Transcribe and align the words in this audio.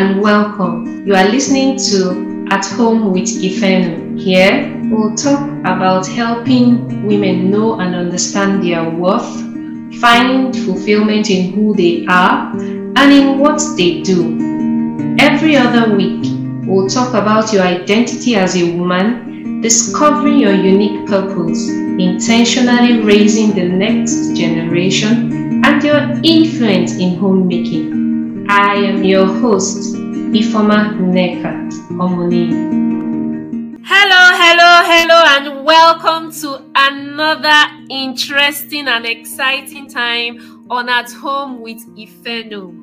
and 0.00 0.22
welcome. 0.22 1.06
You 1.06 1.14
are 1.14 1.28
listening 1.28 1.76
to 1.90 2.46
At 2.50 2.64
Home 2.78 3.12
with 3.12 3.28
Ifeno. 3.28 4.18
Here, 4.18 4.74
we'll 4.90 5.14
talk 5.14 5.46
about 5.60 6.06
helping 6.06 7.06
women 7.06 7.50
know 7.50 7.78
and 7.80 7.94
understand 7.94 8.64
their 8.64 8.88
worth, 8.88 9.30
find 10.00 10.56
fulfillment 10.56 11.28
in 11.28 11.52
who 11.52 11.74
they 11.74 12.06
are, 12.06 12.50
and 12.56 13.12
in 13.12 13.38
what 13.40 13.60
they 13.76 14.00
do. 14.00 14.38
Every 15.20 15.56
other 15.56 15.94
week, 15.94 16.24
we'll 16.66 16.88
talk 16.88 17.10
about 17.10 17.52
your 17.52 17.64
identity 17.64 18.36
as 18.36 18.56
a 18.56 18.72
woman, 18.78 19.60
discovering 19.60 20.38
your 20.38 20.54
unique 20.54 21.06
purpose, 21.08 21.68
intentionally 21.68 23.02
raising 23.02 23.52
the 23.54 23.68
next 23.68 24.34
generation, 24.34 25.62
and 25.62 25.82
your 25.84 26.18
influence 26.24 26.94
in 26.94 27.18
homemaking. 27.18 28.09
I 28.52 28.74
am 28.74 29.04
your 29.04 29.26
host, 29.26 29.94
Ifoma 29.94 30.98
Nekat 30.98 31.70
Omoni. 32.02 32.50
Hello, 33.84 34.22
hello, 34.42 34.82
hello, 34.90 35.22
and 35.36 35.64
welcome 35.64 36.32
to 36.32 36.60
another 36.74 37.70
interesting 37.90 38.88
and 38.88 39.06
exciting 39.06 39.88
time 39.88 40.66
on 40.68 40.88
At 40.88 41.12
Home 41.12 41.60
with 41.60 41.78
Ifeno. 41.96 42.74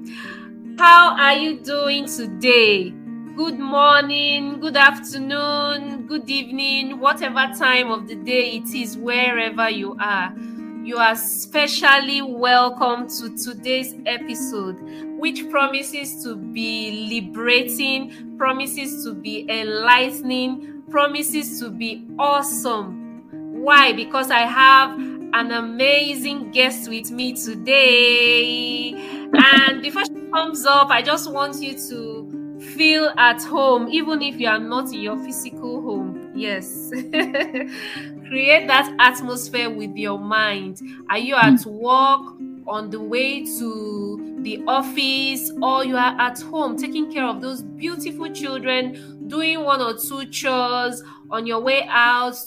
How 0.80 1.18
are 1.18 1.36
you 1.36 1.60
doing 1.60 2.06
today? 2.06 2.92
Good 3.36 3.60
morning, 3.60 4.62
good 4.62 4.78
afternoon, 4.78 6.08
good 6.08 6.30
evening, 6.30 6.98
whatever 7.02 7.46
time 7.60 7.92
of 7.92 8.08
the 8.08 8.16
day 8.16 8.52
it 8.52 8.74
is, 8.74 8.96
wherever 8.96 9.70
you 9.70 9.98
are. 10.00 10.34
You 10.88 10.96
are 10.96 11.18
specially 11.18 12.22
welcome 12.22 13.10
to 13.20 13.36
today's 13.36 13.94
episode, 14.06 14.78
which 15.18 15.50
promises 15.50 16.24
to 16.24 16.36
be 16.36 17.08
liberating, 17.10 18.36
promises 18.38 19.04
to 19.04 19.14
be 19.14 19.50
enlightening, 19.50 20.84
promises 20.90 21.60
to 21.60 21.70
be 21.70 22.08
awesome. 22.20 23.24
Why? 23.62 23.94
Because 23.94 24.32
I 24.32 24.42
have 24.42 24.92
an 25.34 25.52
amazing 25.52 26.52
guest 26.52 26.90
with 26.90 27.12
me 27.12 27.34
today. 27.34 28.94
And 29.34 29.82
before 29.82 30.06
she 30.06 30.30
comes 30.32 30.66
up, 30.66 30.90
I 30.90 31.02
just 31.02 31.32
want 31.32 31.62
you 31.62 31.78
to 31.90 32.60
feel 32.76 33.14
at 33.18 33.44
home, 33.44 33.88
even 33.90 34.22
if 34.22 34.40
you 34.40 34.48
are 34.48 34.60
not 34.60 34.94
in 34.94 35.02
your 35.02 35.18
physical 35.18 35.82
home. 35.82 36.32
Yes. 36.36 36.90
Create 38.28 38.68
that 38.68 38.96
atmosphere 39.00 39.70
with 39.70 39.96
your 39.96 40.20
mind. 40.20 40.82
Are 41.10 41.18
you 41.18 41.36
at 41.36 41.62
hmm. 41.64 41.72
work, 41.72 42.22
on 42.68 42.90
the 42.90 43.00
way 43.00 43.46
to 43.46 44.27
the 44.38 44.64
office, 44.68 45.52
or 45.62 45.84
you 45.86 45.96
are 45.96 46.20
at 46.20 46.40
home 46.42 46.78
taking 46.78 47.12
care 47.12 47.26
of 47.26 47.42
those 47.42 47.62
beautiful 47.62 48.32
children, 48.32 49.28
doing 49.28 49.64
one 49.64 49.82
or 49.82 49.98
two 49.98 50.26
chores 50.28 51.04
on 51.30 51.46
your 51.46 51.60
way 51.60 51.88
out 51.90 52.38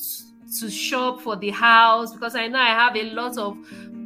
to 0.58 0.70
shop 0.70 1.20
for 1.20 1.36
the 1.36 1.50
house? 1.50 2.12
Because 2.12 2.34
I 2.34 2.48
know 2.48 2.58
I 2.58 2.69
have 2.69 2.97
a 2.97 3.10
lot 3.10 3.38
of 3.38 3.56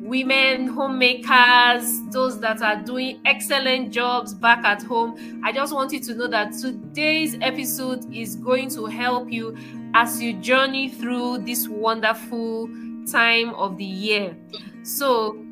women 0.04 0.66
homemakers, 0.66 2.02
those 2.10 2.38
that 2.40 2.60
are 2.60 2.82
doing 2.82 3.20
excellent 3.24 3.90
jobs 3.90 4.34
back 4.34 4.62
at 4.64 4.82
home. 4.82 5.40
I 5.42 5.50
just 5.52 5.72
want 5.72 5.92
you 5.92 6.00
to 6.00 6.14
know 6.14 6.26
that 6.26 6.52
today's 6.52 7.36
episode 7.40 8.12
is 8.14 8.36
going 8.36 8.68
to 8.70 8.84
help 8.86 9.32
you 9.32 9.56
as 9.94 10.20
you 10.20 10.34
journey 10.34 10.90
through 10.90 11.38
this 11.38 11.68
wonderful 11.68 12.68
time 13.10 13.54
of 13.54 13.78
the 13.78 13.84
year. 13.84 14.36
So, 14.82 15.43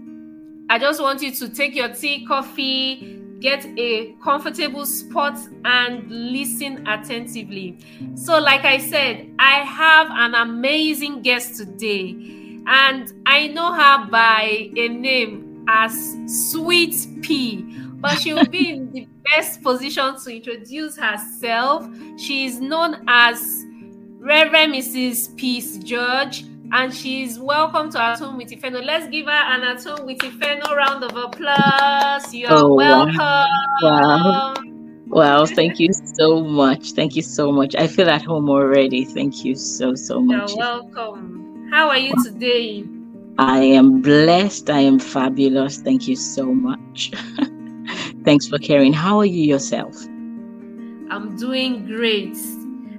I 0.73 0.79
just 0.79 1.03
want 1.03 1.21
you 1.21 1.31
to 1.33 1.51
take 1.51 1.75
your 1.75 1.89
tea, 1.89 2.25
coffee, 2.25 3.21
get 3.41 3.63
a 3.77 4.13
comfortable 4.25 4.87
spot 4.87 5.39
and 5.67 6.11
listen 6.11 6.87
attentively. 6.89 7.79
So, 8.15 8.39
like 8.39 8.65
I 8.65 8.79
said, 8.79 9.35
I 9.39 9.57
have 9.67 10.09
an 10.11 10.35
amazing 10.35 11.21
guest 11.21 11.59
today 11.59 12.63
and 12.67 13.13
I 13.27 13.49
know 13.49 13.75
her 13.75 14.07
by 14.07 14.71
a 14.75 14.89
name 14.89 15.67
as 15.69 16.17
Sweet 16.51 16.97
Pea, 17.21 17.57
but 18.01 18.19
she 18.19 18.33
will 18.33 18.47
be 18.47 18.71
in 18.71 18.91
the 18.93 19.07
best 19.37 19.63
position 19.63 20.17
to 20.25 20.35
introduce 20.35 20.97
herself. 20.97 21.87
She 22.17 22.47
is 22.47 22.61
known 22.61 23.05
as 23.09 23.63
Reverend 24.21 24.73
Mrs. 24.73 25.37
Peace 25.37 25.77
George, 25.77 26.47
and 26.73 26.93
she's 26.93 27.39
welcome 27.39 27.91
to 27.91 28.01
At 28.01 28.19
Home 28.19 28.39
with 28.39 28.49
Ifeno. 28.49 28.83
Let's 28.85 29.07
give 29.09 29.27
her 29.27 29.33
an 29.33 29.63
At 29.63 29.85
Home 29.85 30.07
with 30.07 30.19
Ifeno 30.19 30.75
round 30.75 31.05
of 31.05 31.15
applause. 31.15 32.33
You 32.33 32.47
are 32.47 32.65
oh, 32.65 32.75
welcome. 32.75 33.19
Wow. 33.83 34.55
wow. 35.07 35.45
thank 35.45 35.79
you 35.79 35.93
so 35.93 36.43
much. 36.43 36.93
Thank 36.93 37.15
you 37.15 37.21
so 37.21 37.53
much. 37.53 37.77
I 37.77 37.87
feel 37.87 38.09
at 38.09 38.23
home 38.23 38.49
already. 38.49 39.05
Thank 39.05 39.45
you 39.45 39.55
so, 39.55 39.95
so 39.95 40.21
much. 40.21 40.51
You're 40.51 40.59
welcome. 40.59 41.69
How 41.71 41.89
are 41.91 41.99
you 41.99 42.15
today? 42.25 42.85
I 43.39 43.59
am 43.61 44.01
blessed. 44.01 44.71
I 44.71 44.81
am 44.81 44.99
fabulous. 44.99 45.79
Thank 45.79 46.09
you 46.09 46.17
so 46.17 46.55
much. 46.55 47.13
Thanks 48.25 48.49
for 48.49 48.59
caring. 48.59 48.95
How 48.95 49.19
are 49.19 49.27
you 49.27 49.43
yourself? 49.43 49.95
I'm 51.11 51.37
doing 51.37 51.85
great. 51.87 52.37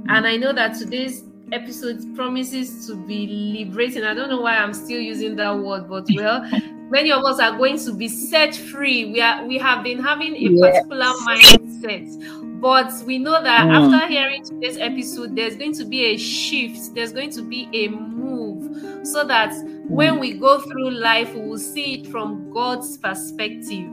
And 0.09 0.27
I 0.27 0.37
know 0.37 0.53
that 0.53 0.77
today's 0.77 1.23
episode 1.53 2.15
promises 2.15 2.87
to 2.87 2.95
be 2.95 3.27
liberating. 3.27 4.03
I 4.03 4.13
don't 4.13 4.29
know 4.29 4.41
why 4.41 4.57
I'm 4.57 4.73
still 4.73 4.99
using 4.99 5.35
that 5.37 5.57
word, 5.57 5.87
but 5.87 6.05
well, 6.15 6.49
many 6.89 7.11
of 7.11 7.23
us 7.23 7.39
are 7.39 7.57
going 7.57 7.77
to 7.79 7.93
be 7.93 8.07
set 8.07 8.55
free. 8.55 9.11
We 9.11 9.21
are 9.21 9.45
we 9.45 9.57
have 9.57 9.83
been 9.83 9.99
having 9.99 10.35
a 10.35 10.39
yes. 10.39 10.59
particular 10.59 11.11
mindset. 11.27 12.59
But 12.59 12.93
we 13.05 13.17
know 13.17 13.43
that 13.43 13.67
mm. 13.67 13.93
after 13.93 14.07
hearing 14.07 14.41
today's 14.43 14.77
episode, 14.77 15.35
there's 15.35 15.57
going 15.57 15.73
to 15.73 15.83
be 15.83 16.05
a 16.05 16.17
shift, 16.17 16.95
there's 16.95 17.11
going 17.11 17.29
to 17.31 17.41
be 17.41 17.67
a 17.73 17.89
move, 17.89 19.05
so 19.05 19.25
that 19.25 19.53
when 19.89 20.17
we 20.17 20.33
go 20.33 20.59
through 20.61 20.91
life, 20.91 21.33
we 21.33 21.41
will 21.41 21.57
see 21.57 21.95
it 21.95 22.07
from 22.07 22.49
God's 22.53 22.97
perspective. 22.97 23.89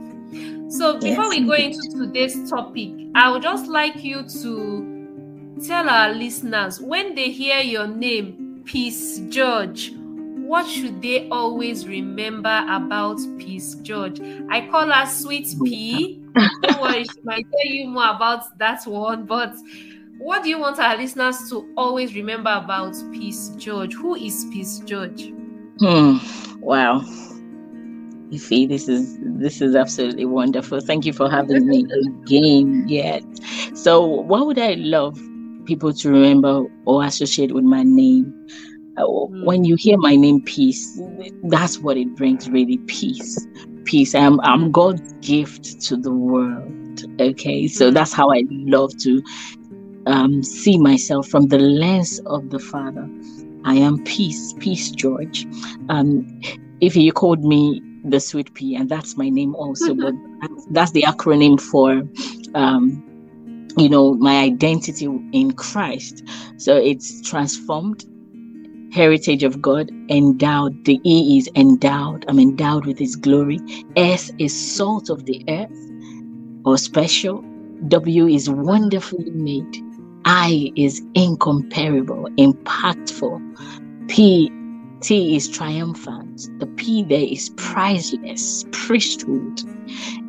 So 0.69 0.97
before 0.97 1.25
yes. 1.25 1.29
we 1.29 1.45
go 1.45 1.53
into 1.53 1.81
today's 1.97 2.49
topic, 2.49 2.91
I 3.13 3.29
would 3.29 3.41
just 3.41 3.67
like 3.67 4.05
you 4.05 4.23
to 4.41 4.90
tell 5.67 5.89
our 5.89 6.13
listeners 6.13 6.79
when 6.79 7.15
they 7.15 7.29
hear 7.29 7.59
your 7.59 7.87
name, 7.87 8.61
Peace 8.65 9.19
George, 9.29 9.93
what 9.95 10.67
should 10.67 11.01
they 11.01 11.29
always 11.29 11.87
remember 11.87 12.65
about 12.67 13.19
Peace 13.37 13.75
George? 13.75 14.19
I 14.49 14.67
call 14.69 14.91
her 14.91 15.05
Sweet 15.05 15.47
Pea. 15.63 16.21
Don't 16.61 16.81
worry, 16.81 17.03
she 17.03 17.21
might 17.23 17.45
tell 17.51 17.71
you 17.71 17.87
more 17.87 18.09
about 18.09 18.57
that 18.57 18.85
one, 18.85 19.25
but 19.25 19.53
what 20.17 20.43
do 20.43 20.49
you 20.49 20.59
want 20.59 20.79
our 20.79 20.97
listeners 20.97 21.49
to 21.49 21.71
always 21.77 22.15
remember 22.15 22.51
about 22.51 22.95
Peace 23.11 23.49
George? 23.57 23.93
Who 23.93 24.15
is 24.15 24.45
Peace 24.51 24.79
George? 24.79 25.31
Hmm. 25.79 26.17
Wow. 26.59 27.01
You 28.29 28.37
see, 28.37 28.65
this 28.65 28.87
is 28.87 29.17
this 29.21 29.61
is 29.61 29.75
absolutely 29.75 30.25
wonderful. 30.25 30.79
Thank 30.79 31.05
you 31.05 31.11
for 31.11 31.29
having 31.29 31.67
me 31.67 31.85
again. 32.23 32.87
Yet, 32.87 33.23
so 33.73 34.05
what 34.05 34.45
would 34.45 34.59
I 34.59 34.75
love 34.75 35.19
people 35.65 35.93
to 35.93 36.09
remember 36.09 36.65
or 36.85 37.03
associate 37.03 37.53
with 37.53 37.63
my 37.63 37.83
name? 37.83 38.33
Uh, 38.97 39.05
hmm. 39.05 39.45
when 39.45 39.63
you 39.63 39.75
hear 39.75 39.97
my 39.97 40.15
name, 40.15 40.41
peace, 40.41 40.99
that's 41.43 41.79
what 41.79 41.97
it 41.97 42.15
brings. 42.15 42.49
Really, 42.49 42.77
peace, 42.79 43.47
peace. 43.85 44.13
I'm 44.13 44.39
I'm 44.41 44.71
God's 44.71 45.13
gift 45.21 45.81
to 45.83 45.97
the 45.97 46.11
world. 46.11 47.03
Okay, 47.19 47.67
so 47.67 47.87
hmm. 47.87 47.93
that's 47.93 48.13
how 48.13 48.31
I 48.31 48.43
love 48.49 48.95
to 48.97 49.23
um, 50.07 50.43
see 50.43 50.77
myself 50.77 51.27
from 51.27 51.47
the 51.47 51.59
lens 51.59 52.19
of 52.25 52.49
the 52.49 52.59
Father. 52.59 53.07
I 53.63 53.75
am 53.75 54.03
peace, 54.03 54.53
peace, 54.59 54.91
George. 54.91 55.45
Um, 55.89 56.41
if 56.81 56.95
you 56.95 57.11
called 57.11 57.43
me 57.43 57.81
the 58.03 58.19
sweet 58.19 58.53
pea, 58.55 58.75
and 58.75 58.89
that's 58.89 59.17
my 59.17 59.29
name 59.29 59.55
also, 59.55 59.93
but 59.95 60.13
that's 60.71 60.91
the 60.91 61.03
acronym 61.03 61.59
for, 61.61 62.01
um, 62.55 63.03
you 63.77 63.89
know, 63.89 64.13
my 64.15 64.41
identity 64.41 65.05
in 65.33 65.51
Christ. 65.51 66.23
So 66.57 66.75
it's 66.77 67.21
transformed, 67.29 68.03
heritage 68.93 69.43
of 69.43 69.61
God, 69.61 69.91
endowed. 70.09 70.85
The 70.85 70.99
E 71.05 71.37
is 71.37 71.49
endowed. 71.55 72.25
I'm 72.27 72.39
endowed 72.39 72.85
with 72.85 72.99
His 72.99 73.15
glory. 73.15 73.59
S 73.95 74.31
is 74.37 74.75
salt 74.75 75.09
of 75.09 75.25
the 75.25 75.43
earth 75.49 75.91
or 76.65 76.77
special. 76.77 77.43
W 77.87 78.27
is 78.27 78.49
wonderfully 78.49 79.31
made. 79.31 79.77
I 80.25 80.71
is 80.75 81.01
incomparable, 81.15 82.27
impactful. 82.37 83.41
P 84.07 84.51
T 85.01 85.35
is 85.35 85.49
triumphant. 85.49 86.47
The 86.59 86.67
P 86.67 87.03
there 87.03 87.19
is 87.19 87.49
priceless, 87.57 88.65
priesthood. 88.71 89.61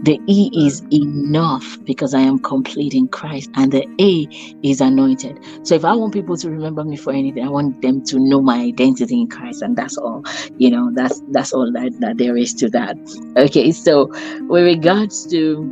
The 0.02 0.18
E 0.26 0.50
is 0.66 0.82
enough 0.90 1.78
because 1.84 2.14
I 2.14 2.20
am 2.20 2.38
complete 2.38 2.94
in 2.94 3.08
Christ. 3.08 3.50
And 3.54 3.70
the 3.70 3.86
A 4.00 4.28
is 4.66 4.80
anointed. 4.80 5.38
So 5.62 5.74
if 5.74 5.84
I 5.84 5.94
want 5.94 6.12
people 6.12 6.36
to 6.38 6.50
remember 6.50 6.84
me 6.84 6.96
for 6.96 7.12
anything, 7.12 7.44
I 7.44 7.50
want 7.50 7.82
them 7.82 8.02
to 8.06 8.18
know 8.18 8.40
my 8.40 8.58
identity 8.60 9.20
in 9.20 9.28
Christ. 9.28 9.62
And 9.62 9.76
that's 9.76 9.96
all, 9.98 10.22
you 10.58 10.70
know, 10.70 10.90
that's 10.94 11.22
that's 11.30 11.52
all 11.52 11.70
that, 11.72 11.92
that 12.00 12.18
there 12.18 12.36
is 12.36 12.54
to 12.54 12.70
that. 12.70 12.96
Okay, 13.36 13.72
so 13.72 14.08
with 14.48 14.64
regards 14.64 15.26
to 15.26 15.62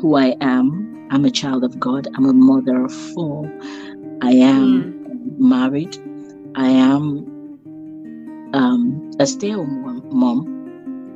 who 0.00 0.16
I 0.16 0.36
am, 0.40 1.08
I'm 1.10 1.24
a 1.24 1.30
child 1.30 1.64
of 1.64 1.78
God. 1.80 2.08
I'm 2.14 2.26
a 2.26 2.34
mother 2.34 2.84
of 2.84 2.92
four. 2.92 3.50
I 4.20 4.32
am 4.32 4.94
married. 5.38 5.96
I 6.54 6.68
am 6.68 7.37
um, 8.52 9.10
a 9.18 9.26
stay-at-home 9.26 10.08
mom. 10.10 10.54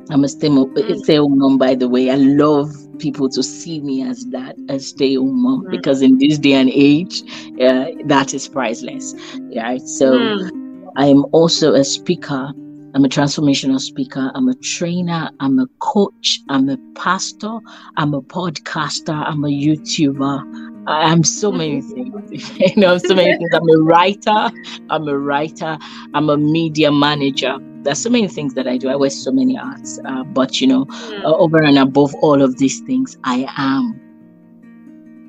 I'm 0.09 0.23
a 0.23 0.27
mm. 0.27 1.03
stay-at-home 1.03 1.37
mom, 1.37 1.57
by 1.57 1.75
the 1.75 1.87
way. 1.87 2.09
I 2.09 2.15
love 2.15 2.69
people 2.99 3.29
to 3.29 3.41
see 3.41 3.79
me 3.79 4.03
as 4.03 4.25
that, 4.27 4.55
a 4.69 4.79
stay-at-home 4.79 5.41
mom, 5.41 5.65
mm. 5.65 5.71
because 5.71 6.01
in 6.01 6.17
this 6.17 6.37
day 6.37 6.53
and 6.53 6.69
age, 6.69 7.23
uh, 7.61 7.85
that 8.05 8.33
is 8.33 8.47
priceless. 8.47 9.15
Yeah. 9.49 9.77
So 9.77 10.17
mm. 10.17 10.91
I 10.97 11.07
am 11.07 11.25
also 11.31 11.73
a 11.73 11.83
speaker. 11.83 12.51
I'm 12.95 13.05
a 13.05 13.09
transformational 13.09 13.79
speaker. 13.79 14.31
I'm 14.35 14.47
a 14.49 14.55
trainer. 14.55 15.31
I'm 15.39 15.57
a 15.57 15.67
coach. 15.79 16.39
I'm 16.49 16.69
a 16.69 16.77
pastor. 16.95 17.59
I'm 17.97 18.13
a 18.13 18.21
podcaster. 18.21 19.15
I'm 19.15 19.43
a 19.43 19.47
YouTuber. 19.47 20.72
I'm 20.87 21.23
so 21.23 21.51
many 21.51 21.81
things. 21.81 22.49
you 22.59 22.75
know, 22.75 22.97
so 22.97 23.15
many 23.15 23.37
things. 23.37 23.49
I'm 23.53 23.69
a 23.69 23.77
writer. 23.77 24.51
I'm 24.89 25.07
a 25.07 25.17
writer. 25.17 25.77
I'm 26.13 26.29
a 26.29 26.37
media 26.37 26.91
manager. 26.91 27.57
There's 27.83 27.99
so 27.99 28.09
many 28.09 28.27
things 28.27 28.53
that 28.55 28.67
I 28.67 28.77
do. 28.77 28.89
I 28.89 28.95
wear 28.95 29.09
so 29.09 29.31
many 29.31 29.55
hats. 29.55 29.99
Uh, 30.05 30.23
but 30.23 30.61
you 30.61 30.67
know, 30.67 30.85
mm. 30.85 31.23
uh, 31.23 31.35
over 31.35 31.61
and 31.61 31.77
above 31.77 32.13
all 32.15 32.41
of 32.41 32.57
these 32.57 32.81
things, 32.81 33.17
I 33.23 33.45
am 33.57 33.99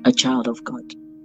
a 0.05 0.11
child 0.11 0.47
of 0.47 0.63
God, 0.63 0.83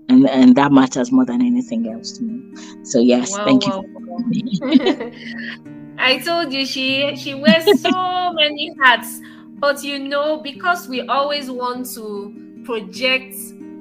and 0.09 0.29
and 0.29 0.57
that 0.57 0.73
matters 0.73 1.13
more 1.13 1.25
than 1.25 1.43
anything 1.43 1.89
else 1.93 2.13
to 2.13 2.23
me. 2.23 2.85
So 2.85 2.99
yes, 2.99 3.37
wow, 3.37 3.45
thank 3.45 3.67
wow, 3.67 3.85
you. 4.31 5.13
I 5.99 6.19
told 6.19 6.53
you 6.53 6.65
she 6.67 7.15
she 7.17 7.35
wears 7.35 7.81
so 7.81 8.33
many 8.33 8.75
hats, 8.81 9.21
but 9.59 9.85
you 9.85 9.99
know 9.99 10.41
because 10.41 10.89
we 10.89 11.03
always 11.03 11.51
want 11.51 11.93
to 11.95 12.63
project 12.65 13.35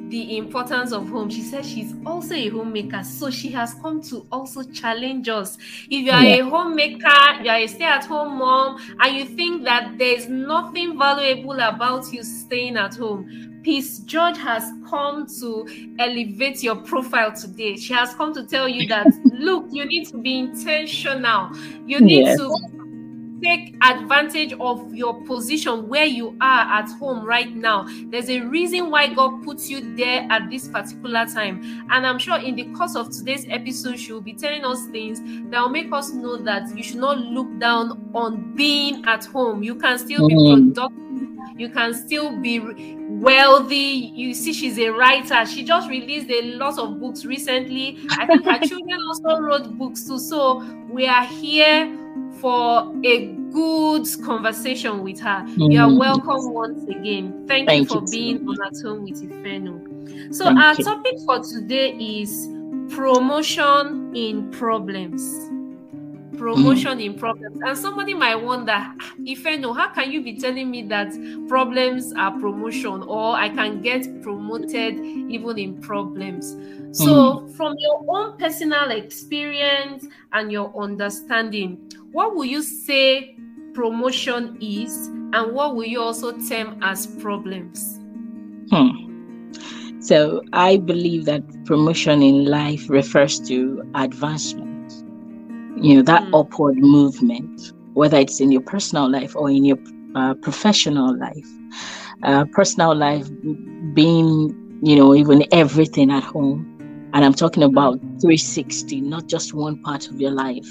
the 0.10 0.38
importance 0.38 0.92
of 0.92 1.08
home. 1.10 1.30
She 1.30 1.42
says 1.42 1.70
she's 1.70 1.94
also 2.06 2.34
a 2.34 2.50
homemaker, 2.50 3.04
so 3.04 3.30
she 3.30 3.50
has 3.52 3.74
come 3.76 4.02
to 4.04 4.26
also 4.32 4.64
challenge 4.64 5.30
us. 5.30 5.58
If 5.90 6.06
you 6.06 6.12
are 6.12 6.24
yeah. 6.24 6.36
a 6.38 6.50
homemaker, 6.50 7.44
you 7.44 7.50
are 7.50 7.58
a 7.58 7.68
stay-at-home 7.68 8.38
mom, 8.38 8.80
and 9.00 9.16
you 9.16 9.26
think 9.26 9.64
that 9.64 9.98
there's 9.98 10.28
nothing 10.28 10.98
valuable 10.98 11.60
about 11.60 12.12
you 12.12 12.24
staying 12.24 12.78
at 12.78 12.96
home, 12.96 13.50
Peace 13.62 14.00
George 14.00 14.38
has 14.38 14.72
come 14.90 15.28
to 15.40 15.68
elevate 16.00 16.64
your 16.64 16.78
profile 16.78 17.34
today. 17.34 17.76
She 17.76 17.94
has 17.94 18.14
come 18.14 18.34
to 18.34 18.46
tell 18.46 18.70
you 18.70 18.88
that 18.88 19.08
look, 19.26 19.66
you 19.70 19.86
need 19.86 20.08
to 20.10 20.18
be 20.18 20.40
intentional. 20.40 21.54
You 21.86 22.00
need 22.00 22.26
yes. 22.26 22.38
to 22.38 22.79
take 23.42 23.76
advantage 23.82 24.54
of 24.60 24.94
your 24.94 25.22
position 25.24 25.88
where 25.88 26.06
you 26.06 26.36
are 26.42 26.82
at 26.82 26.90
home 27.00 27.26
right 27.26 27.56
now. 27.56 27.88
There's 28.08 28.30
a 28.30 28.42
reason 28.42 28.90
why 28.90 29.14
God 29.14 29.44
puts 29.44 29.70
you 29.70 29.96
there 29.96 30.28
at 30.30 30.50
this 30.50 30.68
particular 30.68 31.26
time. 31.26 31.86
And 31.90 32.06
I'm 32.06 32.20
sure 32.20 32.38
in 32.38 32.56
the 32.56 32.66
course 32.74 32.96
of 32.96 33.10
today's 33.10 33.46
episode, 33.50 34.00
she 34.00 34.14
will 34.14 34.22
be 34.22 34.34
telling 34.34 34.66
us 34.66 34.86
things 34.88 35.20
that 35.52 35.62
will 35.62 35.70
make 35.70 35.92
us 35.92 36.12
know 36.12 36.38
that 36.38 36.76
you 36.76 36.84
should 36.84 36.98
not 36.98 37.18
look 37.18 37.60
down 37.60 38.12
on 38.14 38.56
being 38.56 39.06
at 39.06 39.26
home. 39.26 39.64
You 39.64 39.76
can 39.76 39.98
still 39.98 40.30
mm-hmm. 40.30 40.70
be 40.70 40.74
productive. 40.74 41.00
You 41.60 41.70
can 41.70 41.94
still 41.94 42.38
be 42.38 42.96
wealthy. 43.20 44.14
You 44.16 44.34
see, 44.34 44.54
she's 44.54 44.80
a 44.80 44.90
writer. 44.90 45.46
She 45.46 45.64
just 45.64 45.90
released 45.90 46.30
a 46.30 46.56
lot 46.56 46.80
of 46.80 47.02
books 47.02 47.26
recently. 47.26 47.98
I 48.12 48.26
think 48.26 48.46
her 48.46 48.60
children 48.66 48.98
also 49.08 49.42
wrote 49.42 49.78
books 49.78 50.06
too. 50.06 50.20
So 50.20 50.64
we 50.90 51.06
are 51.06 51.26
here 51.26 51.98
for 52.40 52.94
a 53.04 53.28
good 53.52 54.08
conversation 54.24 55.04
with 55.04 55.20
her. 55.20 55.42
Mm-hmm. 55.42 55.62
You 55.72 55.82
are 55.82 55.88
mm-hmm. 55.88 56.00
welcome 56.00 56.54
once 56.54 56.84
again. 56.88 57.46
Thank, 57.48 57.68
Thank 57.68 57.90
you 57.92 58.00
for 58.00 58.06
you 58.06 58.12
being 58.12 58.48
on 58.48 58.58
at 58.66 58.82
home 58.82 59.04
with 59.04 59.22
Ifeno. 59.22 60.34
So 60.34 60.46
Thank 60.46 60.60
our 60.60 60.76
you. 60.76 60.84
topic 60.84 61.16
for 61.26 61.40
today 61.44 61.92
is 61.94 62.48
promotion 62.90 64.12
in 64.16 64.50
problems. 64.52 65.49
Promotion 66.40 67.00
mm. 67.00 67.06
in 67.06 67.20
problems. 67.20 67.60
And 67.66 67.78
somebody 67.78 68.14
might 68.14 68.36
wonder, 68.36 68.82
if 69.26 69.46
I 69.46 69.58
know, 69.58 69.74
how 69.74 69.90
can 69.90 70.10
you 70.10 70.24
be 70.24 70.40
telling 70.40 70.72
me 70.72 70.84
that 70.84 71.12
problems 71.50 72.14
are 72.14 72.32
promotion 72.32 73.04
or 73.04 73.36
I 73.36 73.50
can 73.50 73.82
get 73.82 74.22
promoted 74.24 74.96
even 74.96 75.58
in 75.58 75.82
problems? 75.82 76.52
So, 76.98 77.42
mm. 77.42 77.56
from 77.58 77.76
your 77.78 78.04
own 78.08 78.38
personal 78.38 78.90
experience 78.92 80.06
and 80.32 80.50
your 80.52 80.74
understanding, 80.82 81.78
what 82.14 82.36
will 82.36 82.46
you 82.46 82.64
say 82.64 83.36
promotion 83.74 84.58
is, 84.62 85.08
and 85.08 85.54
what 85.54 85.76
will 85.76 85.86
you 85.86 86.02
also 86.02 86.32
term 86.48 86.80
as 86.82 87.06
problems? 87.06 88.00
Hmm. 88.72 89.10
So, 90.02 90.42
I 90.54 90.78
believe 90.78 91.26
that 91.26 91.44
promotion 91.66 92.24
in 92.24 92.46
life 92.46 92.90
refers 92.90 93.40
to 93.42 93.84
advancement, 93.96 94.69
you 95.82 95.96
know, 95.96 96.02
that 96.04 96.24
hmm. 96.24 96.36
upward 96.36 96.78
movement, 96.78 97.74
whether 97.94 98.18
it's 98.18 98.40
in 98.40 98.52
your 98.52 98.62
personal 98.62 99.10
life 99.10 99.36
or 99.36 99.50
in 99.50 99.66
your 99.66 99.78
uh, 100.16 100.34
professional 100.36 101.18
life. 101.18 101.48
Uh, 102.24 102.44
personal 102.52 102.94
life 102.94 103.30
being, 103.94 104.80
you 104.84 104.96
know, 104.96 105.16
even 105.16 105.46
everything 105.54 106.12
at 106.12 106.24
home 106.24 106.70
and 107.14 107.26
I'm 107.26 107.34
talking 107.34 107.64
about 107.64 108.00
360, 108.22 109.02
not 109.02 109.28
just 109.28 109.54
one 109.54 109.82
part 109.82 110.08
of 110.10 110.20
your 110.22 110.32
life 110.32 110.68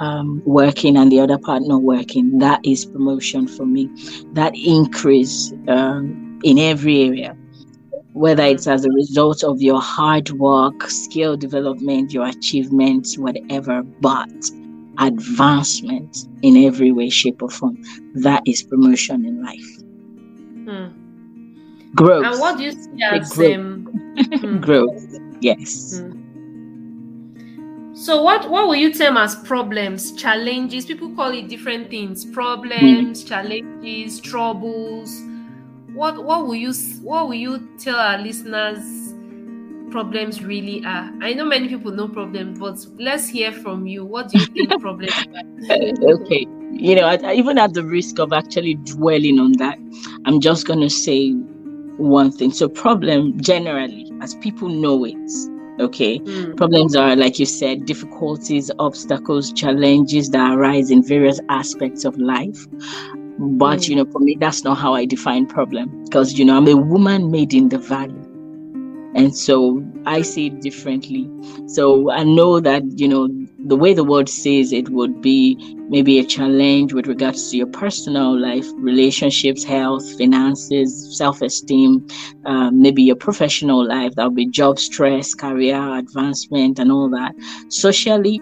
um, 0.00 0.42
working 0.46 0.96
and 0.96 1.12
the 1.12 1.20
other 1.20 1.38
part 1.38 1.62
not 1.62 1.82
working. 1.82 2.38
That 2.38 2.60
is 2.64 2.86
promotion 2.86 3.46
for 3.46 3.66
me. 3.66 3.90
That 4.32 4.54
increase 4.56 5.52
um, 5.68 6.40
in 6.44 6.58
every 6.58 7.02
area, 7.02 7.36
whether 8.16 8.42
it's 8.44 8.66
as 8.66 8.86
a 8.86 8.90
result 8.90 9.44
of 9.44 9.60
your 9.60 9.80
hard 9.80 10.30
work, 10.30 10.90
skill 10.90 11.36
development, 11.36 12.14
your 12.14 12.26
achievements, 12.26 13.18
whatever, 13.18 13.82
but 13.82 14.50
advancement 14.98 16.26
in 16.40 16.56
every 16.56 16.92
way, 16.92 17.10
shape, 17.10 17.42
or 17.42 17.50
form. 17.50 17.76
That 18.14 18.42
is 18.46 18.62
promotion 18.62 19.26
in 19.26 19.44
life. 19.44 19.76
Hmm. 20.64 21.92
Growth. 21.94 22.24
And 22.24 22.40
what 22.40 22.56
do 22.56 22.64
you 22.64 22.72
see 22.72 23.02
as 23.02 23.30
growth? 23.32 23.54
Um, 23.54 24.60
growth 24.62 25.20
Yes. 25.40 26.00
Mm. 26.00 26.14
So 27.96 28.22
what 28.22 28.50
what 28.50 28.66
will 28.66 28.76
you 28.76 28.92
term 28.92 29.16
as 29.16 29.34
problems, 29.34 30.12
challenges? 30.12 30.86
People 30.86 31.14
call 31.14 31.32
it 31.32 31.48
different 31.48 31.90
things: 31.90 32.24
problems, 32.24 33.22
mm. 33.22 33.28
challenges, 33.28 34.20
troubles. 34.20 35.20
What 35.96 36.22
what 36.24 36.46
will 36.46 36.54
you 36.54 36.74
what 37.02 37.26
will 37.26 37.34
you 37.34 37.66
tell 37.78 37.96
our 37.96 38.18
listeners 38.18 39.14
problems 39.90 40.44
really 40.44 40.84
are? 40.84 41.10
I 41.22 41.32
know 41.32 41.46
many 41.46 41.68
people 41.68 41.90
know 41.90 42.06
problems, 42.06 42.58
but 42.58 42.86
let's 42.98 43.26
hear 43.26 43.50
from 43.50 43.86
you. 43.86 44.04
What 44.04 44.28
do 44.28 44.38
you 44.38 44.44
think 44.44 44.80
problems 44.80 45.14
are? 45.14 46.12
okay. 46.20 46.46
You 46.72 46.96
know, 46.96 47.06
I 47.06 47.32
even 47.32 47.56
at 47.56 47.72
the 47.72 47.82
risk 47.82 48.18
of 48.18 48.34
actually 48.34 48.74
dwelling 48.74 49.38
on 49.38 49.52
that, 49.52 49.78
I'm 50.26 50.38
just 50.38 50.66
going 50.66 50.80
to 50.80 50.90
say 50.90 51.32
one 51.96 52.30
thing. 52.30 52.52
So, 52.52 52.68
problem 52.68 53.40
generally, 53.40 54.12
as 54.20 54.34
people 54.34 54.68
know 54.68 55.02
it, 55.04 55.16
okay, 55.80 56.18
mm. 56.18 56.54
problems 56.58 56.94
are, 56.94 57.16
like 57.16 57.38
you 57.38 57.46
said, 57.46 57.86
difficulties, 57.86 58.70
obstacles, 58.78 59.50
challenges 59.50 60.28
that 60.30 60.52
arise 60.52 60.90
in 60.90 61.02
various 61.02 61.40
aspects 61.48 62.04
of 62.04 62.18
life. 62.18 62.66
But, 63.38 63.80
mm. 63.80 63.88
you 63.88 63.96
know, 63.96 64.06
for 64.06 64.20
me, 64.20 64.36
that's 64.38 64.64
not 64.64 64.78
how 64.78 64.94
I 64.94 65.04
define 65.04 65.46
problem 65.46 66.04
because, 66.04 66.38
you 66.38 66.44
know, 66.44 66.56
I'm 66.56 66.68
a 66.68 66.76
woman 66.76 67.30
made 67.30 67.52
in 67.52 67.68
the 67.68 67.78
valley. 67.78 68.14
And 69.14 69.34
so 69.34 69.82
I 70.04 70.20
see 70.20 70.48
it 70.48 70.60
differently. 70.60 71.30
So 71.68 72.10
I 72.10 72.22
know 72.22 72.60
that, 72.60 72.82
you 72.98 73.08
know, 73.08 73.28
the 73.58 73.74
way 73.76 73.94
the 73.94 74.04
world 74.04 74.28
says 74.28 74.72
it 74.72 74.90
would 74.90 75.22
be 75.22 75.56
maybe 75.88 76.18
a 76.18 76.24
challenge 76.24 76.92
with 76.92 77.06
regards 77.06 77.50
to 77.50 77.56
your 77.56 77.66
personal 77.66 78.38
life, 78.38 78.66
relationships, 78.74 79.64
health, 79.64 80.04
finances, 80.18 81.16
self 81.16 81.40
esteem, 81.40 82.06
um, 82.44 82.80
maybe 82.80 83.02
your 83.02 83.16
professional 83.16 83.86
life. 83.86 84.14
That 84.16 84.26
would 84.26 84.36
be 84.36 84.46
job 84.46 84.78
stress, 84.78 85.32
career 85.32 85.80
advancement, 85.96 86.78
and 86.78 86.92
all 86.92 87.08
that. 87.10 87.34
Socially, 87.68 88.40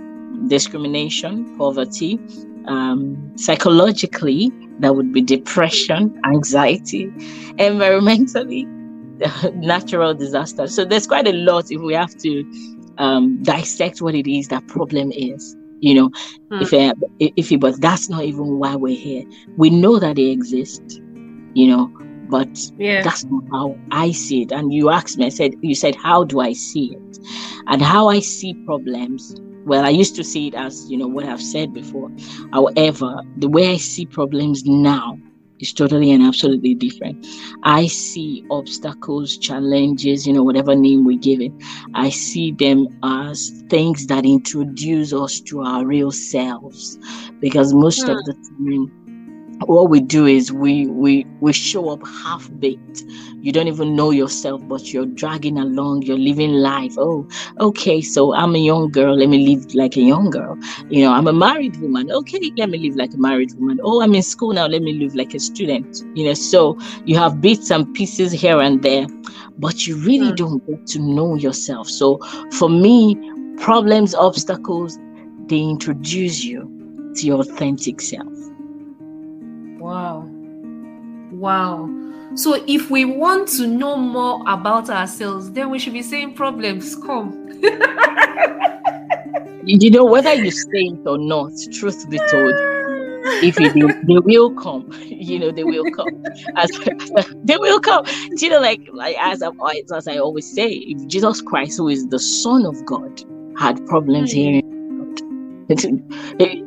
discrimination, 0.48 1.56
poverty. 1.56 2.18
Um, 2.66 3.32
psychologically, 3.36 4.50
that 4.80 4.96
would 4.96 5.12
be 5.12 5.22
depression, 5.22 6.20
anxiety. 6.24 7.06
Environmentally, 7.58 8.66
natural 9.54 10.14
disaster. 10.14 10.66
So 10.66 10.84
there's 10.84 11.06
quite 11.06 11.28
a 11.28 11.32
lot 11.32 11.70
if 11.70 11.80
we 11.80 11.94
have 11.94 12.16
to 12.18 12.44
um, 12.98 13.42
dissect 13.42 14.02
what 14.02 14.14
it 14.14 14.30
is 14.30 14.48
that 14.48 14.66
problem 14.68 15.12
is. 15.12 15.56
You 15.80 15.94
know, 15.94 16.10
hmm. 16.50 16.62
if 16.62 16.72
uh, 16.72 16.94
if 17.18 17.52
it, 17.52 17.60
but 17.60 17.80
that's 17.80 18.08
not 18.08 18.24
even 18.24 18.58
why 18.58 18.74
we're 18.74 18.96
here. 18.96 19.24
We 19.56 19.70
know 19.70 19.98
that 19.98 20.16
they 20.16 20.30
exist. 20.30 20.82
You 21.54 21.68
know, 21.68 21.92
but 22.28 22.48
yeah. 22.78 23.02
that's 23.02 23.24
not 23.24 23.44
how 23.50 23.78
I 23.90 24.10
see 24.12 24.42
it. 24.42 24.52
And 24.52 24.72
you 24.72 24.90
asked 24.90 25.18
me, 25.18 25.26
I 25.26 25.28
said, 25.28 25.54
you 25.60 25.74
said, 25.74 25.94
how 25.94 26.24
do 26.24 26.40
I 26.40 26.52
see 26.52 26.96
it? 26.96 27.18
And 27.66 27.82
how 27.82 28.08
I 28.08 28.20
see 28.20 28.54
problems. 28.66 29.36
Well, 29.64 29.84
I 29.84 29.90
used 29.90 30.14
to 30.16 30.24
see 30.24 30.48
it 30.48 30.54
as, 30.54 30.90
you 30.90 30.96
know, 30.96 31.06
what 31.06 31.24
I've 31.24 31.42
said 31.42 31.72
before. 31.72 32.10
However, 32.52 33.22
the 33.36 33.48
way 33.48 33.72
I 33.72 33.76
see 33.76 34.06
problems 34.06 34.64
now 34.64 35.18
is 35.60 35.72
totally 35.72 36.10
and 36.10 36.22
absolutely 36.22 36.74
different. 36.74 37.26
I 37.62 37.86
see 37.86 38.44
obstacles, 38.50 39.38
challenges, 39.38 40.26
you 40.26 40.32
know, 40.32 40.42
whatever 40.42 40.74
name 40.74 41.04
we 41.04 41.16
give 41.16 41.40
it, 41.40 41.52
I 41.94 42.10
see 42.10 42.52
them 42.52 42.88
as 43.02 43.62
things 43.68 44.06
that 44.08 44.26
introduce 44.26 45.12
us 45.12 45.40
to 45.40 45.62
our 45.62 45.86
real 45.86 46.10
selves. 46.10 46.98
Because 47.40 47.72
most 47.72 48.08
of 48.08 48.16
hmm. 48.16 48.24
the 48.26 48.34
time, 48.34 49.03
what 49.66 49.88
we 49.88 50.00
do 50.00 50.26
is 50.26 50.52
we 50.52 50.86
we 50.86 51.24
we 51.40 51.52
show 51.52 51.90
up 51.90 52.06
half 52.06 52.50
baked 52.58 53.04
you 53.40 53.52
don't 53.52 53.68
even 53.68 53.94
know 53.94 54.10
yourself 54.10 54.60
but 54.68 54.92
you're 54.92 55.06
dragging 55.06 55.58
along 55.58 56.02
you're 56.02 56.18
living 56.18 56.52
life. 56.54 56.94
Oh 56.98 57.28
okay 57.60 58.00
so 58.00 58.34
i'm 58.34 58.54
a 58.54 58.58
young 58.58 58.90
girl 58.90 59.16
let 59.16 59.28
me 59.28 59.46
live 59.46 59.74
like 59.74 59.96
a 59.96 60.00
young 60.00 60.30
girl. 60.30 60.58
You 60.88 61.04
know 61.04 61.12
i'm 61.12 61.26
a 61.26 61.32
married 61.32 61.76
woman. 61.80 62.10
Okay 62.10 62.52
let 62.56 62.70
me 62.70 62.78
live 62.78 62.96
like 62.96 63.14
a 63.14 63.18
married 63.18 63.54
woman. 63.54 63.80
Oh 63.82 64.02
i'm 64.02 64.14
in 64.14 64.22
school 64.22 64.52
now 64.52 64.66
let 64.66 64.82
me 64.82 64.92
live 64.94 65.14
like 65.14 65.34
a 65.34 65.40
student. 65.40 66.02
You 66.14 66.26
know 66.26 66.34
so 66.34 66.78
you 67.04 67.16
have 67.16 67.40
bits 67.40 67.70
and 67.70 67.92
pieces 67.94 68.32
here 68.32 68.60
and 68.60 68.82
there 68.82 69.06
but 69.58 69.86
you 69.86 69.96
really 69.96 70.32
mm. 70.32 70.36
don't 70.36 70.66
get 70.66 70.86
to 70.88 70.98
know 70.98 71.36
yourself. 71.36 71.88
So 71.88 72.18
for 72.52 72.68
me 72.68 73.16
problems 73.58 74.14
obstacles 74.14 74.98
they 75.46 75.60
introduce 75.60 76.42
you 76.42 76.70
to 77.14 77.26
your 77.26 77.40
authentic 77.40 78.00
self 78.00 78.33
Wow. 79.84 80.26
Wow. 81.30 81.90
So 82.36 82.64
if 82.66 82.90
we 82.90 83.04
want 83.04 83.48
to 83.58 83.66
know 83.66 83.96
more 83.96 84.42
about 84.48 84.88
ourselves, 84.88 85.52
then 85.52 85.68
we 85.68 85.78
should 85.78 85.92
be 85.92 86.00
saying 86.00 86.36
problems 86.36 86.96
come. 86.96 87.50
you 89.62 89.90
know, 89.90 90.06
whether 90.06 90.32
you 90.32 90.50
say 90.50 90.84
it 90.84 91.06
or 91.06 91.18
not, 91.18 91.52
truth 91.70 92.08
be 92.08 92.16
told, 92.30 92.54
if 93.44 93.60
you 93.60 93.70
do, 93.74 93.92
they 94.06 94.20
will 94.20 94.54
come. 94.54 94.90
You 95.24 95.38
know, 95.38 95.50
they 95.50 95.64
will 95.64 95.90
come. 95.92 96.24
As 96.56 96.70
they 97.44 97.58
will 97.58 97.80
come. 97.80 98.06
You 98.38 98.48
know, 98.50 98.60
like 98.60 98.80
like 98.92 99.16
as 99.18 99.42
I 99.42 99.50
as 99.94 100.08
I 100.08 100.16
always 100.16 100.50
say, 100.50 100.70
if 100.70 101.06
Jesus 101.08 101.40
Christ, 101.42 101.76
who 101.78 101.88
is 101.88 102.06
the 102.08 102.18
Son 102.18 102.66
of 102.66 102.84
God, 102.86 103.22
had 103.58 103.84
problems 103.86 104.34
mm. 104.34 104.63
Here 105.68 105.76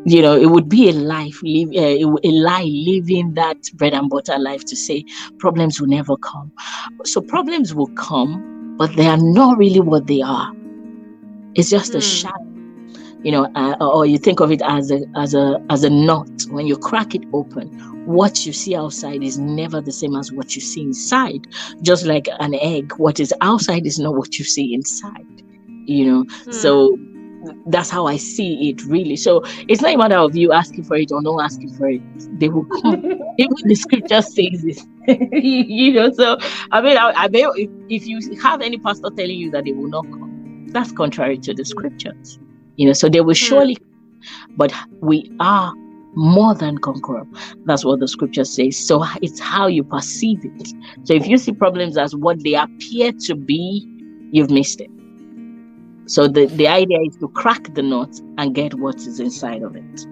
you 0.06 0.22
know, 0.22 0.36
it 0.36 0.48
would 0.48 0.70
be 0.70 0.90
a 0.90 0.94
life, 0.94 1.42
live, 1.44 1.70
uh, 1.76 2.18
a 2.24 2.32
lie 2.32 2.64
living 2.64 3.34
that 3.34 3.58
bread 3.76 3.94
and 3.94 4.10
butter 4.10 4.38
life 4.40 4.64
to 4.66 4.76
say 4.76 5.04
problems 5.38 5.80
will 5.80 5.88
never 5.88 6.16
come. 6.18 6.52
So 7.04 7.22
problems 7.22 7.76
will 7.76 7.92
come, 7.96 8.76
but 8.78 8.96
they 8.96 9.08
are 9.08 9.18
not 9.18 9.58
really 9.58 9.80
what 9.80 10.08
they 10.08 10.22
are. 10.22 10.52
It's 11.56 11.70
just 11.70 11.92
mm. 11.92 11.96
a 11.96 11.98
hmm. 11.98 12.02
shadow, 12.02 13.20
you 13.24 13.32
know, 13.32 13.52
uh, 13.56 13.76
or 13.82 14.06
you 14.06 14.18
think 14.18 14.40
of 14.40 14.52
it 14.52 14.62
as 14.64 14.92
a 14.92 15.02
as 15.16 15.34
a 15.34 15.60
as 15.70 15.84
a 15.84 15.90
knot. 15.90 16.30
When 16.50 16.68
you 16.68 16.78
crack 16.78 17.16
it 17.16 17.24
open, 17.34 17.68
what 18.06 18.46
you 18.46 18.54
see 18.54 18.76
outside 18.76 19.24
is 19.24 19.38
never 19.38 19.82
the 19.82 19.92
same 19.92 20.16
as 20.16 20.32
what 20.32 20.56
you 20.56 20.62
see 20.62 20.84
inside. 20.84 21.48
Just 21.82 22.06
like 22.06 22.28
an 22.40 22.54
egg, 22.56 22.94
what 22.98 23.20
is 23.20 23.34
outside 23.42 23.86
is 23.86 24.00
not 24.00 24.16
what 24.16 24.38
you 24.38 24.46
see 24.46 24.74
inside. 24.74 25.26
You 25.86 26.06
know, 26.06 26.24
mm. 26.24 26.54
so 26.54 26.98
that's 27.68 27.90
how 27.90 28.08
I 28.08 28.18
see 28.18 28.70
it 28.70 28.84
really. 28.86 29.16
So 29.16 29.44
it's 29.68 29.82
not 29.82 29.94
a 29.94 29.98
matter 29.98 30.18
of 30.18 30.36
you 30.36 30.52
asking 30.52 30.84
for 30.84 30.96
it 30.96 31.12
or 31.12 31.22
not 31.22 31.44
asking 31.44 31.74
for 31.76 31.90
it. 31.90 32.02
They 32.40 32.50
will 32.50 32.66
come. 32.66 33.06
Even 33.38 33.56
the 33.64 33.76
scripture 33.76 34.22
says 34.22 34.64
this. 34.64 34.86
you 35.32 35.94
know, 35.94 36.12
so 36.12 36.38
I 36.72 36.82
mean 36.82 36.98
I, 36.98 37.12
I 37.16 37.28
mean 37.28 37.48
if, 37.56 38.02
if 38.02 38.08
you 38.08 38.20
have 38.42 38.62
any 38.62 38.78
pastor 38.78 39.10
telling 39.10 39.38
you 39.38 39.52
that 39.52 39.66
they 39.66 39.72
will 39.72 39.88
not 39.88 40.04
come, 40.04 40.68
that's 40.70 40.92
contrary 40.92 41.38
to 41.40 41.54
the 41.54 41.64
scriptures. 41.64 42.40
You 42.76 42.88
know, 42.88 42.94
so 42.94 43.10
they 43.10 43.22
will 43.22 43.34
hmm. 43.34 43.46
surely 43.46 43.78
but 44.56 44.74
we 45.02 45.32
are 45.40 45.74
more 46.16 46.56
than 46.56 46.78
conqueror. 46.80 47.28
That's 47.66 47.86
what 47.86 48.00
the 48.00 48.08
scripture 48.08 48.44
says. 48.44 48.76
So 48.76 49.06
it's 49.22 49.40
how 49.40 49.68
you 49.68 49.84
perceive 49.84 50.44
it. 50.44 50.68
So 51.04 51.14
if 51.14 51.28
you 51.28 51.38
see 51.38 51.52
problems 51.52 51.98
as 51.98 52.16
what 52.16 52.44
they 52.44 52.56
appear 52.56 53.12
to 53.12 53.36
be, 53.36 53.86
you've 54.32 54.50
missed 54.50 54.82
it. 54.82 54.90
So 56.08 56.28
the, 56.28 56.46
the 56.46 56.68
idea 56.68 57.00
is 57.02 57.18
to 57.18 57.28
crack 57.28 57.74
the 57.74 57.82
nut 57.82 58.20
and 58.38 58.56
get 58.56 58.74
what 58.76 58.96
is 58.96 59.20
inside 59.20 59.62
of 59.62 59.76
it. 59.76 60.06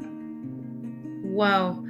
Wow. 1.23 1.83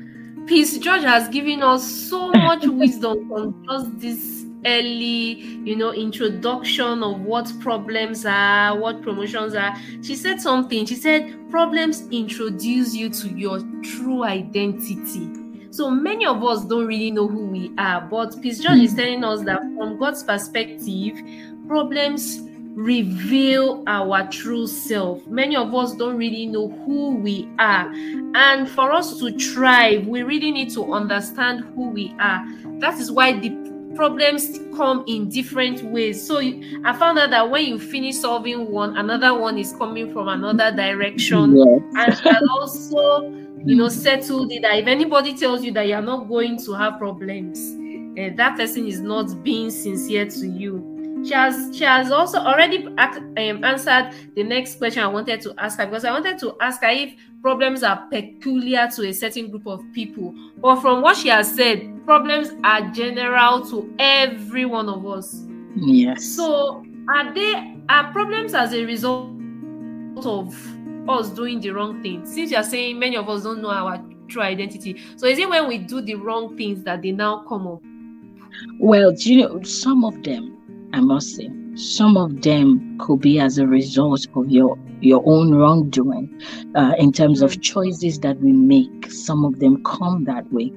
Peace 0.45 0.77
George 0.77 1.01
has 1.01 1.27
given 1.29 1.63
us 1.63 1.83
so 1.83 2.31
much 2.31 2.63
wisdom 2.67 3.27
from 3.27 3.65
just 3.65 3.99
this 3.99 4.45
early, 4.63 5.39
you 5.63 5.75
know, 5.75 5.91
introduction 5.91 7.01
of 7.01 7.21
what 7.21 7.51
problems 7.59 8.25
are, 8.27 8.77
what 8.77 9.01
promotions 9.01 9.55
are. 9.55 9.75
She 10.03 10.15
said 10.15 10.39
something. 10.39 10.85
She 10.85 10.95
said 10.95 11.49
problems 11.49 12.07
introduce 12.09 12.93
you 12.93 13.09
to 13.09 13.29
your 13.29 13.59
true 13.81 14.23
identity. 14.23 15.29
So 15.71 15.89
many 15.89 16.25
of 16.25 16.43
us 16.43 16.63
don't 16.65 16.85
really 16.85 17.11
know 17.11 17.27
who 17.27 17.47
we 17.47 17.71
are, 17.79 18.01
but 18.01 18.39
Peace 18.41 18.59
George 18.59 18.79
is 18.79 18.91
hmm. 18.91 18.97
telling 18.97 19.23
us 19.23 19.43
that 19.45 19.61
from 19.75 19.97
God's 19.97 20.23
perspective, 20.23 21.19
problems 21.67 22.44
reveal 22.75 23.83
our 23.87 24.27
true 24.27 24.67
self. 24.67 25.25
Many 25.27 25.55
of 25.55 25.73
us 25.73 25.95
don't 25.95 26.17
really 26.17 26.45
know 26.45 26.69
who 26.85 27.15
we 27.15 27.49
are. 27.57 27.89
And 28.35 28.69
for 28.69 28.91
us 28.91 29.17
to 29.19 29.31
thrive, 29.31 30.05
we 30.07 30.23
really 30.23 30.51
need 30.51 30.69
to 30.71 30.93
understand 30.93 31.63
who 31.73 31.89
we 31.89 32.13
are. 32.19 32.45
That 32.79 32.99
is 32.99 33.11
why 33.11 33.39
the 33.39 33.49
problems 33.95 34.59
come 34.75 35.05
in 35.07 35.29
different 35.29 35.83
ways. 35.83 36.27
So 36.27 36.39
I 36.39 36.93
found 36.97 37.17
out 37.17 37.29
that 37.29 37.49
when 37.49 37.65
you 37.65 37.79
finish 37.79 38.17
solving 38.17 38.69
one, 38.69 38.97
another 38.97 39.33
one 39.33 39.57
is 39.57 39.73
coming 39.77 40.11
from 40.11 40.27
another 40.27 40.75
direction. 40.75 41.55
Yes. 41.55 42.21
And 42.25 42.49
also, 42.49 43.29
you 43.65 43.75
know, 43.75 43.87
settled 43.87 44.51
it 44.51 44.63
that 44.63 44.79
if 44.79 44.87
anybody 44.87 45.33
tells 45.33 45.63
you 45.63 45.71
that 45.71 45.87
you're 45.87 46.01
not 46.01 46.27
going 46.27 46.59
to 46.65 46.73
have 46.73 46.97
problems, 46.97 47.57
uh, 48.19 48.35
that 48.35 48.57
person 48.57 48.85
is 48.85 48.99
not 48.99 49.43
being 49.43 49.71
sincere 49.71 50.25
to 50.25 50.45
you 50.45 50.94
she 51.25 51.33
has 51.33 51.75
she 51.75 51.83
has 51.83 52.11
also 52.11 52.37
already 52.39 52.85
um, 52.85 53.63
answered 53.63 54.13
the 54.35 54.43
next 54.43 54.77
question 54.77 55.03
I 55.03 55.07
wanted 55.07 55.41
to 55.41 55.53
ask 55.57 55.77
her 55.79 55.85
because 55.85 56.05
I 56.05 56.11
wanted 56.11 56.37
to 56.39 56.55
ask 56.61 56.81
her 56.81 56.89
if 56.89 57.15
problems 57.41 57.83
are 57.83 58.07
peculiar 58.09 58.87
to 58.95 59.07
a 59.07 59.13
certain 59.13 59.49
group 59.49 59.67
of 59.67 59.83
people. 59.93 60.33
But 60.57 60.81
from 60.81 61.01
what 61.01 61.17
she 61.17 61.29
has 61.29 61.53
said, 61.53 62.05
problems 62.05 62.49
are 62.63 62.89
general 62.91 63.65
to 63.69 63.93
every 63.99 64.65
one 64.65 64.89
of 64.89 65.05
us. 65.05 65.43
Yes. 65.75 66.25
So 66.25 66.85
are 67.09 67.33
they 67.33 67.77
are 67.89 68.11
problems 68.11 68.53
as 68.53 68.73
a 68.73 68.83
result 68.85 69.29
of 70.17 71.09
us 71.09 71.29
doing 71.29 71.59
the 71.59 71.71
wrong 71.71 72.01
thing? 72.01 72.25
Since 72.25 72.51
you're 72.51 72.63
saying 72.63 72.99
many 72.99 73.15
of 73.17 73.29
us 73.29 73.43
don't 73.43 73.61
know 73.61 73.69
our 73.69 74.03
true 74.27 74.41
identity. 74.41 75.01
So 75.17 75.27
is 75.27 75.37
it 75.37 75.49
when 75.49 75.67
we 75.67 75.77
do 75.77 76.01
the 76.01 76.15
wrong 76.15 76.57
things 76.57 76.83
that 76.83 77.01
they 77.01 77.11
now 77.11 77.43
come 77.47 77.67
up? 77.67 77.81
Well, 78.79 79.13
you 79.17 79.41
know, 79.41 79.61
some 79.63 80.03
of 80.03 80.23
them 80.23 80.54
I 80.95 81.01
must 81.01 81.35
say. 81.35 81.49
Some 81.75 82.15
of 82.15 82.41
them 82.41 82.97
could 82.99 83.19
be 83.19 83.37
as 83.37 83.57
a 83.57 83.67
result 83.67 84.25
of 84.33 84.49
your 84.49 84.79
your 85.01 85.21
own 85.25 85.53
wrongdoing 85.53 86.41
uh, 86.73 86.93
in 86.97 87.11
terms 87.11 87.41
of 87.41 87.59
choices 87.59 88.17
that 88.21 88.39
we 88.39 88.53
make. 88.53 89.11
Some 89.11 89.43
of 89.43 89.59
them 89.59 89.83
come 89.83 90.23
that 90.23 90.49
way. 90.53 90.71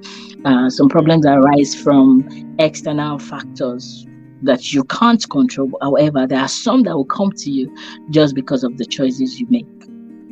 Uh, 0.45 0.69
some 0.71 0.89
problems 0.89 1.25
arise 1.25 1.73
from 1.81 2.29
external 2.59 3.21
factors 3.21 4.09
that 4.43 4.73
you 4.73 4.83
can't 4.85 5.25
control. 5.31 5.71
However, 5.81 6.27
there 6.27 6.41
are 6.41 6.49
some 6.49 6.83
that 6.83 6.97
will 6.97 7.05
come 7.05 7.31
to 7.31 7.51
you 7.53 7.73
just 8.11 8.35
because 8.35 8.65
of 8.65 8.77
the 8.77 8.87
choices 8.87 9.39
you 9.39 9.47
make. 9.49 9.88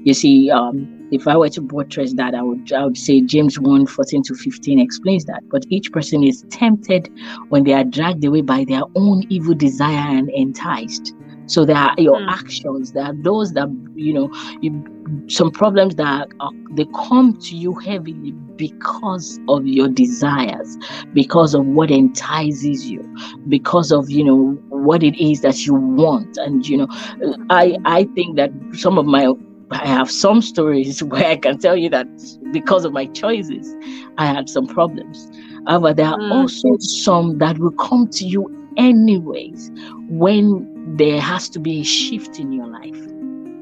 You 0.06 0.14
see, 0.14 0.52
um, 0.52 1.08
if 1.10 1.26
I 1.26 1.36
were 1.36 1.48
to 1.48 1.60
buttress 1.60 2.14
that, 2.14 2.32
I 2.32 2.40
would 2.40 2.72
I 2.72 2.84
would 2.84 2.96
say 2.96 3.20
James 3.20 3.58
1 3.58 3.88
14 3.88 4.22
to 4.22 4.34
15 4.36 4.78
explains 4.78 5.24
that. 5.24 5.42
But 5.48 5.66
each 5.68 5.90
person 5.90 6.22
is 6.22 6.44
tempted 6.48 7.10
when 7.48 7.64
they 7.64 7.72
are 7.72 7.82
dragged 7.82 8.24
away 8.24 8.42
by 8.42 8.64
their 8.64 8.82
own 8.94 9.24
evil 9.30 9.52
desire 9.52 10.16
and 10.16 10.30
enticed. 10.30 11.12
So 11.46 11.64
there 11.64 11.76
are 11.76 11.94
your 11.98 12.20
mm. 12.20 12.30
actions. 12.30 12.92
There 12.92 13.02
are 13.02 13.14
those 13.14 13.52
that 13.54 13.68
you 13.96 14.12
know, 14.12 14.30
you, 14.60 15.26
some 15.28 15.50
problems 15.50 15.96
that 15.96 16.28
are, 16.38 16.50
they 16.72 16.86
come 16.94 17.36
to 17.38 17.56
you 17.56 17.74
heavily 17.74 18.30
because 18.56 19.40
of 19.48 19.66
your 19.66 19.88
desires, 19.88 20.76
because 21.14 21.52
of 21.54 21.66
what 21.66 21.90
entices 21.90 22.86
you, 22.86 23.02
because 23.48 23.90
of 23.90 24.08
you 24.08 24.22
know 24.22 24.52
what 24.68 25.02
it 25.02 25.20
is 25.20 25.40
that 25.40 25.66
you 25.66 25.74
want. 25.74 26.36
And 26.36 26.64
you 26.68 26.76
know, 26.76 26.86
I 27.50 27.76
I 27.84 28.04
think 28.14 28.36
that 28.36 28.52
some 28.72 28.98
of 28.98 29.06
my 29.06 29.32
I 29.70 29.86
have 29.86 30.10
some 30.10 30.42
stories 30.42 31.02
where 31.02 31.26
I 31.26 31.36
can 31.36 31.58
tell 31.58 31.76
you 31.76 31.90
that 31.90 32.06
because 32.52 32.84
of 32.84 32.92
my 32.92 33.06
choices, 33.06 33.74
I 34.18 34.26
had 34.26 34.48
some 34.48 34.66
problems. 34.66 35.28
However, 35.66 35.94
there 35.94 36.06
are 36.06 36.18
mm. 36.18 36.32
also 36.32 36.76
some 36.78 37.38
that 37.38 37.58
will 37.58 37.72
come 37.72 38.08
to 38.08 38.24
you 38.24 38.52
anyways 38.76 39.70
when 40.08 40.96
there 40.96 41.20
has 41.20 41.48
to 41.50 41.58
be 41.58 41.80
a 41.80 41.84
shift 41.84 42.38
in 42.38 42.52
your 42.52 42.66
life. 42.66 42.96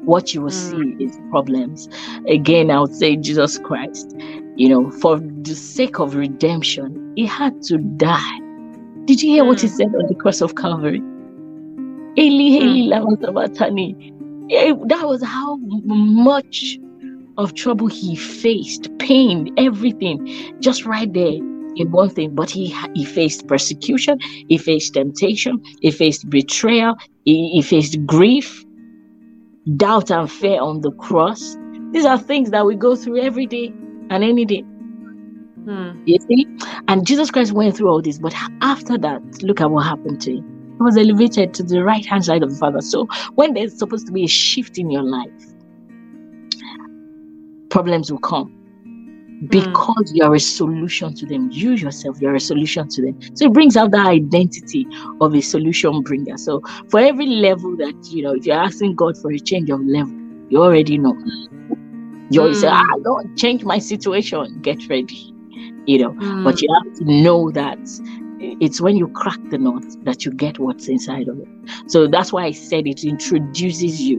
What 0.04 0.34
you 0.34 0.42
will 0.42 0.50
mm. 0.50 0.98
see 0.98 1.04
is 1.04 1.18
problems. 1.30 1.88
Again, 2.28 2.70
I 2.70 2.80
would 2.80 2.94
say 2.94 3.16
Jesus 3.16 3.58
Christ, 3.58 4.14
you 4.56 4.68
know, 4.68 4.90
for 4.90 5.18
the 5.18 5.54
sake 5.54 5.98
of 5.98 6.14
redemption, 6.14 7.12
he 7.16 7.24
had 7.24 7.62
to 7.62 7.78
die. 7.78 8.38
Did 9.06 9.22
you 9.22 9.30
hear 9.30 9.44
mm. 9.44 9.48
what 9.48 9.60
he 9.60 9.68
mm. 9.68 9.76
said 9.76 9.86
on 9.86 10.06
the 10.08 10.14
cross 10.14 10.42
of 10.42 10.54
Calvary? 10.56 11.02
Eli, 12.16 12.64
Eli, 12.64 12.98
mm. 12.98 14.23
Yeah, 14.48 14.72
that 14.86 15.06
was 15.06 15.22
how 15.22 15.56
much 15.56 16.78
of 17.36 17.54
trouble 17.54 17.86
he 17.86 18.14
faced, 18.14 18.96
pain, 18.98 19.52
everything, 19.56 20.54
just 20.60 20.84
right 20.84 21.12
there 21.12 21.38
in 21.76 21.90
one 21.90 22.08
thing, 22.10 22.34
but 22.34 22.50
he 22.50 22.74
he 22.94 23.04
faced 23.04 23.48
persecution, 23.48 24.18
he 24.48 24.58
faced 24.58 24.94
temptation, 24.94 25.60
he 25.80 25.90
faced 25.90 26.30
betrayal, 26.30 26.94
he, 27.24 27.50
he 27.50 27.62
faced 27.62 28.04
grief, 28.06 28.64
doubt, 29.76 30.10
and 30.10 30.30
fear 30.30 30.60
on 30.60 30.82
the 30.82 30.92
cross. 30.92 31.56
These 31.92 32.04
are 32.04 32.18
things 32.18 32.50
that 32.50 32.66
we 32.66 32.76
go 32.76 32.96
through 32.96 33.20
every 33.20 33.46
day 33.46 33.72
and 34.10 34.22
any 34.22 34.44
day. 34.44 34.62
Hmm. 35.64 36.02
You 36.04 36.18
see? 36.28 36.46
And 36.88 37.06
Jesus 37.06 37.30
Christ 37.30 37.52
went 37.52 37.76
through 37.76 37.88
all 37.88 38.02
this, 38.02 38.18
but 38.18 38.34
after 38.60 38.98
that, 38.98 39.22
look 39.42 39.60
at 39.60 39.70
what 39.70 39.84
happened 39.84 40.20
to 40.22 40.36
him. 40.36 40.54
He 40.76 40.82
was 40.82 40.96
elevated 40.96 41.54
to 41.54 41.62
the 41.62 41.84
right 41.84 42.04
hand 42.04 42.24
side 42.24 42.42
of 42.42 42.50
the 42.50 42.56
Father. 42.56 42.80
So 42.80 43.06
when 43.34 43.54
there's 43.54 43.78
supposed 43.78 44.06
to 44.06 44.12
be 44.12 44.24
a 44.24 44.28
shift 44.28 44.78
in 44.78 44.90
your 44.90 45.02
life, 45.02 45.30
problems 47.70 48.10
will 48.10 48.18
come 48.20 48.48
hmm. 48.48 49.46
because 49.46 50.12
mm. 50.12 50.16
you're 50.16 50.34
a 50.34 50.40
solution 50.40 51.14
to 51.14 51.26
them. 51.26 51.50
You 51.50 51.72
yourself, 51.72 52.20
you're 52.20 52.34
a 52.34 52.40
solution 52.40 52.88
to 52.88 53.02
them. 53.02 53.20
So 53.34 53.46
it 53.46 53.52
brings 53.52 53.76
out 53.76 53.90
that 53.92 54.06
identity 54.06 54.86
of 55.20 55.34
a 55.34 55.40
solution 55.40 56.02
bringer. 56.02 56.36
So 56.38 56.62
for 56.88 57.00
every 57.00 57.26
level 57.26 57.76
that, 57.76 57.94
you 58.10 58.22
know, 58.22 58.34
if 58.34 58.46
you're 58.46 58.56
asking 58.56 58.96
God 58.96 59.16
for 59.18 59.32
a 59.32 59.38
change 59.38 59.70
of 59.70 59.80
level, 59.80 60.14
you 60.50 60.62
already 60.62 60.98
know. 60.98 61.16
You 62.30 62.40
always 62.40 62.58
mm. 62.58 62.62
say, 62.62 62.68
ah, 62.70 62.94
Lord, 62.98 63.36
change 63.36 63.64
my 63.64 63.78
situation. 63.78 64.60
Get 64.60 64.88
ready 64.88 65.34
you 65.86 65.98
know 65.98 66.12
mm. 66.12 66.44
but 66.44 66.60
you 66.62 66.68
have 66.72 66.94
to 66.94 67.04
know 67.04 67.50
that 67.50 67.78
it's 68.60 68.80
when 68.80 68.96
you 68.96 69.08
crack 69.08 69.38
the 69.50 69.58
nut 69.58 69.84
that 70.04 70.24
you 70.24 70.32
get 70.32 70.58
what's 70.58 70.88
inside 70.88 71.28
of 71.28 71.38
it 71.38 71.48
so 71.86 72.06
that's 72.06 72.32
why 72.32 72.44
i 72.44 72.50
said 72.50 72.86
it 72.86 73.04
introduces 73.04 74.00
you 74.00 74.18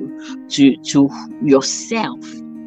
to 0.49 0.75
to 0.77 1.09
yourself 1.41 2.19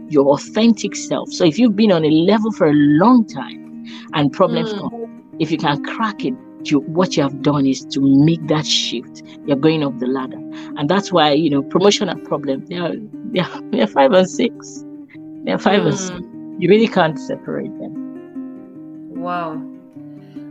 your 0.09 0.27
authentic 0.29 0.95
self 0.97 1.31
so 1.33 1.45
if 1.45 1.59
you've 1.59 1.77
been 1.77 1.93
on 1.93 2.05
a 2.05 2.11
level 2.11 2.51
for 2.53 2.69
a 2.69 2.73
long 2.75 3.27
time 3.27 3.85
and 4.15 4.33
problems 4.33 4.73
mm. 4.73 4.81
come 4.81 5.37
if 5.39 5.51
you 5.51 5.59
can 5.59 5.83
crack 5.85 6.25
it 6.25 6.35
you, 6.65 6.81
what 6.81 7.17
you 7.17 7.23
have 7.23 7.43
done 7.43 7.67
is 7.67 7.85
to 7.87 8.01
make 8.01 8.47
that 8.49 8.67
shift. 8.67 9.23
You're 9.47 9.57
going 9.57 9.83
up 9.85 9.99
the 9.99 10.07
ladder, 10.07 10.39
and 10.77 10.89
that's 10.89 11.13
why 11.13 11.33
you 11.33 11.51
know 11.51 11.63
promotion 11.63 12.09
and 12.09 12.25
problem. 12.25 12.67
They 12.67 12.77
are 12.77 12.95
they 13.33 13.41
are, 13.41 13.61
they 13.71 13.81
are 13.83 13.87
five 13.87 14.13
and 14.13 14.29
six. 14.29 14.85
They 15.45 15.53
are 15.53 15.59
five 15.59 15.83
mm. 15.83 15.87
and 15.89 15.99
six. 15.99 16.21
You 16.59 16.69
really 16.69 16.89
can't 16.89 17.19
separate 17.19 17.71
them. 17.79 19.21
Wow. 19.21 19.63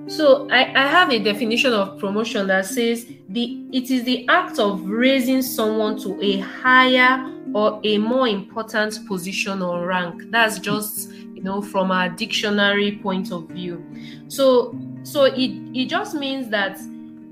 So 0.07 0.47
I, 0.49 0.73
I 0.73 0.87
have 0.87 1.11
a 1.11 1.19
definition 1.19 1.73
of 1.73 1.99
promotion 1.99 2.47
that 2.47 2.65
says 2.65 3.05
the 3.29 3.65
it 3.73 3.91
is 3.91 4.03
the 4.03 4.27
act 4.29 4.57
of 4.57 4.87
raising 4.87 5.41
someone 5.41 5.99
to 5.99 6.21
a 6.23 6.39
higher 6.39 7.33
or 7.53 7.81
a 7.83 7.97
more 7.97 8.27
important 8.27 9.05
position 9.07 9.61
or 9.61 9.85
rank. 9.85 10.31
That's 10.31 10.59
just 10.59 11.11
you 11.11 11.43
know 11.43 11.61
from 11.61 11.91
a 11.91 12.09
dictionary 12.09 12.99
point 13.03 13.31
of 13.31 13.49
view. 13.49 13.85
So 14.29 14.79
so 15.03 15.25
it 15.25 15.51
it 15.73 15.89
just 15.89 16.15
means 16.15 16.49
that 16.49 16.79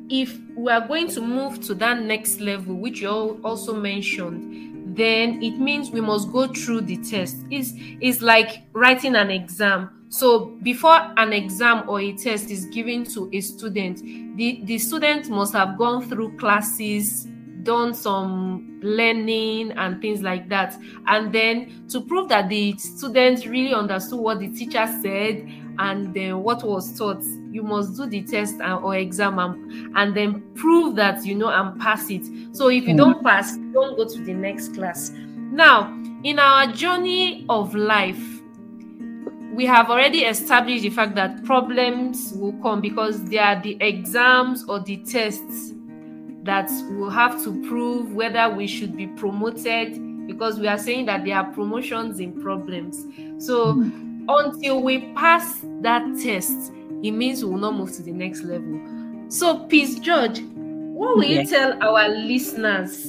if 0.09 0.37
we 0.55 0.71
are 0.71 0.85
going 0.85 1.07
to 1.09 1.21
move 1.21 1.61
to 1.65 1.75
that 1.75 2.01
next 2.01 2.39
level, 2.39 2.75
which 2.75 3.01
you 3.01 3.39
also 3.43 3.73
mentioned, 3.73 4.95
then 4.95 5.41
it 5.41 5.57
means 5.57 5.91
we 5.91 6.01
must 6.01 6.31
go 6.31 6.47
through 6.47 6.81
the 6.81 6.97
test. 6.97 7.37
It's, 7.49 7.73
it's 7.75 8.21
like 8.21 8.63
writing 8.73 9.15
an 9.15 9.31
exam. 9.31 9.94
So 10.09 10.57
before 10.63 11.13
an 11.17 11.33
exam 11.33 11.89
or 11.89 11.99
a 11.99 12.13
test 12.13 12.49
is 12.49 12.65
given 12.65 13.03
to 13.05 13.29
a 13.33 13.41
student, 13.41 14.01
the, 14.37 14.61
the 14.63 14.77
student 14.77 15.29
must 15.29 15.53
have 15.53 15.77
gone 15.77 16.07
through 16.07 16.37
classes, 16.37 17.27
done 17.63 17.93
some 17.93 18.79
learning 18.81 19.71
and 19.71 20.01
things 20.01 20.21
like 20.21 20.47
that. 20.49 20.77
And 21.07 21.33
then 21.33 21.85
to 21.89 22.01
prove 22.01 22.29
that 22.29 22.49
the 22.49 22.77
student 22.77 23.45
really 23.45 23.73
understood 23.73 24.19
what 24.19 24.39
the 24.39 24.49
teacher 24.49 24.87
said 25.01 25.49
and 25.79 26.13
then 26.13 26.43
what 26.43 26.63
was 26.63 26.97
taught, 26.97 27.21
you 27.51 27.63
must 27.63 27.97
do 27.97 28.05
the 28.05 28.21
test 28.21 28.55
or 28.61 28.95
exam 28.95 29.39
and, 29.39 29.97
and 29.97 30.15
then 30.15 30.41
prove 30.53 30.95
that 30.95 31.25
you 31.25 31.35
know 31.35 31.49
and 31.49 31.79
pass 31.81 32.09
it. 32.09 32.23
So 32.55 32.69
if 32.69 32.87
you 32.87 32.93
mm. 32.93 32.97
don't 32.97 33.23
pass, 33.23 33.57
don't 33.73 33.97
go 33.97 34.07
to 34.07 34.23
the 34.23 34.33
next 34.33 34.73
class. 34.73 35.11
Now, 35.51 35.91
in 36.23 36.39
our 36.39 36.71
journey 36.71 37.45
of 37.49 37.75
life, 37.75 38.34
we 39.55 39.65
have 39.65 39.89
already 39.89 40.25
established 40.25 40.83
the 40.83 40.89
fact 40.89 41.15
that 41.15 41.43
problems 41.45 42.33
will 42.35 42.51
come 42.61 42.81
because 42.81 43.23
they 43.25 43.37
are 43.37 43.61
the 43.61 43.77
exams 43.79 44.65
or 44.67 44.81
the 44.81 44.97
tests 44.97 45.71
that 46.43 46.69
will 46.91 47.09
have 47.09 47.41
to 47.43 47.61
prove 47.67 48.13
whether 48.13 48.53
we 48.53 48.67
should 48.67 48.97
be 48.97 49.07
promoted 49.07 50.27
because 50.27 50.59
we 50.59 50.67
are 50.67 50.77
saying 50.77 51.05
that 51.05 51.23
there 51.23 51.37
are 51.37 51.45
promotions 51.53 52.19
in 52.19 52.39
problems. 52.41 53.05
So 53.37 53.73
mm-hmm. 53.73 54.25
until 54.27 54.83
we 54.83 55.13
pass 55.13 55.61
that 55.81 56.03
test, 56.21 56.73
it 57.01 57.11
means 57.11 57.43
we 57.43 57.51
will 57.51 57.59
not 57.59 57.75
move 57.75 57.93
to 57.93 58.03
the 58.03 58.11
next 58.11 58.43
level. 58.43 58.81
So, 59.29 59.65
Peace 59.67 59.99
George, 59.99 60.41
what 60.41 61.15
will 61.15 61.23
yeah. 61.23 61.41
you 61.41 61.47
tell 61.47 61.83
our 61.83 62.09
listeners, 62.09 63.05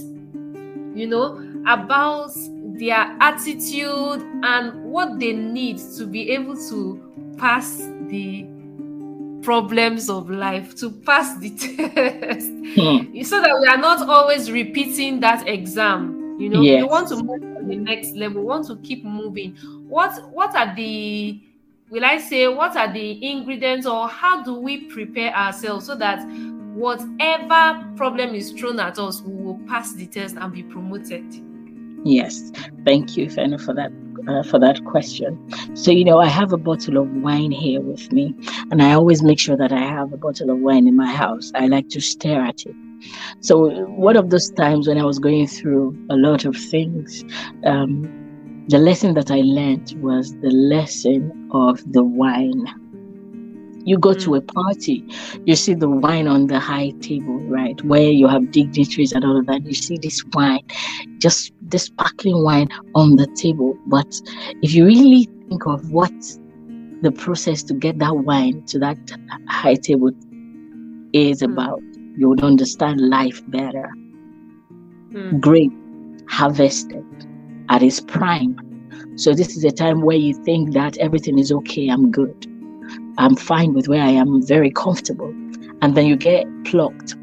you 0.95 1.07
know, 1.07 1.43
about 1.67 2.31
their 2.79 3.17
attitude 3.21 4.23
and 4.43 4.85
what 4.85 5.19
they 5.19 5.33
need 5.33 5.79
to 5.97 6.07
be 6.07 6.31
able 6.31 6.57
to 6.69 7.35
pass 7.39 7.79
the 8.09 8.47
problems 9.43 10.11
of 10.11 10.29
life 10.29 10.75
to 10.75 10.91
pass 10.91 11.39
the 11.39 11.51
test 11.57 12.49
hmm. 12.75 13.23
so 13.23 13.41
that 13.41 13.57
we 13.61 13.67
are 13.69 13.77
not 13.77 14.09
always 14.09 14.51
repeating 14.51 15.21
that 15.21 15.47
exam 15.47 16.37
you 16.39 16.49
know 16.49 16.61
yes. 16.61 16.83
we 16.83 16.89
want 16.89 17.09
to 17.09 17.17
move 17.23 17.41
to 17.41 17.65
the 17.67 17.77
next 17.77 18.13
level 18.17 18.43
we 18.43 18.47
want 18.49 18.67
to 18.67 18.77
keep 18.79 19.05
moving 19.05 19.55
what 19.89 20.31
what 20.33 20.55
are 20.57 20.75
the 20.75 21.41
will 21.91 22.05
i 22.05 22.19
say 22.19 22.49
what 22.49 22.77
are 22.77 22.93
the 22.93 23.25
ingredients 23.25 23.87
or 23.87 24.09
how 24.09 24.43
do 24.43 24.55
we 24.55 24.85
prepare 24.87 25.33
ourselves 25.35 25.87
so 25.87 25.95
that 25.95 26.19
whatever 26.75 27.89
problem 27.97 28.35
is 28.35 28.51
thrown 28.53 28.81
at 28.81 28.99
us 28.99 29.23
we 29.23 29.33
will 29.45 29.61
pass 29.69 29.93
the 29.95 30.07
test 30.07 30.37
and 30.37 30.53
be 30.53 30.63
promoted 30.65 31.25
Yes, 32.07 32.53
thank 32.85 33.17
you, 33.17 33.27
Fena, 33.27 33.61
for 33.61 33.75
that 33.75 33.91
uh, 34.29 34.43
for 34.45 34.61
that 34.61 34.85
question. 34.85 35.39
So 35.75 35.91
you 35.91 36.05
know, 36.05 36.19
I 36.21 36.29
have 36.29 36.53
a 36.53 36.57
bottle 36.57 36.99
of 36.99 37.09
wine 37.11 37.51
here 37.51 37.81
with 37.81 38.13
me, 38.13 38.33
and 38.71 38.81
I 38.81 38.93
always 38.93 39.23
make 39.25 39.41
sure 39.41 39.57
that 39.57 39.73
I 39.73 39.81
have 39.81 40.13
a 40.13 40.17
bottle 40.17 40.51
of 40.51 40.59
wine 40.59 40.87
in 40.87 40.95
my 40.97 41.13
house. 41.13 41.51
I 41.57 41.67
like 41.67 41.89
to 41.91 42.01
stare 42.01 42.43
at 42.43 42.65
it. 42.65 42.77
So 43.41 43.69
one 43.87 44.17
of 44.17 44.31
those 44.31 44.51
times 44.51 44.87
when 44.87 44.99
I 44.99 45.05
was 45.05 45.19
going 45.19 45.49
through 45.49 45.97
a 46.09 46.17
lot 46.17 46.45
of 46.45 46.57
things, 46.57 47.25
um, 47.65 48.05
the 48.69 48.79
lesson 48.79 49.15
that 49.15 49.31
I 49.33 49.41
learned 49.43 49.95
was 50.01 50.33
the 50.37 50.51
lesson 50.51 51.49
of 51.53 51.83
the 51.93 52.05
wine 52.05 52.67
you 53.87 53.97
go 53.97 54.13
to 54.13 54.31
mm. 54.31 54.39
a 54.39 54.41
party, 54.43 55.05
you 55.45 55.55
see 55.55 55.73
the 55.73 55.89
wine 55.89 56.27
on 56.27 56.49
the 56.49 56.59
high 56.59 56.91
table, 57.01 57.39
right? 57.45 57.81
Where 57.85 58.11
you 58.11 58.27
have 58.27 58.51
dignitaries 58.51 59.13
and 59.13 59.25
all 59.25 59.39
of 59.39 59.47
that. 59.47 59.65
You 59.65 59.75
see 59.75 59.97
this 59.97 60.23
wine, 60.35 60.67
just 61.19 61.53
this 61.63 61.85
sparkling 61.85 62.43
wine 62.43 62.69
on 62.95 63.15
the 63.15 63.29
table. 63.29 63.79
But 63.87 64.21
if 64.61 64.75
you 64.75 64.85
really 64.85 65.29
think 65.49 65.67
of 65.67 65.93
what 65.93 66.13
the 67.03 67.13
process 67.13 67.63
to 67.63 67.75
get 67.75 67.99
that 68.01 68.17
wine 68.17 68.65
to 68.67 68.79
that 68.81 68.99
high 69.49 69.77
table 69.77 70.11
is 71.13 71.41
mm. 71.41 71.53
about, 71.53 71.81
you 72.17 72.29
would 72.29 72.43
understand 72.43 73.01
life 73.01 73.41
better. 73.51 73.89
Mm. 75.13 75.41
Grape 75.41 75.73
harvested 76.29 77.05
at 77.69 77.85
its 77.85 78.01
prime. 78.01 78.59
So 79.15 79.33
this 79.33 79.57
is 79.57 79.63
a 79.63 79.71
time 79.71 80.01
where 80.01 80.17
you 80.17 80.35
think 80.43 80.73
that 80.73 80.97
everything 80.99 81.39
is 81.39 81.53
okay, 81.53 81.89
I'm 81.89 82.11
good. 82.11 82.47
I'm 83.19 83.37
fine 83.37 83.73
with 83.73 83.89
where 83.89 84.03
I 84.03 84.11
am, 84.11 84.43
very 84.43 84.71
comfortable. 84.71 85.31
And 85.83 85.95
then 85.95 86.07
you 86.07 86.17
get 86.17 86.47
plucked 86.65 87.15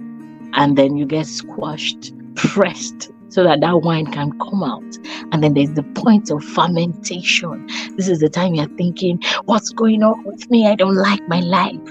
and 0.53 0.77
then 0.77 0.97
you 0.97 1.05
get 1.05 1.25
squashed, 1.25 2.13
pressed 2.35 3.11
so 3.29 3.43
that 3.43 3.61
that 3.61 3.81
wine 3.81 4.05
can 4.07 4.37
come 4.39 4.63
out. 4.63 4.97
And 5.31 5.43
then 5.43 5.55
there's 5.55 5.73
the 5.73 5.83
point 5.83 6.29
of 6.29 6.43
fermentation. 6.43 7.67
This 7.95 8.07
is 8.07 8.19
the 8.19 8.29
time 8.29 8.53
you're 8.53 8.67
thinking, 8.77 9.19
what's 9.45 9.69
going 9.71 10.03
on 10.03 10.23
with 10.23 10.49
me? 10.51 10.67
I 10.67 10.75
don't 10.75 10.95
like 10.95 11.27
my 11.27 11.39
life. 11.39 11.89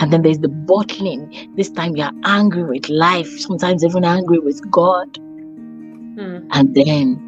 And 0.00 0.12
then 0.12 0.22
there's 0.22 0.38
the 0.38 0.48
bottling. 0.48 1.52
This 1.56 1.70
time 1.70 1.96
you're 1.96 2.12
angry 2.24 2.64
with 2.64 2.88
life, 2.88 3.40
sometimes 3.40 3.84
even 3.84 4.04
angry 4.04 4.38
with 4.38 4.60
God. 4.70 5.16
Hmm. 5.16 6.46
And 6.52 6.74
then 6.74 7.24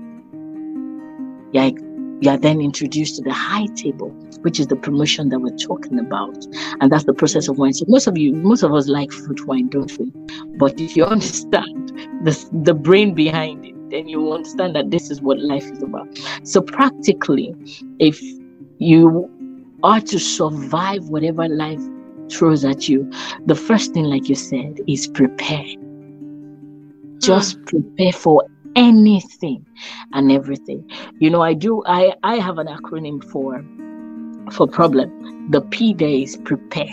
you're 1.52 1.72
you 2.22 2.30
are 2.30 2.36
then 2.36 2.60
introduced 2.60 3.16
to 3.16 3.22
the 3.22 3.32
high 3.32 3.66
table, 3.74 4.14
which 4.42 4.58
is 4.60 4.66
the 4.66 4.76
promotion 4.76 5.28
that 5.30 5.40
we're 5.40 5.56
talking 5.56 5.98
about. 5.98 6.46
And 6.80 6.90
that's 6.90 7.04
the 7.04 7.14
process 7.14 7.48
of 7.48 7.58
wine. 7.58 7.74
So 7.74 7.84
most 7.88 8.06
of 8.06 8.16
you, 8.16 8.32
most 8.34 8.62
of 8.62 8.72
us 8.72 8.88
like 8.88 9.12
fruit 9.12 9.46
wine, 9.46 9.68
don't 9.68 9.96
we? 9.98 10.12
But 10.56 10.80
if 10.80 10.96
you 10.96 11.04
understand 11.16 11.88
the, 12.24 12.48
the 12.64 12.74
brain 12.74 13.14
behind 13.14 13.66
it, 13.66 13.74
then 13.90 14.08
you 14.08 14.32
understand 14.32 14.74
that 14.76 14.90
this 14.90 15.10
is 15.10 15.20
what 15.20 15.40
life 15.40 15.64
is 15.70 15.82
about. 15.82 16.06
So 16.44 16.62
practically, 16.62 17.54
if 17.98 18.20
you 18.78 19.30
are 19.82 20.00
to 20.00 20.18
survive 20.18 21.08
whatever 21.08 21.48
life 21.48 21.80
throws 22.30 22.64
at 22.64 22.88
you, 22.88 23.10
the 23.46 23.54
first 23.54 23.92
thing, 23.92 24.04
like 24.04 24.28
you 24.28 24.34
said, 24.34 24.80
is 24.86 25.08
prepare. 25.08 25.64
Just 27.18 27.56
hmm. 27.56 27.64
prepare 27.64 28.12
for 28.12 28.46
anything 28.76 29.66
and 30.12 30.30
everything. 30.30 30.88
You 31.18 31.30
know, 31.30 31.42
I 31.42 31.54
do 31.54 31.82
I 31.86 32.14
I 32.22 32.36
have 32.36 32.58
an 32.58 32.66
acronym 32.66 33.22
for 33.30 33.64
for 34.52 34.66
problem. 34.66 35.50
The 35.50 35.60
P 35.60 35.94
there 35.94 36.08
is 36.08 36.36
prepare. 36.44 36.86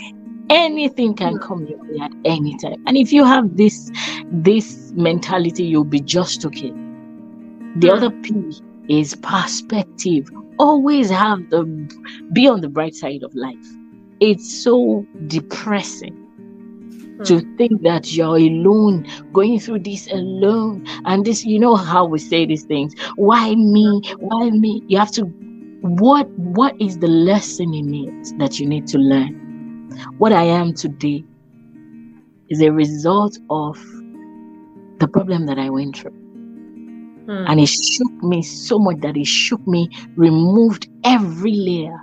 Anything 0.50 1.14
can 1.14 1.34
mm. 1.34 1.42
come 1.42 1.66
your 1.66 1.78
way 1.78 1.98
at 2.00 2.12
any 2.24 2.56
time. 2.58 2.82
And 2.86 2.96
if 2.96 3.12
you 3.12 3.24
have 3.24 3.56
this 3.56 3.90
this 4.30 4.92
mentality, 4.92 5.64
you'll 5.64 5.84
be 5.84 6.00
just 6.00 6.44
okay. 6.46 6.72
The 7.76 7.88
mm. 7.88 7.96
other 7.96 8.10
P 8.10 8.52
is 8.88 9.14
perspective. 9.16 10.30
Always 10.58 11.10
have 11.10 11.50
the 11.50 11.64
be 12.32 12.48
on 12.48 12.60
the 12.62 12.68
bright 12.68 12.94
side 12.94 13.22
of 13.22 13.34
life. 13.34 13.66
It's 14.20 14.52
so 14.64 15.06
depressing 15.26 16.16
mm. 17.18 17.26
to 17.26 17.40
think 17.56 17.82
that 17.82 18.12
you're 18.12 18.38
alone, 18.38 19.06
going 19.32 19.60
through 19.60 19.80
this 19.80 20.10
alone. 20.10 20.86
And 21.04 21.24
this, 21.24 21.44
you 21.44 21.58
know 21.58 21.76
how 21.76 22.06
we 22.06 22.18
say 22.18 22.46
these 22.46 22.64
things. 22.64 22.94
Why 23.16 23.54
me? 23.54 24.00
Why 24.18 24.50
me? 24.50 24.82
You 24.88 24.98
have 24.98 25.12
to 25.12 25.32
what 25.80 26.28
what 26.30 26.80
is 26.80 26.98
the 26.98 27.08
lesson 27.08 27.72
in 27.74 27.94
it 27.94 28.38
that 28.38 28.58
you 28.58 28.66
need 28.66 28.86
to 28.88 28.98
learn? 28.98 29.90
What 30.18 30.32
I 30.32 30.44
am 30.44 30.74
today 30.74 31.24
is 32.48 32.60
a 32.60 32.70
result 32.70 33.38
of 33.50 33.76
the 34.98 35.08
problem 35.08 35.46
that 35.46 35.58
I 35.58 35.70
went 35.70 35.96
through. 35.96 36.10
Hmm. 36.10 37.44
And 37.46 37.60
it 37.60 37.68
shook 37.68 38.12
me 38.22 38.42
so 38.42 38.78
much 38.78 39.00
that 39.00 39.16
it 39.16 39.26
shook 39.26 39.64
me, 39.66 39.90
removed 40.16 40.88
every 41.04 41.52
layer 41.52 42.00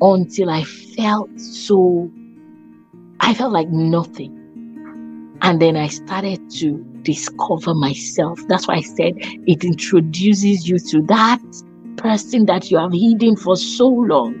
until 0.00 0.50
I 0.50 0.64
felt 0.64 1.28
so, 1.38 2.10
I 3.20 3.34
felt 3.34 3.52
like 3.52 3.68
nothing. 3.68 4.40
And 5.42 5.60
then 5.60 5.76
I 5.76 5.88
started 5.88 6.50
to 6.52 6.78
discover 7.02 7.74
myself. 7.74 8.40
That's 8.48 8.66
why 8.66 8.76
I 8.76 8.80
said 8.80 9.14
it 9.18 9.62
introduces 9.62 10.68
you 10.68 10.78
to 10.78 11.02
that 11.02 11.42
person 11.96 12.46
that 12.46 12.70
you 12.70 12.78
have 12.78 12.92
hidden 12.92 13.36
for 13.36 13.56
so 13.56 13.88
long 13.88 14.38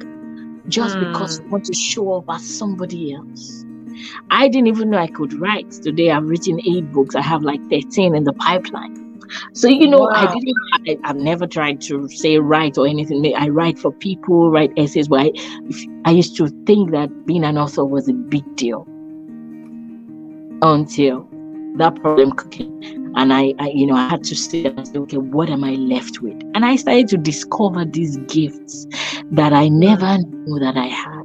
just 0.68 0.96
mm. 0.96 1.12
because 1.12 1.40
you 1.40 1.48
want 1.48 1.64
to 1.66 1.74
show 1.74 2.14
up 2.14 2.24
as 2.28 2.58
somebody 2.58 3.14
else. 3.14 3.64
I 4.30 4.48
didn't 4.48 4.68
even 4.68 4.90
know 4.90 4.98
I 4.98 5.06
could 5.06 5.32
write. 5.34 5.70
Today 5.70 6.10
I've 6.10 6.24
written 6.24 6.60
eight 6.66 6.90
books. 6.92 7.14
I 7.14 7.22
have 7.22 7.42
like 7.42 7.60
13 7.70 8.14
in 8.14 8.24
the 8.24 8.32
pipeline. 8.32 9.04
So 9.52 9.68
you 9.68 9.88
know, 9.88 10.00
wow. 10.00 10.10
I 10.10 10.34
didn't. 10.34 11.00
I, 11.04 11.08
have 11.08 11.16
never 11.16 11.46
tried 11.46 11.80
to 11.82 12.08
say 12.08 12.38
write 12.38 12.76
or 12.76 12.86
anything. 12.86 13.34
I 13.34 13.48
write 13.48 13.78
for 13.78 13.92
people, 13.92 14.50
write 14.50 14.72
essays. 14.76 15.08
But 15.08 15.20
I, 15.20 15.32
I 16.04 16.10
used 16.10 16.36
to 16.36 16.48
think 16.66 16.90
that 16.90 17.26
being 17.26 17.44
an 17.44 17.56
author 17.56 17.84
was 17.84 18.08
a 18.08 18.12
big 18.12 18.44
deal 18.56 18.86
until 20.62 21.28
that 21.76 21.94
problem 21.96 22.36
came 22.50 23.03
and 23.16 23.32
I, 23.32 23.54
I, 23.58 23.68
you 23.68 23.86
know 23.86 23.94
i 23.94 24.08
had 24.08 24.24
to 24.24 24.36
sit 24.36 24.66
and 24.66 24.86
say 24.86 24.98
okay 24.98 25.18
what 25.18 25.50
am 25.50 25.64
i 25.64 25.72
left 25.72 26.20
with? 26.20 26.40
And 26.54 26.64
i 26.64 26.76
started 26.76 27.08
to 27.08 27.16
discover 27.16 27.84
these 27.84 28.16
gifts 28.28 28.86
that 29.30 29.52
i 29.52 29.68
never 29.68 30.18
knew 30.18 30.58
that 30.60 30.76
i 30.76 30.86
had. 30.86 31.24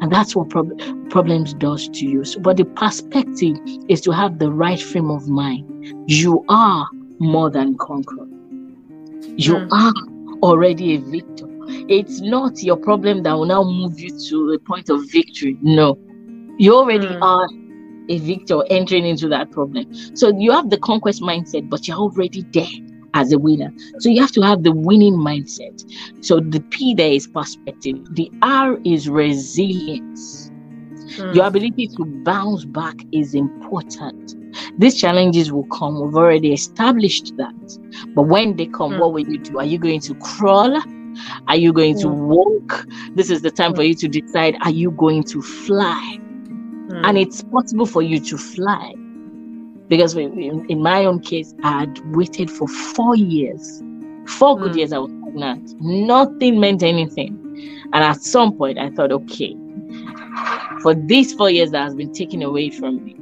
And 0.00 0.10
that's 0.10 0.34
what 0.34 0.50
prob- 0.50 0.78
problems 1.10 1.54
does 1.54 1.88
to 1.88 2.06
you. 2.06 2.24
So, 2.24 2.40
but 2.40 2.56
the 2.56 2.64
perspective 2.64 3.56
is 3.88 4.00
to 4.02 4.10
have 4.10 4.38
the 4.38 4.50
right 4.50 4.80
frame 4.80 5.10
of 5.10 5.28
mind. 5.28 5.64
You 6.06 6.44
are 6.48 6.86
more 7.18 7.50
than 7.50 7.76
conqueror. 7.78 8.26
You 9.36 9.54
mm. 9.54 9.68
are 9.70 10.38
already 10.42 10.96
a 10.96 10.98
victor. 10.98 11.46
It's 11.88 12.20
not 12.20 12.62
your 12.62 12.76
problem 12.76 13.22
that 13.24 13.32
will 13.32 13.46
now 13.46 13.62
move 13.62 13.98
you 13.98 14.10
to 14.28 14.52
a 14.52 14.58
point 14.58 14.88
of 14.88 15.00
victory. 15.10 15.56
No. 15.62 15.98
You 16.58 16.74
already 16.74 17.06
mm. 17.06 17.22
are 17.22 17.48
a 18.08 18.18
victor 18.18 18.62
entering 18.70 19.06
into 19.06 19.28
that 19.28 19.50
problem. 19.50 19.92
So 20.16 20.36
you 20.38 20.52
have 20.52 20.70
the 20.70 20.78
conquest 20.78 21.22
mindset, 21.22 21.68
but 21.68 21.86
you're 21.86 21.96
already 21.96 22.42
there 22.52 22.66
as 23.14 23.32
a 23.32 23.38
winner. 23.38 23.72
So 23.98 24.08
you 24.08 24.20
have 24.20 24.32
to 24.32 24.42
have 24.42 24.62
the 24.62 24.72
winning 24.72 25.14
mindset. 25.14 25.84
So 26.24 26.38
the 26.40 26.60
P 26.60 26.94
there 26.94 27.10
is 27.10 27.26
perspective. 27.26 27.96
The 28.14 28.30
R 28.42 28.78
is 28.84 29.08
resilience. 29.08 30.50
Hmm. 31.16 31.32
Your 31.32 31.46
ability 31.46 31.88
to 31.96 32.04
bounce 32.04 32.64
back 32.64 32.96
is 33.12 33.34
important. 33.34 34.34
These 34.78 35.00
challenges 35.00 35.52
will 35.52 35.66
come. 35.68 36.00
We've 36.00 36.16
already 36.16 36.52
established 36.52 37.36
that. 37.36 37.54
But 38.14 38.24
when 38.24 38.56
they 38.56 38.66
come, 38.66 38.94
hmm. 38.94 39.00
what 39.00 39.12
will 39.12 39.26
you 39.26 39.38
do? 39.38 39.58
Are 39.58 39.64
you 39.64 39.78
going 39.78 40.00
to 40.00 40.14
crawl? 40.16 40.80
Are 41.48 41.56
you 41.56 41.72
going 41.72 41.98
to 42.00 42.08
hmm. 42.08 42.26
walk? 42.26 42.86
This 43.14 43.30
is 43.30 43.40
the 43.40 43.50
time 43.50 43.74
for 43.74 43.82
you 43.82 43.94
to 43.94 44.08
decide 44.08 44.56
are 44.60 44.70
you 44.70 44.90
going 44.90 45.24
to 45.24 45.40
fly? 45.40 46.20
Mm. 46.88 47.00
And 47.04 47.18
it's 47.18 47.42
possible 47.42 47.86
for 47.86 48.02
you 48.02 48.20
to 48.20 48.38
fly. 48.38 48.94
Because 49.88 50.16
in, 50.16 50.66
in, 50.68 50.82
my 50.82 51.04
own 51.04 51.20
case, 51.20 51.54
I 51.62 51.80
had 51.80 52.16
waited 52.16 52.50
for 52.50 52.66
four 52.66 53.16
years. 53.16 53.80
Four 54.26 54.56
mm. 54.56 54.62
good 54.62 54.76
years 54.76 54.92
I 54.92 54.98
was 54.98 55.10
pregnant. 55.22 55.74
Nothing 55.80 56.60
meant 56.60 56.82
anything. 56.82 57.42
And 57.92 58.04
at 58.04 58.20
some 58.22 58.56
point, 58.56 58.78
I 58.78 58.90
thought, 58.90 59.12
okay, 59.12 59.56
for 60.82 60.94
these 60.94 61.32
four 61.34 61.50
years 61.50 61.70
that 61.70 61.82
has 61.82 61.94
been 61.94 62.12
taken 62.12 62.42
away 62.42 62.70
from 62.70 63.04
me, 63.04 63.14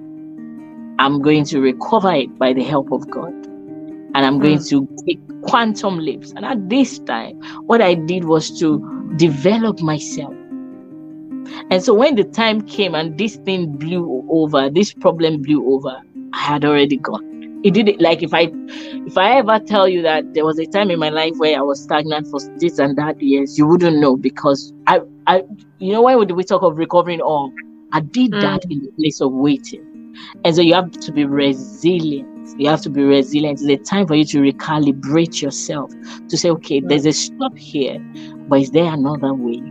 I'm 0.98 1.20
going 1.20 1.44
to 1.46 1.60
recover 1.60 2.12
it 2.12 2.38
by 2.38 2.52
the 2.52 2.62
help 2.62 2.92
of 2.92 3.10
God. 3.10 3.32
And 3.32 4.18
I'm 4.18 4.38
going 4.38 4.58
mm. 4.58 4.68
to 4.70 4.88
take 5.04 5.20
quantum 5.42 5.98
leaps. 5.98 6.32
And 6.32 6.44
at 6.44 6.68
this 6.68 6.98
time, 7.00 7.42
what 7.66 7.82
I 7.82 7.94
did 7.94 8.24
was 8.24 8.58
to 8.60 9.12
develop 9.16 9.80
myself 9.80 10.34
and 11.70 11.82
so 11.82 11.94
when 11.94 12.14
the 12.14 12.24
time 12.24 12.60
came 12.62 12.94
and 12.94 13.18
this 13.18 13.36
thing 13.36 13.72
blew 13.72 14.26
over, 14.30 14.70
this 14.70 14.92
problem 14.92 15.42
blew 15.42 15.74
over, 15.74 16.00
I 16.32 16.38
had 16.38 16.64
already 16.64 16.96
gone. 16.96 17.60
It 17.64 17.72
did 17.72 17.88
it 17.88 18.00
like 18.00 18.22
if 18.22 18.34
I 18.34 18.50
if 19.06 19.16
I 19.16 19.36
ever 19.36 19.58
tell 19.58 19.88
you 19.88 20.02
that 20.02 20.34
there 20.34 20.44
was 20.44 20.58
a 20.58 20.66
time 20.66 20.90
in 20.90 20.98
my 20.98 21.08
life 21.08 21.32
where 21.36 21.58
I 21.58 21.62
was 21.62 21.82
stagnant 21.82 22.26
for 22.26 22.38
this 22.58 22.78
and 22.78 22.96
that 22.98 23.20
years, 23.22 23.56
you 23.56 23.66
wouldn't 23.66 23.98
know 24.00 24.16
because 24.16 24.72
I 24.86 25.00
I 25.26 25.44
you 25.78 25.92
know 25.92 26.02
why 26.02 26.14
would 26.14 26.30
we 26.32 26.44
talk 26.44 26.62
of 26.62 26.76
recovering 26.76 27.22
all? 27.22 27.52
I 27.92 28.00
did 28.00 28.32
mm. 28.32 28.40
that 28.42 28.64
in 28.70 28.82
the 28.82 28.90
place 28.98 29.20
of 29.20 29.32
waiting. 29.32 29.90
And 30.44 30.54
so 30.54 30.62
you 30.62 30.74
have 30.74 30.90
to 30.90 31.12
be 31.12 31.24
resilient. 31.24 32.58
You 32.58 32.68
have 32.68 32.82
to 32.82 32.90
be 32.90 33.02
resilient. 33.02 33.60
It's 33.62 33.82
a 33.82 33.84
time 33.84 34.06
for 34.06 34.14
you 34.14 34.24
to 34.26 34.38
recalibrate 34.38 35.40
yourself 35.40 35.90
to 36.28 36.36
say, 36.36 36.50
okay, 36.50 36.80
there's 36.80 37.06
a 37.06 37.12
stop 37.12 37.56
here, 37.56 37.98
but 38.48 38.60
is 38.60 38.70
there 38.70 38.92
another 38.92 39.32
way? 39.32 39.62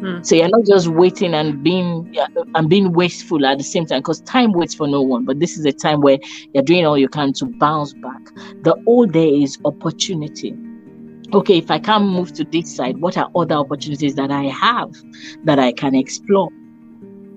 Hmm. 0.00 0.22
So 0.22 0.36
you're 0.36 0.48
not 0.48 0.64
just 0.64 0.88
waiting 0.88 1.34
and 1.34 1.62
being 1.62 2.14
and 2.54 2.68
being 2.68 2.92
wasteful 2.92 3.44
at 3.44 3.58
the 3.58 3.64
same 3.64 3.84
time 3.84 4.00
because 4.00 4.20
time 4.20 4.52
waits 4.52 4.74
for 4.74 4.86
no 4.86 5.02
one. 5.02 5.24
But 5.24 5.40
this 5.40 5.58
is 5.58 5.64
a 5.64 5.72
time 5.72 6.00
where 6.00 6.18
you're 6.54 6.62
doing 6.62 6.86
all 6.86 6.96
you 6.96 7.08
can 7.08 7.32
to 7.34 7.46
bounce 7.46 7.94
back. 7.94 8.24
The 8.62 8.80
old 8.86 9.12
day 9.12 9.42
is 9.42 9.58
opportunity. 9.64 10.56
Okay, 11.32 11.58
if 11.58 11.70
I 11.70 11.78
can't 11.78 12.04
move 12.04 12.32
to 12.34 12.44
this 12.44 12.74
side, 12.74 12.98
what 12.98 13.18
are 13.18 13.28
other 13.34 13.56
opportunities 13.56 14.14
that 14.14 14.30
I 14.30 14.44
have 14.44 14.94
that 15.44 15.58
I 15.58 15.72
can 15.72 15.94
explore? 15.94 16.50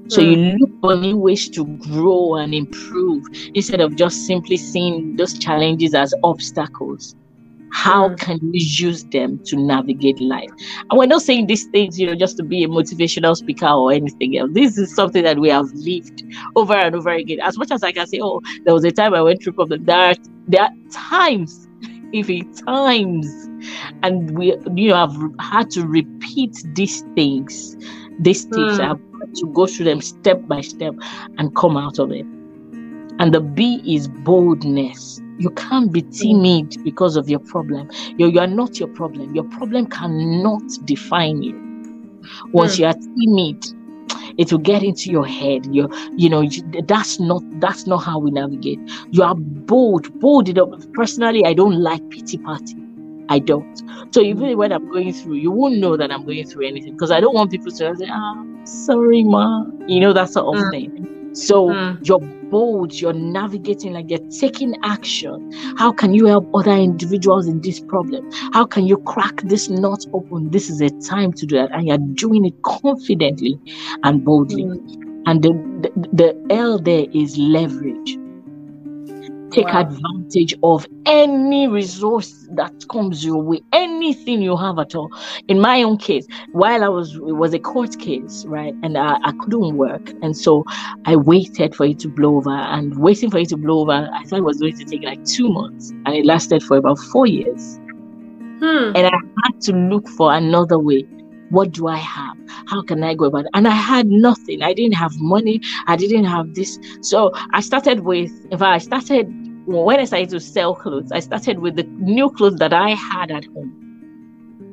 So 0.08 0.21
you 0.21 0.52
hmm. 0.52 0.58
look 0.58 0.82
for 0.82 0.95
new 0.95 1.17
ways 1.17 1.50
to 1.50 1.65
grow 1.65 2.36
and 2.36 2.54
improve 2.54 3.26
instead 3.56 3.82
of 3.82 3.95
just 3.95 4.28
simply 4.28 4.58
seeing 4.58 5.15
those 5.15 5.38
challenges 5.39 5.95
as 5.95 6.13
obstacles 6.24 7.15
how 7.71 8.10
mm. 8.10 8.19
can 8.19 8.39
you 8.53 8.88
use 8.88 9.03
them 9.05 9.39
to 9.45 9.55
navigate 9.55 10.19
life? 10.19 10.49
And 10.89 10.99
we're 10.99 11.05
not 11.05 11.21
saying 11.21 11.47
these 11.47 11.65
things 11.65 11.99
you 11.99 12.07
know 12.07 12.15
just 12.15 12.38
to 12.38 12.43
be 12.43 12.63
a 12.63 12.67
motivational 12.67 13.36
speaker 13.36 13.67
or 13.67 13.91
anything 13.91 14.38
else. 14.38 14.51
This 14.53 14.77
is 14.77 14.93
something 14.93 15.23
that 15.23 15.39
we 15.39 15.49
have 15.49 15.71
lived 15.73 16.23
over 16.55 16.73
and 16.73 16.95
over 16.95 17.10
again. 17.10 17.39
As 17.41 17.57
much 17.57 17.71
as 17.71 17.84
i 17.84 17.91
can 17.91 18.07
say 18.07 18.19
oh 18.21 18.41
there 18.65 18.73
was 18.73 18.84
a 18.84 18.91
time 18.91 19.13
i 19.13 19.21
went 19.21 19.43
through 19.43 19.53
problem 19.53 19.84
there 19.86 19.97
are, 19.97 20.15
there 20.47 20.62
are 20.62 20.71
times 20.91 21.67
even 22.12 22.53
times 22.53 23.27
and 24.03 24.38
we 24.38 24.55
you 24.75 24.89
know 24.89 24.95
have 24.95 25.17
had 25.39 25.69
to 25.71 25.88
repeat 25.88 26.63
these 26.75 27.01
things. 27.15 27.77
These 28.19 28.43
things 28.43 28.77
mm. 28.77 28.81
i 28.81 28.88
have 28.88 28.99
to 29.36 29.47
go 29.47 29.65
through 29.65 29.86
them 29.86 30.01
step 30.01 30.45
by 30.47 30.62
step 30.62 30.93
and 31.38 31.55
come 31.55 31.77
out 31.77 31.99
of 31.99 32.12
it. 32.12 32.25
And 33.19 33.34
the 33.34 33.41
b 33.41 33.81
is 33.86 34.07
boldness 34.07 35.21
you 35.41 35.49
can't 35.51 35.91
be 35.91 36.04
timid 36.04 36.77
because 36.84 37.17
of 37.17 37.27
your 37.27 37.39
problem. 37.39 37.89
You, 38.17 38.27
you 38.27 38.39
are 38.39 38.47
not 38.47 38.80
your 38.80 38.89
problem. 38.89 39.34
Your 39.34 39.45
problem 39.45 39.88
cannot 39.88 40.62
define 40.86 41.41
you. 41.41 41.56
Once 42.51 42.75
hmm. 42.75 42.84
you 42.84 42.88
are 42.88 42.93
timid, 42.93 43.65
it 44.38 44.51
will 44.51 44.60
get 44.60 44.84
into 44.84 45.12
your 45.12 45.25
head. 45.25 45.65
You, 45.73 45.89
you 46.15 46.30
know, 46.30 46.47
that's 46.86 47.19
not 47.19 47.41
that's 47.60 47.88
not 47.88 47.99
how 47.99 48.19
we 48.19 48.30
navigate. 48.30 48.80
You 49.10 49.23
are 49.23 49.36
bold, 49.36 50.19
bold. 50.19 50.47
Personally, 50.93 51.43
I 51.43 51.54
don't 51.54 51.82
like 51.82 52.08
pity 52.12 52.38
party. 52.38 52.75
I 53.30 53.39
don't. 53.39 53.82
So 54.13 54.21
even 54.21 54.58
when 54.58 54.71
I'm 54.71 54.91
going 54.91 55.13
through, 55.13 55.36
you 55.36 55.51
won't 55.51 55.77
know 55.77 55.97
that 55.97 56.12
I'm 56.12 56.25
going 56.25 56.45
through 56.45 56.67
anything 56.67 56.93
because 56.93 57.12
I 57.12 57.19
don't 57.19 57.34
want 57.34 57.49
people 57.49 57.71
to 57.71 57.95
say, 57.95 58.08
"Ah, 58.12 58.45
sorry, 58.65 59.23
ma," 59.23 59.65
you 59.88 59.99
know 60.01 60.13
that 60.13 60.30
sort 60.30 60.56
of 60.56 60.63
mm. 60.65 60.71
thing. 60.71 61.20
So 61.34 61.70
mm. 61.70 62.08
you're 62.08 62.20
bold, 62.20 62.94
you're 62.94 63.13
navigating, 63.13 63.94
like 63.94 64.10
you're 64.10 64.28
taking 64.39 64.76
action. 64.84 65.52
How 65.78 65.91
can 65.91 66.13
you 66.13 66.26
help 66.26 66.50
other 66.54 66.72
individuals 66.72 67.48
in 67.48 67.62
this 67.62 67.80
problem? 67.80 68.30
How 68.54 68.65
can 68.65 68.86
you 68.86 68.98
crack 68.98 69.41
this 69.44 69.70
knot 69.70 70.06
open? 70.13 70.50
This 70.52 70.70
is 70.70 70.82
a 70.82 70.89
time 71.02 71.32
to 71.34 71.46
do 71.46 71.56
that, 71.56 71.72
and 71.72 71.88
you're 71.88 71.98
doing 71.98 72.46
it 72.46 72.62
confidently 72.63 73.60
and 74.04 74.26
boldly. 74.26 74.63
Mm. 74.63 75.24
And 75.28 75.44
the, 75.44 75.52
the, 75.84 76.08
the 76.13 76.54
L 76.54 76.80
there 76.80 77.06
is 77.13 77.38
leverage. 77.38 78.17
Take 79.51 79.67
wow. 79.67 79.81
advantage 79.81 80.55
of 80.63 80.87
any 81.05 81.67
resource 81.67 82.47
that 82.51 82.73
comes 82.89 83.23
your 83.23 83.41
way 83.41 83.61
anything 83.73 84.41
you 84.41 84.55
have 84.55 84.79
at 84.79 84.95
all 84.95 85.09
in 85.47 85.59
my 85.59 85.83
own 85.83 85.97
case 85.97 86.25
while 86.51 86.83
i 86.83 86.87
was 86.87 87.15
it 87.15 87.35
was 87.35 87.53
a 87.53 87.59
court 87.59 87.97
case 87.99 88.45
right 88.45 88.73
and 88.83 88.97
I, 88.97 89.17
I 89.23 89.31
couldn't 89.39 89.77
work 89.77 90.09
and 90.21 90.35
so 90.35 90.63
i 91.05 91.15
waited 91.15 91.75
for 91.75 91.85
it 91.85 91.99
to 91.99 92.07
blow 92.07 92.37
over 92.37 92.49
and 92.49 92.97
waiting 92.97 93.29
for 93.29 93.39
it 93.39 93.49
to 93.49 93.57
blow 93.57 93.81
over 93.81 94.09
i 94.13 94.23
thought 94.23 94.39
it 94.39 94.43
was 94.43 94.59
going 94.59 94.77
to 94.77 94.85
take 94.85 95.03
like 95.03 95.23
two 95.25 95.49
months 95.49 95.91
and 96.05 96.15
it 96.15 96.25
lasted 96.25 96.63
for 96.63 96.77
about 96.77 96.97
four 97.11 97.27
years 97.27 97.77
hmm. 98.59 98.91
and 98.95 99.07
i 99.07 99.11
had 99.43 99.61
to 99.61 99.73
look 99.73 100.07
for 100.09 100.33
another 100.33 100.79
way 100.79 101.05
what 101.51 101.71
do 101.71 101.87
I 101.87 101.97
have? 101.97 102.37
How 102.67 102.81
can 102.81 103.03
I 103.03 103.13
go 103.13 103.25
about 103.25 103.41
it? 103.41 103.51
And 103.53 103.67
I 103.67 103.71
had 103.71 104.07
nothing. 104.07 104.63
I 104.63 104.73
didn't 104.73 104.95
have 104.95 105.11
money. 105.17 105.61
I 105.85 105.97
didn't 105.97 106.23
have 106.23 106.55
this. 106.55 106.79
So 107.01 107.31
I 107.51 107.59
started 107.59 108.01
with, 108.01 108.31
in 108.51 108.57
fact, 108.57 108.63
I 108.73 108.77
started 108.77 109.27
when 109.65 110.00
I 110.00 110.06
started 110.06 110.30
to 110.30 110.39
sell 110.39 110.76
clothes, 110.76 111.12
I 111.12 111.19
started 111.19 111.60
with 111.60 111.76
the 111.76 111.84
new 111.84 112.30
clothes 112.30 112.58
that 112.58 112.74
I 112.74 112.91
had 112.91 113.32
at 113.32 113.45
home. 113.45 113.78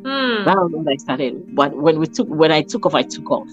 Hmm. 0.04 0.44
That 0.44 0.56
was 0.56 0.72
when 0.72 0.88
I 0.88 0.96
started. 0.96 1.54
But 1.54 1.76
when 1.76 1.98
we 1.98 2.06
took, 2.06 2.28
when 2.28 2.52
I 2.52 2.62
took 2.62 2.86
off, 2.86 2.94
I 2.94 3.02
took 3.02 3.30
off. 3.30 3.48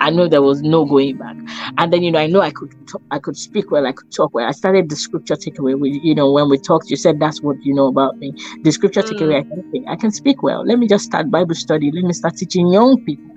I 0.00 0.10
know 0.10 0.28
there 0.28 0.42
was 0.42 0.62
no 0.62 0.84
going 0.84 1.16
back. 1.18 1.36
And 1.76 1.92
then, 1.92 2.02
you 2.02 2.12
know, 2.12 2.20
I 2.20 2.26
know 2.26 2.40
I 2.40 2.50
could, 2.50 2.72
talk, 2.86 3.02
I 3.10 3.18
could 3.18 3.36
speak 3.36 3.70
well, 3.70 3.86
I 3.86 3.92
could 3.92 4.12
talk 4.12 4.32
well. 4.32 4.46
I 4.46 4.52
started 4.52 4.88
the 4.88 4.96
scripture 4.96 5.34
takeaway. 5.34 5.78
We, 5.78 6.00
you 6.02 6.14
know, 6.14 6.30
when 6.30 6.48
we 6.48 6.58
talked, 6.58 6.88
you 6.88 6.96
said 6.96 7.18
that's 7.18 7.42
what 7.42 7.56
you 7.64 7.74
know 7.74 7.86
about 7.86 8.16
me. 8.18 8.32
The 8.62 8.70
scripture 8.70 9.02
mm. 9.02 9.10
takeaway, 9.10 9.38
I 9.38 9.42
can, 9.42 9.88
I 9.88 9.96
can 9.96 10.12
speak 10.12 10.42
well. 10.42 10.64
Let 10.64 10.78
me 10.78 10.86
just 10.86 11.04
start 11.04 11.30
Bible 11.30 11.56
study. 11.56 11.90
Let 11.90 12.04
me 12.04 12.12
start 12.12 12.36
teaching 12.36 12.68
young 12.68 13.04
people 13.04 13.28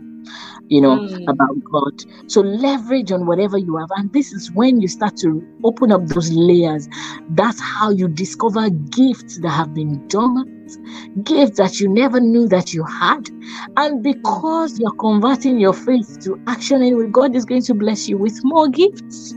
you 0.71 0.79
know, 0.79 0.99
mm. 0.99 1.27
about 1.27 1.61
God. 1.65 2.01
So 2.31 2.39
leverage 2.39 3.11
on 3.11 3.25
whatever 3.25 3.57
you 3.57 3.75
have. 3.75 3.89
And 3.97 4.11
this 4.13 4.31
is 4.31 4.49
when 4.53 4.79
you 4.79 4.87
start 4.87 5.17
to 5.17 5.45
open 5.65 5.91
up 5.91 6.07
those 6.07 6.31
layers. 6.31 6.87
That's 7.31 7.59
how 7.59 7.89
you 7.89 8.07
discover 8.07 8.69
gifts 8.69 9.39
that 9.39 9.49
have 9.49 9.73
been 9.73 10.07
dormant, 10.07 10.77
gifts 11.25 11.57
that 11.57 11.81
you 11.81 11.89
never 11.89 12.21
knew 12.21 12.47
that 12.47 12.73
you 12.73 12.85
had. 12.85 13.29
And 13.75 14.01
because 14.01 14.79
you're 14.79 14.95
converting 14.95 15.59
your 15.59 15.73
faith 15.73 16.21
to 16.23 16.41
action, 16.47 16.81
anyway, 16.81 17.07
God 17.07 17.35
is 17.35 17.43
going 17.43 17.63
to 17.63 17.73
bless 17.73 18.07
you 18.07 18.17
with 18.17 18.39
more 18.43 18.69
gifts. 18.69 19.33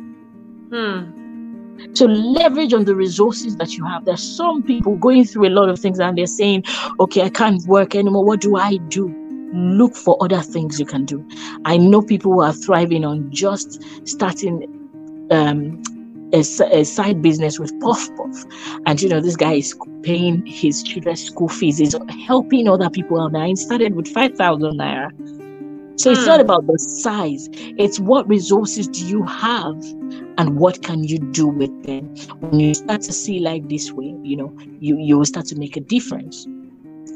Hmm 0.70 1.10
to 1.94 2.06
leverage 2.06 2.72
on 2.72 2.84
the 2.84 2.94
resources 2.94 3.56
that 3.56 3.76
you 3.76 3.84
have. 3.84 4.04
There's 4.04 4.22
some 4.22 4.62
people 4.62 4.96
going 4.96 5.24
through 5.24 5.48
a 5.48 5.50
lot 5.50 5.68
of 5.68 5.78
things 5.78 5.98
and 5.98 6.16
they're 6.16 6.26
saying, 6.26 6.64
okay, 7.00 7.22
I 7.22 7.28
can't 7.28 7.64
work 7.66 7.94
anymore. 7.94 8.24
What 8.24 8.40
do 8.40 8.56
I 8.56 8.76
do? 8.88 9.23
Look 9.52 9.94
for 9.94 10.16
other 10.20 10.40
things 10.40 10.80
you 10.80 10.86
can 10.86 11.04
do. 11.04 11.26
I 11.64 11.76
know 11.76 12.02
people 12.02 12.32
who 12.32 12.40
are 12.40 12.52
thriving 12.52 13.04
on 13.04 13.30
just 13.30 13.82
starting 14.06 14.62
um, 15.30 15.82
a, 16.32 16.38
a, 16.72 16.84
side 16.84 17.22
business 17.22 17.58
with 17.58 17.78
Puff 17.80 18.08
Puff. 18.16 18.44
And 18.86 19.00
you 19.00 19.08
know, 19.08 19.20
this 19.20 19.36
guy 19.36 19.54
is 19.54 19.74
paying 20.02 20.44
his 20.46 20.82
children's 20.82 21.24
school 21.24 21.48
fees, 21.48 21.78
he's 21.78 21.94
helping 22.26 22.68
other 22.68 22.90
people 22.90 23.20
out 23.20 23.32
now. 23.32 23.46
He 23.46 23.56
started 23.56 23.94
with 23.94 24.08
5,000 24.08 24.78
naira. 24.78 25.10
So 25.96 26.10
it's 26.10 26.26
not 26.26 26.40
hmm. 26.40 26.46
about 26.46 26.66
the 26.66 26.76
size, 26.76 27.48
it's 27.52 28.00
what 28.00 28.28
resources 28.28 28.88
do 28.88 29.06
you 29.06 29.22
have 29.22 29.80
and 30.38 30.56
what 30.56 30.82
can 30.82 31.04
you 31.04 31.20
do 31.20 31.46
with 31.46 31.84
them. 31.84 32.12
When 32.40 32.58
you 32.58 32.74
start 32.74 33.02
to 33.02 33.12
see 33.12 33.38
like 33.38 33.68
this 33.68 33.92
way, 33.92 34.12
you 34.22 34.36
know, 34.36 34.56
you, 34.80 34.98
you 34.98 35.16
will 35.16 35.24
start 35.24 35.46
to 35.46 35.56
make 35.56 35.76
a 35.76 35.80
difference. 35.80 36.46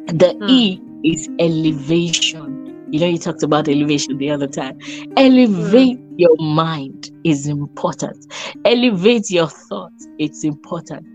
The 0.06 0.36
hmm. 0.38 0.48
E 0.48 0.80
is 1.04 1.28
elevation. 1.38 2.64
You 2.90 3.00
know, 3.00 3.06
you 3.06 3.18
talked 3.18 3.42
about 3.42 3.68
elevation 3.68 4.16
the 4.16 4.30
other 4.30 4.46
time. 4.46 4.78
Elevate 5.16 5.98
mm. 5.98 6.14
your 6.16 6.34
mind 6.38 7.10
is 7.22 7.46
important. 7.46 8.32
Elevate 8.64 9.30
your 9.30 9.48
thoughts, 9.48 10.08
it's 10.18 10.42
important. 10.42 11.06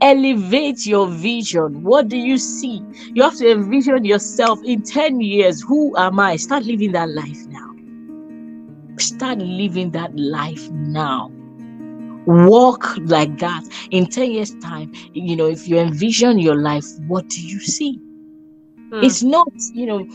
Elevate 0.00 0.86
your 0.86 1.06
vision. 1.06 1.84
What 1.84 2.08
do 2.08 2.16
you 2.16 2.36
see? 2.36 2.82
You 3.14 3.22
have 3.22 3.36
to 3.36 3.50
envision 3.50 4.04
yourself 4.04 4.58
in 4.64 4.82
10 4.82 5.20
years. 5.20 5.62
Who 5.62 5.96
am 5.96 6.18
I? 6.18 6.34
Start 6.36 6.64
living 6.64 6.92
that 6.92 7.10
life 7.10 7.46
now. 7.46 7.70
Start 8.98 9.38
living 9.38 9.92
that 9.92 10.16
life 10.18 10.68
now 10.70 11.30
walk 12.26 12.96
like 12.98 13.38
that 13.38 13.64
in 13.90 14.06
10 14.06 14.30
years 14.30 14.54
time 14.56 14.92
you 15.14 15.34
know 15.34 15.46
if 15.46 15.66
you 15.66 15.78
envision 15.78 16.38
your 16.38 16.54
life 16.54 16.84
what 17.08 17.26
do 17.28 17.40
you 17.40 17.58
see 17.58 17.98
Hmm. 18.90 19.04
It's 19.04 19.22
not, 19.22 19.48
you 19.72 19.86
know, 19.86 20.06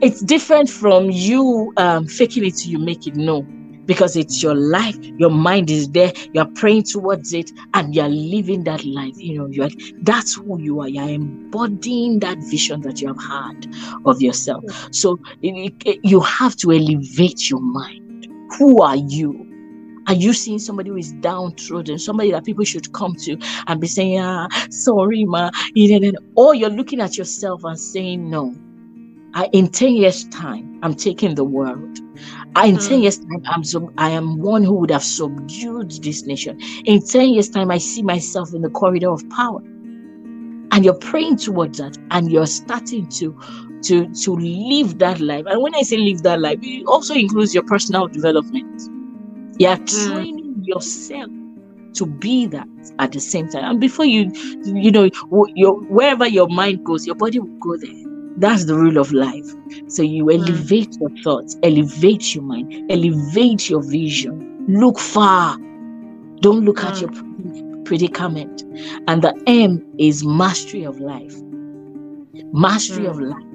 it's 0.00 0.20
different 0.22 0.70
from 0.70 1.10
you 1.10 1.72
um, 1.76 2.06
faking 2.06 2.44
it 2.44 2.56
till 2.56 2.70
you 2.70 2.78
make 2.78 3.06
it. 3.06 3.16
No, 3.16 3.42
because 3.86 4.16
it's 4.16 4.42
your 4.42 4.54
life, 4.54 4.96
your 5.18 5.30
mind 5.30 5.70
is 5.70 5.90
there, 5.90 6.12
you're 6.32 6.46
praying 6.46 6.84
towards 6.84 7.32
it, 7.32 7.50
and 7.74 7.94
you're 7.94 8.08
living 8.08 8.64
that 8.64 8.84
life. 8.84 9.16
You 9.16 9.38
know, 9.38 9.46
you're 9.46 9.70
that's 10.02 10.34
who 10.34 10.60
you 10.60 10.80
are. 10.80 10.88
You're 10.88 11.08
embodying 11.08 12.20
that 12.20 12.38
vision 12.50 12.82
that 12.82 13.00
you 13.00 13.08
have 13.08 13.22
had 13.22 13.66
of 14.06 14.22
yourself. 14.22 14.62
Hmm. 14.64 14.92
So 14.92 15.18
it, 15.42 15.74
it, 15.84 16.00
you 16.04 16.20
have 16.20 16.56
to 16.56 16.72
elevate 16.72 17.50
your 17.50 17.60
mind. 17.60 18.28
Who 18.58 18.82
are 18.82 18.96
you? 18.96 19.51
Are 20.08 20.14
you 20.14 20.32
seeing 20.32 20.58
somebody 20.58 20.90
who 20.90 20.96
is 20.96 21.12
downtrodden, 21.12 21.98
somebody 21.98 22.32
that 22.32 22.44
people 22.44 22.64
should 22.64 22.92
come 22.92 23.14
to 23.16 23.38
and 23.66 23.80
be 23.80 23.86
saying, 23.86 24.18
ah, 24.18 24.48
sorry, 24.70 25.24
ma, 25.24 25.50
or 26.36 26.54
you're 26.54 26.70
looking 26.70 27.00
at 27.00 27.16
yourself 27.16 27.62
and 27.64 27.78
saying, 27.78 28.28
no, 28.28 28.54
I, 29.34 29.48
in 29.52 29.68
10 29.68 29.94
years' 29.94 30.28
time, 30.28 30.78
I'm 30.82 30.94
taking 30.94 31.34
the 31.34 31.44
world. 31.44 31.98
I, 32.54 32.66
in 32.66 32.76
mm. 32.76 32.88
10 32.88 33.00
years' 33.00 33.18
time, 33.18 33.42
I'm 33.46 33.64
sub, 33.64 33.92
I 33.96 34.10
am 34.10 34.38
one 34.38 34.62
who 34.62 34.74
would 34.74 34.90
have 34.90 35.02
subdued 35.02 35.90
this 36.02 36.24
nation. 36.24 36.60
In 36.84 37.04
10 37.04 37.30
years' 37.30 37.48
time, 37.48 37.70
I 37.70 37.78
see 37.78 38.02
myself 38.02 38.52
in 38.52 38.62
the 38.62 38.70
corridor 38.70 39.10
of 39.10 39.26
power. 39.30 39.60
And 40.72 40.84
you're 40.84 40.98
praying 40.98 41.36
towards 41.36 41.78
that, 41.78 41.96
and 42.10 42.30
you're 42.30 42.46
starting 42.46 43.06
to 43.10 43.38
to 43.82 44.06
to 44.06 44.36
live 44.36 44.98
that 44.98 45.20
life. 45.20 45.44
And 45.46 45.60
when 45.60 45.74
I 45.74 45.82
say 45.82 45.98
live 45.98 46.22
that 46.22 46.40
life, 46.40 46.60
it 46.62 46.86
also 46.86 47.14
includes 47.14 47.52
your 47.52 47.64
personal 47.64 48.08
development. 48.08 48.82
You're 49.58 49.76
mm. 49.76 50.06
training 50.08 50.62
yourself 50.64 51.30
to 51.94 52.06
be 52.06 52.46
that 52.46 52.68
at 52.98 53.12
the 53.12 53.20
same 53.20 53.48
time. 53.48 53.64
And 53.64 53.80
before 53.80 54.04
you, 54.04 54.30
you 54.64 54.90
know, 54.90 55.08
your 55.54 55.74
wherever 55.74 56.26
your 56.26 56.48
mind 56.48 56.84
goes, 56.84 57.06
your 57.06 57.14
body 57.14 57.38
will 57.38 57.58
go 57.58 57.76
there. 57.76 58.02
That's 58.38 58.64
the 58.64 58.74
rule 58.74 58.96
of 58.98 59.12
life. 59.12 59.46
So 59.88 60.02
you 60.02 60.24
mm. 60.24 60.38
elevate 60.38 60.92
mm. 60.92 61.00
your 61.00 61.22
thoughts, 61.22 61.56
elevate 61.62 62.34
your 62.34 62.44
mind, 62.44 62.90
elevate 62.90 63.68
your 63.68 63.82
vision. 63.82 64.66
Look 64.68 64.98
far. 64.98 65.58
Don't 66.40 66.64
look 66.64 66.78
mm. 66.78 66.84
at 66.84 67.00
your 67.00 67.84
predicament. 67.84 68.62
And 69.06 69.22
the 69.22 69.34
M 69.46 69.84
is 69.98 70.24
mastery 70.24 70.84
of 70.84 70.98
life. 70.98 71.34
Mastery 72.52 73.06
of 73.06 73.16
mm. 73.16 73.32
life. 73.32 73.51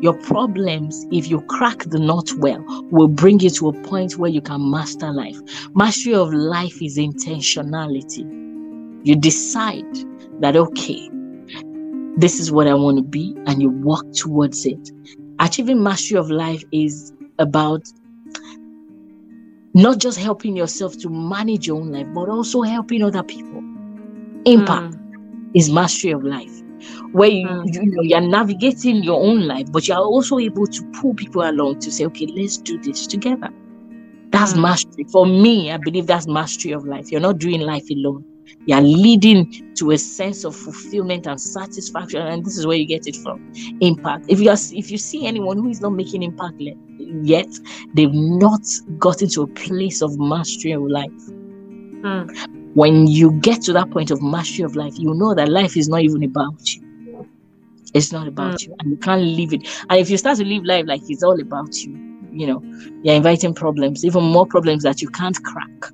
Your 0.00 0.14
problems, 0.14 1.06
if 1.10 1.28
you 1.28 1.40
crack 1.42 1.84
the 1.84 1.98
knot 1.98 2.30
well, 2.38 2.64
will 2.90 3.08
bring 3.08 3.40
you 3.40 3.50
to 3.50 3.68
a 3.68 3.72
point 3.84 4.16
where 4.16 4.30
you 4.30 4.40
can 4.40 4.70
master 4.70 5.10
life. 5.10 5.38
Mastery 5.74 6.14
of 6.14 6.32
life 6.32 6.80
is 6.82 6.98
intentionality. 6.98 8.24
You 9.04 9.16
decide 9.16 9.94
that, 10.40 10.56
okay, 10.56 11.10
this 12.16 12.40
is 12.40 12.50
what 12.50 12.66
I 12.66 12.74
want 12.74 12.98
to 12.98 13.02
be, 13.02 13.34
and 13.46 13.62
you 13.62 13.70
walk 13.70 14.12
towards 14.12 14.66
it. 14.66 14.90
Achieving 15.40 15.82
mastery 15.82 16.18
of 16.18 16.30
life 16.30 16.64
is 16.72 17.12
about 17.38 17.82
not 19.74 19.98
just 19.98 20.18
helping 20.18 20.56
yourself 20.56 20.98
to 20.98 21.08
manage 21.08 21.66
your 21.66 21.76
own 21.76 21.92
life, 21.92 22.08
but 22.14 22.28
also 22.28 22.62
helping 22.62 23.02
other 23.02 23.22
people. 23.22 23.58
Impact 24.44 24.94
mm. 24.94 25.50
is 25.54 25.70
mastery 25.70 26.10
of 26.10 26.24
life 26.24 26.62
where 27.12 27.28
you, 27.28 27.46
mm. 27.46 27.74
you, 27.74 27.86
know 27.86 28.02
you're 28.02 28.20
navigating 28.20 29.02
your 29.02 29.22
own 29.22 29.46
life, 29.46 29.70
but 29.70 29.88
you're 29.88 29.98
also 29.98 30.38
able 30.38 30.66
to 30.66 30.84
pull 30.92 31.14
people 31.14 31.48
along 31.48 31.80
to 31.80 31.90
say, 31.90 32.04
okay, 32.06 32.26
let's 32.26 32.56
do 32.58 32.78
this 32.78 33.06
together. 33.06 33.50
That's 34.30 34.54
mm. 34.54 34.62
mastery. 34.62 35.04
For 35.10 35.26
me, 35.26 35.72
I 35.72 35.76
believe 35.76 36.06
that's 36.06 36.26
mastery 36.26 36.72
of 36.72 36.84
life. 36.84 37.10
You're 37.10 37.20
not 37.20 37.38
doing 37.38 37.60
life 37.60 37.88
alone. 37.90 38.24
You're 38.66 38.80
leading 38.80 39.74
to 39.74 39.90
a 39.90 39.98
sense 39.98 40.44
of 40.44 40.56
fulfillment 40.56 41.26
and 41.26 41.40
satisfaction, 41.40 42.26
and 42.26 42.44
this 42.44 42.56
is 42.56 42.66
where 42.66 42.76
you 42.76 42.86
get 42.86 43.06
it 43.06 43.16
from. 43.16 43.52
Impact. 43.80 44.24
If 44.28 44.40
you 44.40 44.50
are, 44.50 44.56
if 44.72 44.90
you 44.90 44.98
see 44.98 45.26
anyone 45.26 45.58
who 45.58 45.68
is 45.68 45.80
not 45.80 45.90
making 45.90 46.22
impact 46.22 46.60
yet, 47.22 47.48
they've 47.94 48.12
not 48.12 48.62
gotten 48.98 49.28
to 49.30 49.42
a 49.42 49.46
place 49.46 50.02
of 50.02 50.18
mastery 50.18 50.72
of 50.72 50.82
life. 50.82 51.10
Mm 52.00 52.57
when 52.78 53.08
you 53.08 53.32
get 53.32 53.60
to 53.60 53.72
that 53.72 53.90
point 53.90 54.12
of 54.12 54.22
mastery 54.22 54.64
of 54.64 54.76
life, 54.76 54.96
you 54.96 55.12
know 55.12 55.34
that 55.34 55.48
life 55.48 55.76
is 55.76 55.88
not 55.88 56.02
even 56.02 56.22
about 56.22 56.72
you. 56.72 57.28
It's 57.92 58.12
not 58.12 58.28
about 58.28 58.54
mm. 58.54 58.66
you, 58.66 58.76
and 58.78 58.90
you 58.92 58.96
can't 58.98 59.20
live 59.20 59.52
it. 59.52 59.66
And 59.90 59.98
if 59.98 60.08
you 60.08 60.16
start 60.16 60.38
to 60.38 60.44
live 60.44 60.64
life 60.64 60.86
like 60.86 61.00
it's 61.08 61.24
all 61.24 61.40
about 61.40 61.76
you, 61.82 61.90
you 62.30 62.46
know, 62.46 62.62
you're 63.02 63.16
inviting 63.16 63.52
problems, 63.52 64.04
even 64.04 64.22
more 64.22 64.46
problems 64.46 64.84
that 64.84 65.02
you 65.02 65.08
can't 65.08 65.36
crack. 65.42 65.84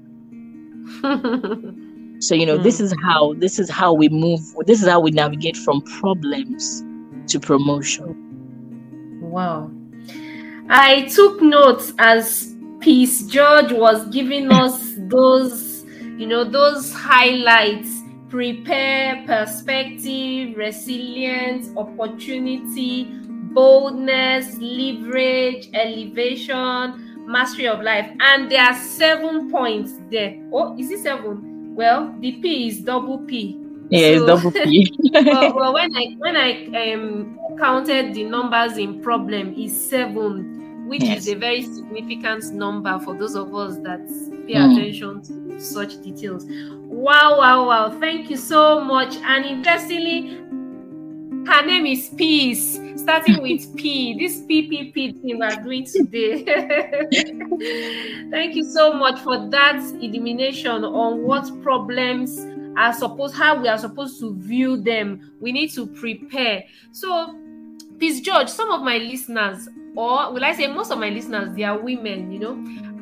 so 2.19 2.35
you 2.35 2.45
know, 2.45 2.59
mm. 2.59 2.63
this 2.63 2.81
is 2.81 2.95
how 3.03 3.33
this 3.39 3.59
is 3.59 3.71
how 3.71 3.95
we 3.95 4.11
move. 4.11 4.43
This 4.67 4.83
is 4.83 4.89
how 4.89 5.01
we 5.01 5.11
navigate 5.11 5.57
from 5.57 5.81
problems 5.81 6.85
to 7.29 7.41
promotion. 7.41 9.21
Wow. 9.23 9.71
I 10.69 11.05
took 11.05 11.41
notes 11.41 11.95
as 11.99 12.55
Peace 12.81 13.23
George 13.23 13.73
was 13.73 14.07
giving 14.09 14.53
us 14.63 14.93
those 14.99 15.64
you 16.19 16.27
know, 16.27 16.45
those 16.45 16.93
highlights 16.93 18.03
prepare, 18.29 19.25
perspective, 19.27 20.57
resilience, 20.57 21.71
opportunity, 21.77 23.05
boldness, 23.53 24.57
leverage, 24.59 25.71
elevation, 25.73 27.27
mastery 27.27 27.69
of 27.69 27.81
life. 27.81 28.11
And 28.21 28.51
there 28.51 28.63
are 28.63 28.75
seven 28.75 29.51
points 29.51 29.93
there. 30.11 30.37
Oh, 30.53 30.77
is 30.79 30.91
it 30.91 31.01
seven? 31.01 31.75
Well, 31.75 32.15
the 32.21 32.33
P 32.41 32.69
is 32.69 32.81
double 32.81 33.19
P. 33.19 33.61
Yeah, 33.91 34.17
so, 34.17 34.25
it's 34.25 34.27
double 34.27 34.51
P. 34.51 34.93
well, 35.13 35.55
well, 35.55 35.75
when 35.75 35.95
I 35.95 36.15
when 36.19 36.37
I 36.37 36.93
um 36.93 37.39
counted 37.59 38.15
the 38.15 38.25
numbers 38.25 38.79
in 38.79 39.01
problem 39.03 39.55
is 39.55 39.89
seven, 39.89 40.54
which 40.87 41.03
yes. 41.03 41.19
is 41.19 41.29
a 41.29 41.35
very 41.35 41.63
significant 41.63 42.53
number 42.53 42.99
for 43.01 43.15
those 43.15 43.35
of 43.35 43.55
us 43.55 43.77
that 43.79 44.07
pay 44.47 44.55
mm. 44.55 44.73
attention 44.73 45.23
to 45.23 45.61
such 45.61 46.03
details. 46.03 46.45
Wow, 46.49 47.39
wow, 47.39 47.67
wow. 47.67 47.99
Thank 48.01 48.31
you 48.31 48.37
so 48.37 48.81
much. 48.81 49.17
And 49.17 49.45
interestingly, 49.45 50.37
her 51.47 51.67
name 51.67 51.87
is 51.87 52.09
Peace, 52.11 52.79
starting 52.97 53.43
with 53.43 53.75
P. 53.77 54.19
This 54.19 54.41
PPP 54.43 55.21
thing 55.21 55.39
we're 55.39 55.63
doing 55.63 55.85
today. 55.85 56.45
Thank 58.31 58.55
you 58.55 58.65
so 58.65 58.93
much 58.93 59.21
for 59.21 59.49
that 59.51 59.77
illumination 60.01 60.85
on 60.85 61.23
what 61.23 61.51
problems 61.63 62.39
are 62.77 62.93
supposed, 62.93 63.35
how 63.35 63.61
we 63.61 63.69
are 63.69 63.79
supposed 63.79 64.19
to 64.21 64.35
view 64.37 64.77
them. 64.77 65.33
We 65.41 65.53
need 65.53 65.73
to 65.75 65.87
prepare. 65.87 66.65
So, 66.93 67.39
Peace 67.99 68.21
George, 68.21 68.49
some 68.49 68.71
of 68.71 68.83
my 68.83 68.99
listeners, 68.99 69.69
or 69.97 70.33
will 70.33 70.45
I 70.45 70.53
say 70.53 70.67
most 70.67 70.91
of 70.91 70.99
my 70.99 71.09
listeners, 71.09 71.55
they 71.55 71.65
are 71.65 71.79
women, 71.79 72.33
you 72.33 72.39
know, 72.39 72.55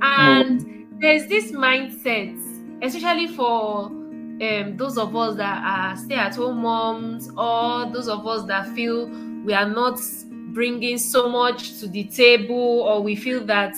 and 0.03 0.87
there's 1.01 1.27
this 1.27 1.53
mindset, 1.53 2.37
especially 2.83 3.29
for 3.29 3.87
um, 3.87 4.77
those 4.77 4.99
of 4.99 5.15
us 5.17 5.37
that 5.37 5.63
are 5.65 5.97
stay-at-home 5.97 6.59
moms, 6.59 7.31
or 7.37 7.91
those 7.93 8.09
of 8.09 8.27
us 8.27 8.45
that 8.47 8.69
feel 8.75 9.09
we 9.45 9.53
are 9.55 9.69
not 9.69 10.01
bringing 10.53 10.99
so 10.99 11.29
much 11.29 11.79
to 11.81 11.89
the 11.89 12.05
table, 12.05 12.57
or 12.57 13.03
we 13.03 13.17
feel 13.17 13.45
that 13.47 13.75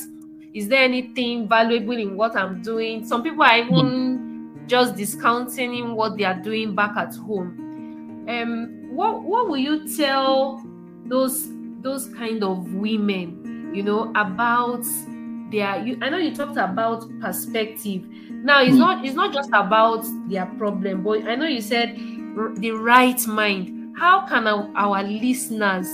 is 0.53 0.69
there 0.69 0.83
anything 0.83 1.49
valuable 1.49 1.97
in 1.97 2.17
what 2.17 2.37
I'm 2.37 2.63
doing? 2.63 3.05
Some 3.07 3.23
people 3.23 3.43
are 3.43 3.59
even 3.59 4.65
just 4.67 4.97
discounting 4.97 5.95
what 5.95 6.17
they 6.17 6.25
are 6.25 6.41
doing 6.41 6.75
back 6.75 6.97
at 6.97 7.15
home. 7.15 8.27
Um, 8.29 8.89
what 8.95 9.23
what 9.23 9.49
will 9.49 9.59
you 9.59 9.87
tell 9.97 10.63
those 11.07 11.49
those 11.85 12.09
kind 12.15 12.43
of 12.43 12.73
women, 12.75 13.71
you 13.73 13.85
know, 13.85 14.11
about 14.17 14.85
their 15.51 15.79
you, 15.85 15.99
i 16.01 16.09
know 16.09 16.17
you 16.17 16.35
talked 16.35 16.57
about 16.57 17.07
perspective. 17.21 18.07
Now 18.31 18.63
it's 18.63 18.75
mm. 18.75 18.79
not 18.79 19.05
it's 19.05 19.15
not 19.15 19.33
just 19.33 19.51
about 19.51 20.05
their 20.29 20.47
problem 20.59 21.03
but 21.03 21.23
i 21.29 21.35
know 21.35 21.47
you 21.47 21.61
said 21.61 21.99
r- 22.37 22.55
the 22.57 22.73
right 22.73 23.25
mind. 23.27 23.95
How 23.97 24.27
can 24.27 24.49
our, 24.49 24.69
our 24.75 25.05
listeners 25.05 25.87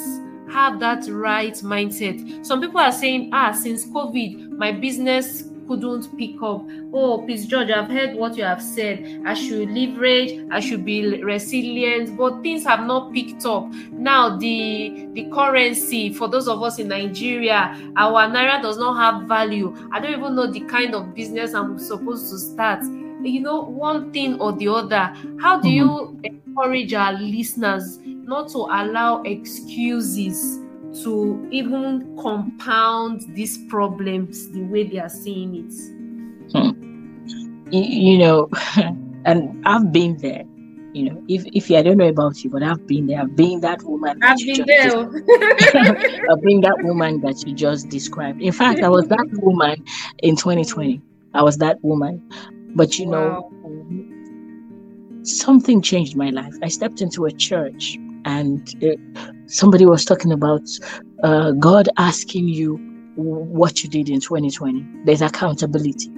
have 0.51 0.81
that 0.81 1.07
right 1.09 1.53
mindset? 1.55 2.47
Some 2.47 2.61
people 2.61 2.81
are 2.81 2.93
saying 2.93 3.31
ah 3.33 3.53
since 3.53 3.85
covid 3.87 4.51
my 4.51 4.73
business 4.73 5.50
couldn't 5.71 6.19
pick 6.19 6.35
up. 6.43 6.67
Oh, 6.93 7.23
Peace, 7.25 7.47
George, 7.47 7.71
I've 7.71 7.89
heard 7.89 8.17
what 8.17 8.37
you 8.37 8.43
have 8.43 8.61
said. 8.61 9.23
I 9.25 9.35
should 9.35 9.71
leverage, 9.71 10.45
I 10.51 10.59
should 10.59 10.85
be 10.85 11.23
resilient, 11.23 12.17
but 12.17 12.43
things 12.43 12.65
have 12.65 12.85
not 12.87 13.13
picked 13.13 13.47
up. 13.47 13.71
Now, 13.93 14.37
the 14.37 15.07
the 15.13 15.31
currency 15.31 16.13
for 16.13 16.27
those 16.27 16.49
of 16.49 16.61
us 16.65 16.81
in 16.81 16.89
Nigeria, 16.89 17.79
our 17.97 18.27
naira 18.27 18.61
does 18.61 18.79
not 18.79 18.97
have 18.97 19.29
value. 19.29 19.73
I 19.93 20.01
don't 20.01 20.19
even 20.19 20.35
know 20.35 20.51
the 20.51 20.61
kind 20.63 20.93
of 20.93 21.15
business 21.15 21.55
I'm 21.55 21.79
supposed 21.79 22.31
to 22.33 22.39
start. 22.39 22.83
You 23.23 23.41
know, 23.41 23.61
one 23.61 24.13
thing 24.13 24.41
or 24.41 24.53
the 24.53 24.67
other. 24.69 25.15
How 25.41 25.61
do 25.61 25.69
mm-hmm. 25.69 25.69
you 25.69 26.21
encourage 26.25 26.95
our 26.95 27.13
listeners 27.13 27.99
not 28.05 28.49
to 28.49 28.59
allow 28.59 29.23
excuses? 29.23 30.59
To 31.03 31.49
even 31.51 32.17
compound 32.21 33.23
these 33.35 33.59
problems 33.69 34.51
the 34.51 34.63
way 34.63 34.85
they 34.85 34.99
are 34.99 35.09
seeing 35.09 35.55
it. 35.55 36.53
Hmm. 36.53 37.31
You, 37.71 37.83
you 37.83 38.19
know, 38.19 38.49
and 39.25 39.67
I've 39.67 39.93
been 39.93 40.17
there. 40.19 40.45
You 40.93 41.11
know, 41.11 41.23
if 41.29 41.47
if 41.53 41.71
you, 41.71 41.77
I 41.77 41.83
don't 41.83 41.99
know 41.99 42.09
about 42.09 42.43
you, 42.43 42.51
but 42.51 42.65
I've 42.65 42.85
been 42.89 43.07
there. 43.07 43.21
I've 43.21 43.37
been 43.37 43.61
that 43.61 43.81
woman. 43.85 44.21
I've 44.25 44.39
been 44.39 44.65
there. 44.67 45.07
I've 46.31 46.43
been 46.43 46.61
that 46.63 46.79
woman 46.81 47.21
that 47.21 47.47
you 47.47 47.55
just 47.55 47.89
described. 47.89 48.43
In 48.43 48.53
fact, 48.53 48.81
I 48.81 48.89
was 48.89 49.07
that 49.07 49.29
woman 49.35 49.85
in 50.19 50.35
2020. 50.35 51.01
I 51.35 51.43
was 51.45 51.59
that 51.59 51.83
woman. 51.85 52.29
But 52.75 52.99
you 52.99 53.07
wow. 53.09 53.51
know, 53.63 55.25
something 55.25 55.81
changed 55.81 56.17
my 56.17 56.31
life. 56.31 56.55
I 56.61 56.69
stepped 56.69 57.01
into 57.01 57.27
a 57.27 57.31
church 57.31 57.97
and 58.25 58.69
somebody 59.47 59.87
was 59.87 60.05
talking 60.05 60.33
about 60.33 60.63
uh, 61.23 61.53
God 61.53 61.89
asking 61.97 62.49
you 62.49 62.77
what 63.17 63.83
you 63.83 63.89
did 63.89 64.09
in 64.09 64.21
2020. 64.21 64.85
There's 65.05 65.23
accountability. 65.23 66.11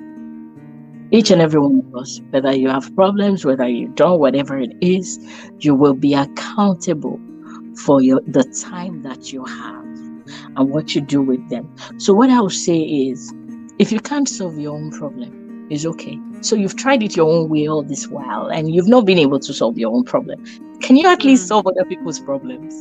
Each 1.10 1.30
and 1.30 1.42
every 1.42 1.60
one 1.60 1.82
of 1.86 2.00
us, 2.00 2.20
whether 2.30 2.52
you 2.52 2.68
have 2.68 2.94
problems, 2.94 3.44
whether 3.44 3.68
you 3.68 3.88
don't, 3.88 4.18
whatever 4.18 4.58
it 4.58 4.74
is, 4.80 5.18
you 5.58 5.74
will 5.74 5.94
be 5.94 6.14
accountable 6.14 7.20
for 7.84 8.00
your 8.00 8.20
the 8.26 8.44
time 8.66 9.02
that 9.02 9.32
you 9.32 9.44
have 9.44 9.84
and 10.56 10.70
what 10.70 10.94
you 10.94 11.00
do 11.00 11.20
with 11.20 11.46
them. 11.50 11.74
So 11.98 12.14
what 12.14 12.30
I 12.30 12.40
would 12.40 12.52
say 12.52 12.80
is, 12.80 13.32
if 13.78 13.92
you 13.92 14.00
can't 14.00 14.28
solve 14.28 14.58
your 14.58 14.74
own 14.74 14.90
problem, 14.90 15.41
is 15.72 15.87
okay. 15.87 16.18
So 16.42 16.54
you've 16.54 16.76
tried 16.76 17.02
it 17.02 17.16
your 17.16 17.30
own 17.30 17.48
way 17.48 17.66
all 17.66 17.82
this 17.82 18.06
while 18.06 18.48
and 18.48 18.74
you've 18.74 18.88
not 18.88 19.06
been 19.06 19.18
able 19.18 19.40
to 19.40 19.54
solve 19.54 19.78
your 19.78 19.92
own 19.92 20.04
problem. 20.04 20.44
Can 20.80 20.96
you 20.96 21.08
at 21.08 21.24
least 21.24 21.44
hmm. 21.44 21.48
solve 21.48 21.66
other 21.66 21.85
people's 21.85 22.20
problems 22.20 22.74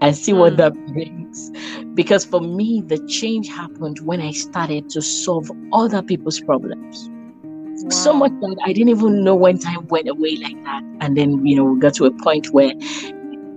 and 0.00 0.16
see 0.16 0.32
what 0.32 0.52
hmm. 0.52 0.56
that 0.56 0.86
brings? 0.92 1.50
Because 1.94 2.24
for 2.24 2.40
me, 2.40 2.82
the 2.86 2.98
change 3.06 3.48
happened 3.48 4.00
when 4.00 4.20
I 4.20 4.30
started 4.30 4.88
to 4.90 5.02
solve 5.02 5.50
other 5.72 6.02
people's 6.02 6.40
problems. 6.40 7.08
Wow. 7.08 7.88
So 7.90 8.12
much 8.12 8.32
that 8.40 8.56
I 8.64 8.72
didn't 8.72 8.90
even 8.90 9.24
know 9.24 9.34
when 9.34 9.58
time 9.58 9.88
went 9.88 10.08
away 10.08 10.36
like 10.36 10.62
that. 10.64 10.84
And 11.00 11.16
then, 11.16 11.44
you 11.44 11.56
know, 11.56 11.64
we 11.64 11.80
got 11.80 11.94
to 11.94 12.04
a 12.06 12.12
point 12.22 12.50
where 12.50 12.72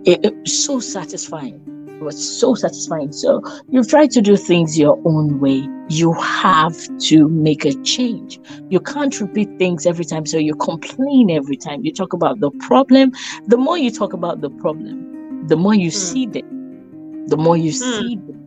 it, 0.06 0.25
it 0.25 0.36
was 0.38 0.65
so 0.65 0.80
satisfying 0.80 1.62
it 1.95 2.03
was 2.03 2.39
so 2.39 2.55
satisfying. 2.55 3.12
So 3.12 3.41
you've 3.69 3.88
tried 3.88 4.12
to 4.12 4.21
do 4.21 4.36
things 4.36 4.77
your 4.77 5.01
own 5.05 5.39
way. 5.39 5.67
You 5.89 6.13
have 6.13 6.75
to 6.99 7.29
make 7.29 7.65
a 7.65 7.73
change. 7.84 8.39
You 8.69 8.79
can't 8.79 9.19
repeat 9.19 9.58
things 9.58 9.86
every 9.86 10.05
time. 10.05 10.25
So 10.25 10.38
you 10.38 10.55
complain 10.55 11.31
every 11.31 11.58
time. 11.58 11.86
You 11.86 11.93
talk 11.93 12.13
about 12.13 12.39
the 12.39 12.51
problem. 12.51 13.12
The 13.47 13.58
more 13.58 13.77
you 13.77 13.91
talk 13.91 14.13
about 14.13 14.41
the 14.41 14.49
problem, 14.49 15.47
the 15.47 15.55
more 15.55 15.73
you 15.75 15.89
mm. 15.89 15.93
see 15.93 16.25
them. 16.25 17.27
The 17.27 17.38
more 17.38 17.58
you 17.58 17.71
mm. 17.71 17.75
see 17.75 18.15
them. 18.15 18.41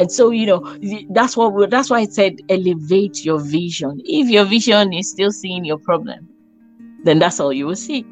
And 0.00 0.10
so, 0.10 0.30
you 0.30 0.46
know, 0.46 0.76
that's 1.10 1.36
what 1.36 1.52
we, 1.52 1.66
that's 1.66 1.90
why 1.90 2.00
I 2.00 2.06
said 2.06 2.40
elevate 2.48 3.24
your 3.24 3.38
vision. 3.38 4.00
If 4.04 4.30
your 4.30 4.46
vision 4.46 4.94
is 4.94 5.10
still 5.10 5.32
seeing 5.32 5.66
your 5.66 5.78
problem, 5.78 6.28
then 7.04 7.18
that's 7.18 7.40
all 7.40 7.52
you 7.52 7.66
will 7.66 7.76
see 7.76 8.06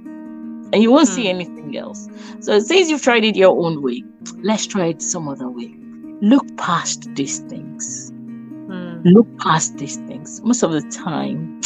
and 0.73 0.83
you 0.83 0.91
won't 0.91 1.09
mm. 1.09 1.13
see 1.13 1.23
hmm. 1.23 1.41
anything 1.41 1.77
else. 1.77 2.09
So 2.41 2.59
since 2.61 2.91
you've 2.91 3.03
tried 3.03 3.25
it 3.25 3.37
your 3.37 3.57
own 3.57 3.83
way, 3.83 4.05
let's 4.43 4.67
try 4.67 4.87
it 4.87 5.03
some 5.03 5.29
other 5.29 5.49
way. 5.49 5.75
Look 6.21 6.57
past 6.57 7.15
these 7.15 7.39
things. 7.41 8.11
Mm. 8.13 9.03
Look 9.05 9.27
past 9.39 9.79
these 9.79 9.97
things. 9.97 10.43
Most 10.43 10.63
of 10.63 10.73
the 10.73 10.83
time, 10.83 11.61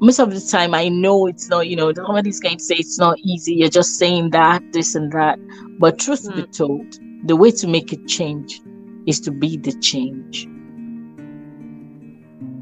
most 0.00 0.18
of 0.18 0.34
the 0.34 0.40
time, 0.40 0.74
I 0.74 0.88
know 0.88 1.26
it's 1.26 1.48
not, 1.48 1.68
you 1.68 1.76
know, 1.76 1.92
somebody's 1.94 2.40
going 2.40 2.58
to 2.58 2.64
say 2.64 2.74
it's 2.76 2.98
not 2.98 3.18
easy. 3.20 3.54
You're 3.54 3.70
just 3.70 3.98
saying 3.98 4.30
that, 4.30 4.62
this 4.72 4.94
and 4.94 5.10
that. 5.12 5.38
But 5.78 5.98
truth 5.98 6.24
mm. 6.24 6.36
be 6.36 6.42
hmm. 6.42 6.50
told, 6.50 6.98
the 7.26 7.36
way 7.36 7.50
to 7.52 7.66
make 7.66 7.92
a 7.92 7.96
change 8.06 8.60
is 9.06 9.20
to 9.20 9.30
be 9.30 9.56
the 9.56 9.72
change. 9.80 10.46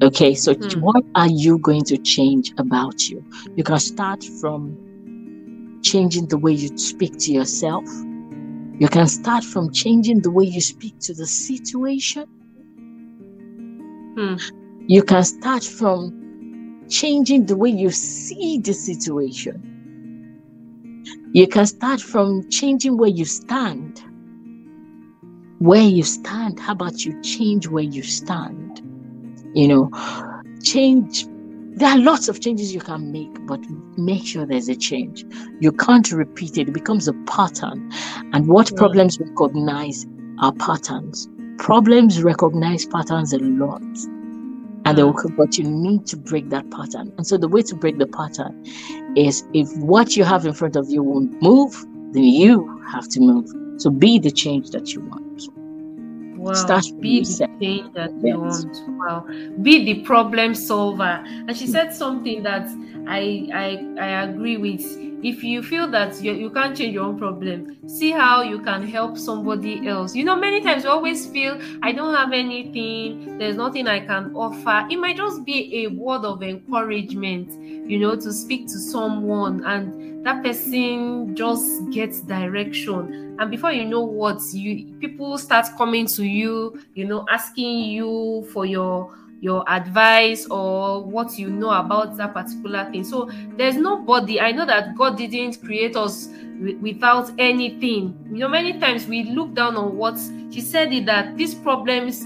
Okay, 0.03 0.35
so 0.35 0.55
mm. 0.55 0.81
what 0.81 1.05
are 1.15 1.29
you 1.29 1.59
going 1.59 1.85
to 1.85 1.97
change 1.97 2.53
about 2.59 3.09
you? 3.09 3.25
You 3.57 3.65
can 3.65 3.79
start 3.79 4.25
from 4.41 5.81
changing 5.83 6.27
the 6.27 6.39
way 6.39 6.53
you 6.53 6.77
speak 6.77 7.17
to 7.19 7.33
yourself. 7.33 7.85
You 8.79 8.89
can 8.89 9.07
start 9.07 9.45
from 9.45 9.73
changing 9.73 10.23
the 10.23 10.31
way 10.31 10.45
you 10.45 10.61
speak 10.61 10.99
to 11.01 11.15
the 11.15 11.27
situation. 11.27 12.25
Hmm. 14.17 14.37
You 14.87 15.03
can 15.03 15.23
start 15.23 15.63
from 15.63 16.85
changing 16.89 17.47
the 17.47 17.57
way 17.57 17.71
you 17.71 17.91
see 17.91 18.59
the 18.59 18.73
situation. 18.73 19.71
You 21.33 21.47
can 21.47 21.67
start 21.67 22.01
from 22.01 22.49
changing 22.51 22.97
where 22.97 23.11
you 23.11 23.25
stand. 23.25 24.03
Where 25.61 25.83
you 25.83 26.03
stand, 26.03 26.59
how 26.59 26.73
about 26.73 27.05
you 27.05 27.21
change 27.23 27.69
where 27.69 27.85
you 27.85 28.03
stand? 28.03 28.83
You 29.55 29.69
know, 29.69 29.91
change 30.63 31.27
there 31.77 31.89
are 31.89 31.99
lots 31.99 32.29
of 32.29 32.41
changes 32.41 32.73
you 32.73 32.81
can 32.81 33.11
make, 33.11 33.47
but 33.47 33.61
make 33.97 34.25
sure 34.25 34.47
there's 34.47 34.69
a 34.69 34.77
change. 34.77 35.25
You 35.59 35.73
can't 35.73 36.11
repeat 36.13 36.57
it, 36.57 36.69
it 36.69 36.73
becomes 36.73 37.09
a 37.09 37.13
pattern. 37.27 37.91
And 38.33 38.47
what 38.47 38.71
yeah. 38.71 38.79
problems 38.79 39.19
recognize 39.19 40.07
are 40.39 40.53
patterns. 40.53 41.29
Problems 41.59 42.23
recognize 42.23 42.87
patterns 42.87 43.33
a 43.33 43.39
lot. 43.39 43.83
and 44.85 44.99
they 44.99 45.03
will 45.03 45.15
but 45.37 45.57
you 45.57 45.65
need 45.65 46.07
to 46.07 46.17
break 46.17 46.51
that 46.51 46.71
pattern 46.71 47.11
and 47.17 47.27
so 47.27 47.39
the 47.39 47.49
way 47.49 47.63
to 47.63 47.75
break 47.75 47.99
the 47.99 48.07
pattern 48.07 48.63
is 49.17 49.43
if 49.55 49.75
what 49.79 50.15
you 50.15 50.25
have 50.25 50.45
in 50.45 50.53
front 50.53 50.77
of 50.77 50.91
you 50.91 51.03
won't 51.03 51.41
move 51.41 51.75
then 52.13 52.25
you 52.25 52.83
have 52.93 53.09
to 53.09 53.21
move 53.21 53.49
so 53.81 53.89
be 53.91 54.19
the 54.19 54.31
change 54.31 54.71
that 54.71 54.93
you 54.93 55.01
want 55.01 55.24
Wow. 56.45 56.53
Start 56.53 56.85
be 57.01 57.21
the 57.21 57.49
change 57.59 57.95
that 57.95 58.11
you 58.23 58.39
want. 58.39 58.77
Wow. 58.87 59.27
Be 59.63 59.83
the 59.83 60.03
problem 60.03 60.55
solver. 60.55 61.25
And 61.25 61.57
she 61.57 61.67
said 61.67 61.95
something 61.95 62.43
that 62.43 62.69
I 63.07 63.49
I 63.53 63.89
I 64.01 64.23
agree 64.25 64.57
with 64.57 64.83
if 65.23 65.43
you 65.43 65.63
feel 65.63 65.89
that 65.91 66.21
you, 66.21 66.33
you 66.35 66.51
can't 66.51 66.77
change 66.77 66.95
your 66.95 67.05
own 67.05 67.17
problem 67.19 67.67
see 67.87 68.11
how 68.13 68.43
you 68.43 68.61
can 68.61 68.83
help 68.83 69.19
somebody 69.19 69.87
else. 69.87 70.15
You 70.15 70.25
know 70.25 70.37
many 70.37 70.63
times 70.63 70.85
you 70.85 70.91
always 70.91 71.27
feel 71.27 71.59
i 71.83 71.93
don't 71.93 72.15
have 72.15 72.33
anything 72.33 73.21
there's 73.39 73.57
nothing 73.57 73.87
i 73.89 74.01
can 74.01 74.31
offer. 74.35 74.87
It 74.91 74.97
might 74.97 75.17
just 75.17 75.45
be 75.45 75.85
a 75.85 75.89
word 75.89 76.25
of 76.25 76.43
encouragement 76.43 77.53
you 77.87 77.99
know 77.99 78.17
to 78.17 78.33
speak 78.33 78.67
to 78.69 78.79
someone 78.79 79.63
and 79.65 79.95
that 80.25 80.43
person 80.43 81.35
just 81.35 81.91
gets 81.91 82.23
direction. 82.23 83.11
And 83.39 83.51
before 83.51 83.73
you 83.73 83.85
know 83.85 84.03
what 84.05 84.41
you 84.53 84.87
people 85.01 85.37
start 85.39 85.67
coming 85.77 86.07
to 86.07 86.25
you 86.25 86.81
you 86.95 87.05
know 87.05 87.25
asking 87.31 87.81
you 87.91 88.47
for 88.53 88.65
your 88.65 89.11
your 89.45 89.63
advice 89.69 90.47
or 90.47 91.05
what 91.05 91.39
you 91.39 91.51
know 91.51 91.71
about 91.71 92.17
that 92.17 92.33
particular 92.33 92.91
thing. 92.91 93.05
So 93.05 93.31
there's 93.59 93.77
nobody. 93.77 94.41
I 94.41 94.53
know 94.53 94.65
that 94.65 94.97
God 94.97 95.19
didn't 95.19 95.63
create 95.63 95.97
us 95.97 96.29
w- 96.29 96.79
without 96.79 97.31
anything. 97.39 98.17
You 98.33 98.39
know, 98.39 98.49
many 98.49 98.81
times 98.81 99.07
we 99.07 99.25
look 99.25 99.53
down 99.53 99.77
on 99.77 99.99
what 99.99 100.19
she 100.51 100.63
said 100.63 100.95
it 100.95 101.05
that 101.05 101.37
these 101.37 101.55
problems 101.55 102.25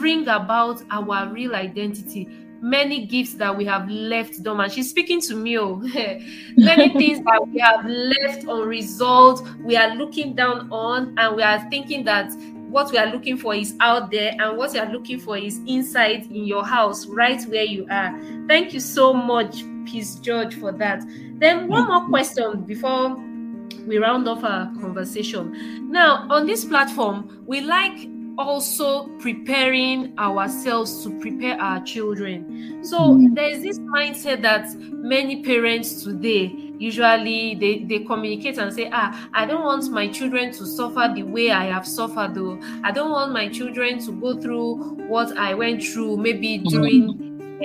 bring 0.00 0.26
about 0.26 0.82
our 0.90 1.32
real 1.32 1.54
identity. 1.54 2.28
Many 2.60 3.06
gifts 3.06 3.34
that 3.34 3.56
we 3.56 3.64
have 3.66 3.88
left 3.88 4.42
dormant. 4.42 4.72
She's 4.72 4.90
speaking 4.90 5.20
to 5.20 5.36
me. 5.36 5.56
Oh, 5.60 5.76
many 6.56 6.88
things 6.98 7.20
that 7.20 7.40
we 7.52 7.60
have 7.60 7.86
left 7.86 8.42
unresolved. 8.48 9.46
We 9.62 9.76
are 9.76 9.94
looking 9.94 10.34
down 10.34 10.68
on, 10.72 11.14
and 11.18 11.36
we 11.36 11.42
are 11.44 11.70
thinking 11.70 12.04
that 12.06 12.32
what 12.68 12.90
we 12.92 12.98
are 12.98 13.06
looking 13.06 13.36
for 13.36 13.54
is 13.54 13.74
out 13.80 14.10
there 14.10 14.34
and 14.38 14.56
what 14.56 14.74
you 14.74 14.80
are 14.80 14.90
looking 14.92 15.18
for 15.18 15.36
is 15.36 15.60
inside 15.66 16.26
in 16.26 16.44
your 16.44 16.64
house 16.64 17.06
right 17.06 17.42
where 17.44 17.64
you 17.64 17.86
are. 17.90 18.18
Thank 18.46 18.72
you 18.72 18.80
so 18.80 19.12
much 19.12 19.64
peace 19.86 20.16
george 20.16 20.54
for 20.54 20.72
that. 20.72 21.02
Then 21.38 21.68
one 21.68 21.86
more 21.86 22.06
question 22.08 22.62
before 22.62 23.16
we 23.86 23.98
round 23.98 24.28
off 24.28 24.44
our 24.44 24.66
conversation. 24.80 25.90
Now 25.90 26.26
on 26.28 26.46
this 26.46 26.64
platform 26.64 27.42
we 27.46 27.60
like 27.60 28.08
also 28.38 29.08
preparing 29.18 30.16
ourselves 30.18 31.02
to 31.02 31.18
prepare 31.18 31.60
our 31.60 31.82
children. 31.84 32.84
So 32.84 32.98
mm. 32.98 33.34
there's 33.34 33.62
this 33.62 33.78
mindset 33.80 34.42
that 34.42 34.74
many 34.78 35.42
parents 35.42 36.04
today 36.04 36.68
usually 36.78 37.54
they, 37.56 37.80
they 37.80 38.04
communicate 38.04 38.58
and 38.58 38.72
say, 38.72 38.88
ah, 38.92 39.28
I 39.34 39.46
don't 39.46 39.64
want 39.64 39.90
my 39.90 40.08
children 40.08 40.52
to 40.52 40.66
suffer 40.66 41.12
the 41.14 41.24
way 41.24 41.50
I 41.50 41.64
have 41.64 41.86
suffered 41.86 42.34
though. 42.34 42.60
I 42.84 42.92
don't 42.92 43.10
want 43.10 43.32
my 43.32 43.48
children 43.48 43.98
to 44.06 44.12
go 44.12 44.40
through 44.40 44.76
what 45.08 45.36
I 45.36 45.54
went 45.54 45.82
through 45.82 46.18
maybe 46.18 46.58
mm. 46.60 46.68
during 46.68 47.08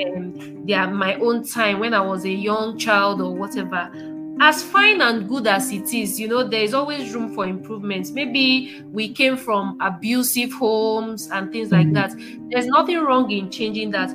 um, 0.04 0.66
their 0.66 0.88
my 0.88 1.16
own 1.16 1.44
time 1.46 1.80
when 1.80 1.94
I 1.94 2.02
was 2.02 2.26
a 2.26 2.32
young 2.32 2.78
child 2.78 3.22
or 3.22 3.36
whatever 3.36 3.92
as 4.40 4.64
fine 4.64 5.02
and 5.02 5.28
good 5.30 5.48
as 5.48 5.72
it 5.72 5.94
is, 5.94 6.20
you 6.20 6.28
know, 6.28 6.44
there 6.48 6.64
is 6.64 6.74
always 6.74 7.14
room 7.14 7.34
for 7.34 7.46
improvements. 7.46 8.12
Maybe 8.12 8.84
we 8.92 9.14
came 9.14 9.38
from 9.38 9.78
abusive 9.80 10.52
homes 10.52 11.30
and 11.32 11.52
things 11.52 11.72
like 11.72 11.94
that. 11.94 12.14
There's 12.50 12.66
nothing 12.66 13.00
wrong 13.00 13.30
in 13.32 13.50
changing 13.52 13.92
that. 13.92 14.12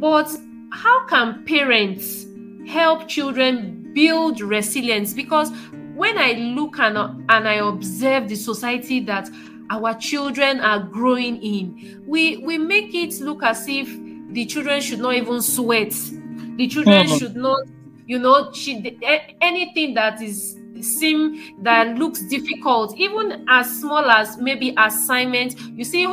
But 0.00 0.30
how 0.70 1.06
can 1.06 1.44
parents 1.44 2.26
help 2.68 3.08
children 3.08 3.90
build 3.94 4.40
resilience? 4.40 5.12
Because 5.12 5.50
when 5.94 6.18
I 6.18 6.32
look 6.32 6.78
and, 6.78 6.96
and 7.28 7.48
I 7.48 7.54
observe 7.54 8.28
the 8.28 8.36
society 8.36 9.00
that 9.00 9.30
our 9.70 9.94
children 9.94 10.60
are 10.60 10.80
growing 10.80 11.42
in, 11.42 12.02
we, 12.06 12.36
we 12.38 12.58
make 12.58 12.94
it 12.94 13.20
look 13.20 13.42
as 13.42 13.66
if 13.68 13.88
the 14.32 14.44
children 14.46 14.80
should 14.80 14.98
not 14.98 15.14
even 15.14 15.40
sweat. 15.40 15.92
The 16.56 16.68
children 16.68 17.06
mm-hmm. 17.06 17.16
should 17.16 17.36
not 17.36 17.60
you 18.06 18.18
know 18.18 18.52
she 18.52 18.98
anything 19.40 19.94
that 19.94 20.20
is 20.20 20.58
seem 20.80 21.62
that 21.62 21.96
looks 21.96 22.22
difficult 22.24 22.96
even 22.98 23.44
as 23.48 23.80
small 23.80 24.04
as 24.10 24.36
maybe 24.38 24.74
assignment. 24.78 25.58
You 25.60 25.84
see 25.84 26.06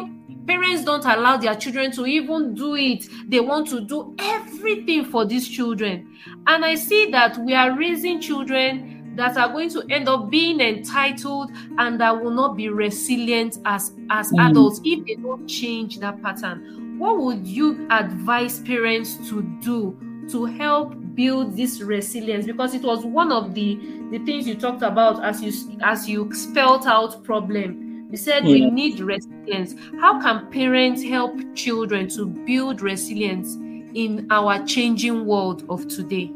parents 0.47 0.83
don't 0.83 1.05
allow 1.05 1.37
their 1.37 1.55
children 1.55 1.91
to 1.91 2.05
even 2.05 2.55
do 2.55 2.75
it. 2.75 3.05
They 3.27 3.39
want 3.39 3.67
to 3.69 3.81
do 3.81 4.15
everything 4.19 5.05
for 5.05 5.25
these 5.25 5.47
children. 5.47 6.07
And 6.47 6.65
i 6.65 6.75
see 6.75 7.11
that 7.11 7.37
we 7.39 7.53
are 7.53 7.77
raising 7.77 8.21
children 8.21 9.15
that 9.15 9.37
are 9.37 9.49
going 9.49 9.69
to 9.69 9.83
end 9.89 10.07
up 10.07 10.29
being 10.29 10.61
entitled 10.61 11.51
and 11.77 11.99
that 11.99 12.23
will 12.23 12.31
not 12.31 12.55
be 12.55 12.69
resilient 12.69 13.57
as 13.65 13.91
as 14.09 14.31
mm. 14.31 14.49
adults 14.49 14.79
if 14.83 15.05
they 15.05 15.15
don't 15.15 15.47
change 15.47 15.99
that 15.99 16.21
pattern. 16.21 16.97
What 16.97 17.19
would 17.19 17.47
you 17.47 17.87
advise 17.89 18.59
parents 18.59 19.17
to 19.29 19.41
do 19.61 19.97
to 20.29 20.45
help 20.45 20.93
build 21.15 21.55
this 21.55 21.81
resilience 21.81 22.45
because 22.45 22.73
it 22.73 22.83
was 22.83 23.05
one 23.05 23.31
of 23.31 23.53
the 23.53 23.75
the 24.11 24.19
things 24.19 24.47
you 24.47 24.55
talked 24.55 24.81
about 24.81 25.23
as 25.23 25.41
you 25.41 25.51
as 25.81 26.07
you 26.07 26.33
spelled 26.33 26.85
out 26.85 27.23
problem. 27.23 28.07
You 28.11 28.17
said 28.17 28.45
yeah. 28.45 28.53
we 28.53 28.69
need 28.69 28.99
resilience. 28.99 29.73
How 29.99 30.21
can 30.21 30.51
parents 30.51 31.01
help 31.01 31.33
children 31.55 32.09
to 32.09 32.25
build 32.25 32.81
resilience 32.81 33.55
in 33.93 34.27
our 34.29 34.65
changing 34.65 35.25
world 35.25 35.63
of 35.69 35.87
today? 35.87 36.31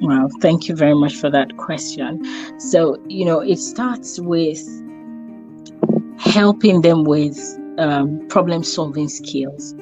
Well 0.00 0.28
thank 0.40 0.68
you 0.68 0.76
very 0.76 0.94
much 0.94 1.16
for 1.16 1.30
that 1.30 1.56
question. 1.56 2.22
So 2.60 3.02
you 3.08 3.24
know 3.24 3.40
it 3.40 3.58
starts 3.58 4.20
with 4.20 4.62
helping 6.18 6.82
them 6.82 7.04
with 7.04 7.38
um, 7.78 8.26
problem 8.28 8.62
solving 8.62 9.08
skills. 9.08 9.74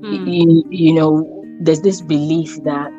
Hmm. 0.00 0.28
you, 0.28 0.64
you 0.70 0.92
know 0.92 1.37
there's 1.60 1.80
this 1.80 2.00
belief 2.00 2.56
that 2.64 2.92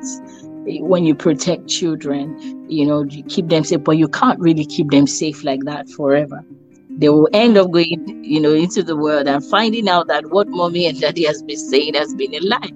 when 0.82 1.06
you 1.06 1.16
protect 1.16 1.68
children, 1.68 2.38
you 2.70 2.86
know, 2.86 3.04
you 3.04 3.24
keep 3.24 3.48
them 3.48 3.64
safe, 3.64 3.84
but 3.84 3.98
you 3.98 4.08
can't 4.08 4.40
really 4.40 4.66
keep 4.66 4.90
them 4.92 5.08
safe 5.08 5.44
like 5.44 5.62
that 5.66 5.90
forever. 5.90 6.44
They 6.92 7.10
will 7.10 7.30
end 7.34 7.58
up 7.58 7.72
going, 7.72 8.24
you 8.24 8.40
know, 8.40 8.54
into 8.54 8.84
the 8.84 8.96
world 8.96 9.28
and 9.28 9.44
finding 9.46 9.88
out 9.88 10.08
that 10.08 10.30
what 10.32 10.50
mommy 10.50 10.86
and 10.86 11.00
daddy 11.00 11.26
has 11.26 11.42
been 11.44 11.58
saying 11.58 11.94
has 11.94 12.14
been 12.14 12.34
a 12.36 12.40
lie. 12.40 12.72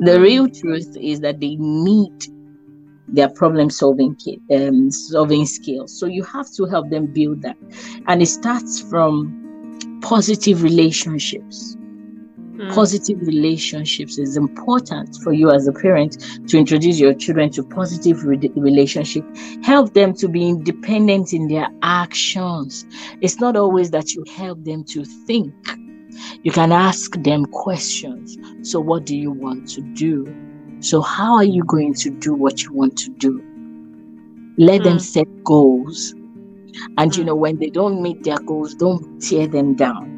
The 0.00 0.18
real 0.20 0.48
truth 0.48 0.96
is 0.96 1.20
that 1.20 1.40
they 1.40 1.56
need 1.56 2.12
their 3.08 3.28
problem 3.28 3.68
solving 3.68 4.16
um, 4.50 4.90
solving 4.90 5.44
skills. 5.44 5.98
So 5.98 6.06
you 6.06 6.24
have 6.24 6.50
to 6.52 6.64
help 6.64 6.88
them 6.88 7.06
build 7.06 7.42
that, 7.42 7.56
and 8.06 8.22
it 8.22 8.26
starts 8.26 8.80
from 8.80 9.38
positive 10.00 10.62
relationships 10.62 11.76
Mm. 12.62 12.72
Positive 12.72 13.20
relationships 13.22 14.18
is 14.18 14.36
important 14.36 15.16
for 15.16 15.32
you 15.32 15.50
as 15.50 15.66
a 15.66 15.72
parent 15.72 16.18
to 16.48 16.56
introduce 16.56 17.00
your 17.00 17.12
children 17.12 17.50
to 17.50 17.64
positive 17.64 18.22
re- 18.24 18.52
relationship. 18.54 19.24
Help 19.64 19.94
them 19.94 20.14
to 20.14 20.28
be 20.28 20.48
independent 20.48 21.32
in 21.32 21.48
their 21.48 21.68
actions. 21.82 22.86
It's 23.20 23.40
not 23.40 23.56
always 23.56 23.90
that 23.90 24.14
you 24.14 24.22
help 24.36 24.62
them 24.62 24.84
to 24.84 25.04
think. 25.04 25.52
You 26.44 26.52
can 26.52 26.70
ask 26.70 27.20
them 27.22 27.46
questions. 27.46 28.38
So, 28.62 28.78
what 28.78 29.06
do 29.06 29.16
you 29.16 29.32
want 29.32 29.68
to 29.70 29.80
do? 29.80 30.32
So, 30.78 31.00
how 31.00 31.34
are 31.34 31.44
you 31.44 31.64
going 31.64 31.94
to 31.94 32.10
do 32.10 32.32
what 32.32 32.62
you 32.62 32.72
want 32.72 32.96
to 32.98 33.10
do? 33.10 33.42
Let 34.56 34.82
mm. 34.82 34.84
them 34.84 34.98
set 35.00 35.26
goals. 35.42 36.14
And 36.96 37.14
you 37.16 37.24
mm. 37.24 37.26
know, 37.26 37.34
when 37.34 37.58
they 37.58 37.70
don't 37.70 38.00
meet 38.00 38.22
their 38.22 38.38
goals, 38.38 38.74
don't 38.74 39.20
tear 39.20 39.48
them 39.48 39.74
down. 39.74 40.11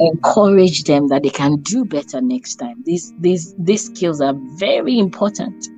Encourage 0.00 0.84
them 0.84 1.08
that 1.08 1.22
they 1.24 1.30
can 1.30 1.56
do 1.62 1.84
better 1.84 2.20
next 2.20 2.56
time. 2.56 2.82
These 2.84 3.12
these 3.18 3.54
these 3.58 3.86
skills 3.86 4.20
are 4.20 4.34
very 4.56 4.98
important 4.98 5.68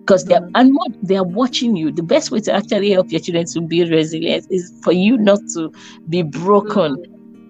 because 0.00 0.24
they're 0.24 0.46
and 0.54 0.74
what 0.74 0.92
they 1.02 1.16
are 1.16 1.24
watching 1.24 1.76
you. 1.76 1.90
The 1.92 2.02
best 2.02 2.30
way 2.30 2.40
to 2.40 2.52
actually 2.52 2.90
help 2.90 3.10
your 3.10 3.20
children 3.20 3.46
to 3.46 3.60
build 3.60 3.90
resilience 3.90 4.46
is 4.50 4.72
for 4.82 4.92
you 4.92 5.16
not 5.16 5.40
to 5.54 5.72
be 6.08 6.22
broken 6.22 6.96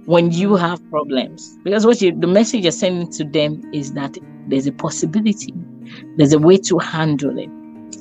when 0.06 0.30
you 0.30 0.56
have 0.56 0.88
problems. 0.90 1.58
Because 1.64 1.86
what 1.86 2.00
you 2.00 2.14
the 2.18 2.26
message 2.26 2.62
you're 2.62 2.72
sending 2.72 3.10
to 3.12 3.24
them 3.24 3.62
is 3.72 3.92
that 3.94 4.16
there's 4.46 4.66
a 4.66 4.72
possibility, 4.72 5.54
there's 6.16 6.32
a 6.32 6.38
way 6.38 6.58
to 6.58 6.78
handle 6.78 7.38
it. 7.38 7.50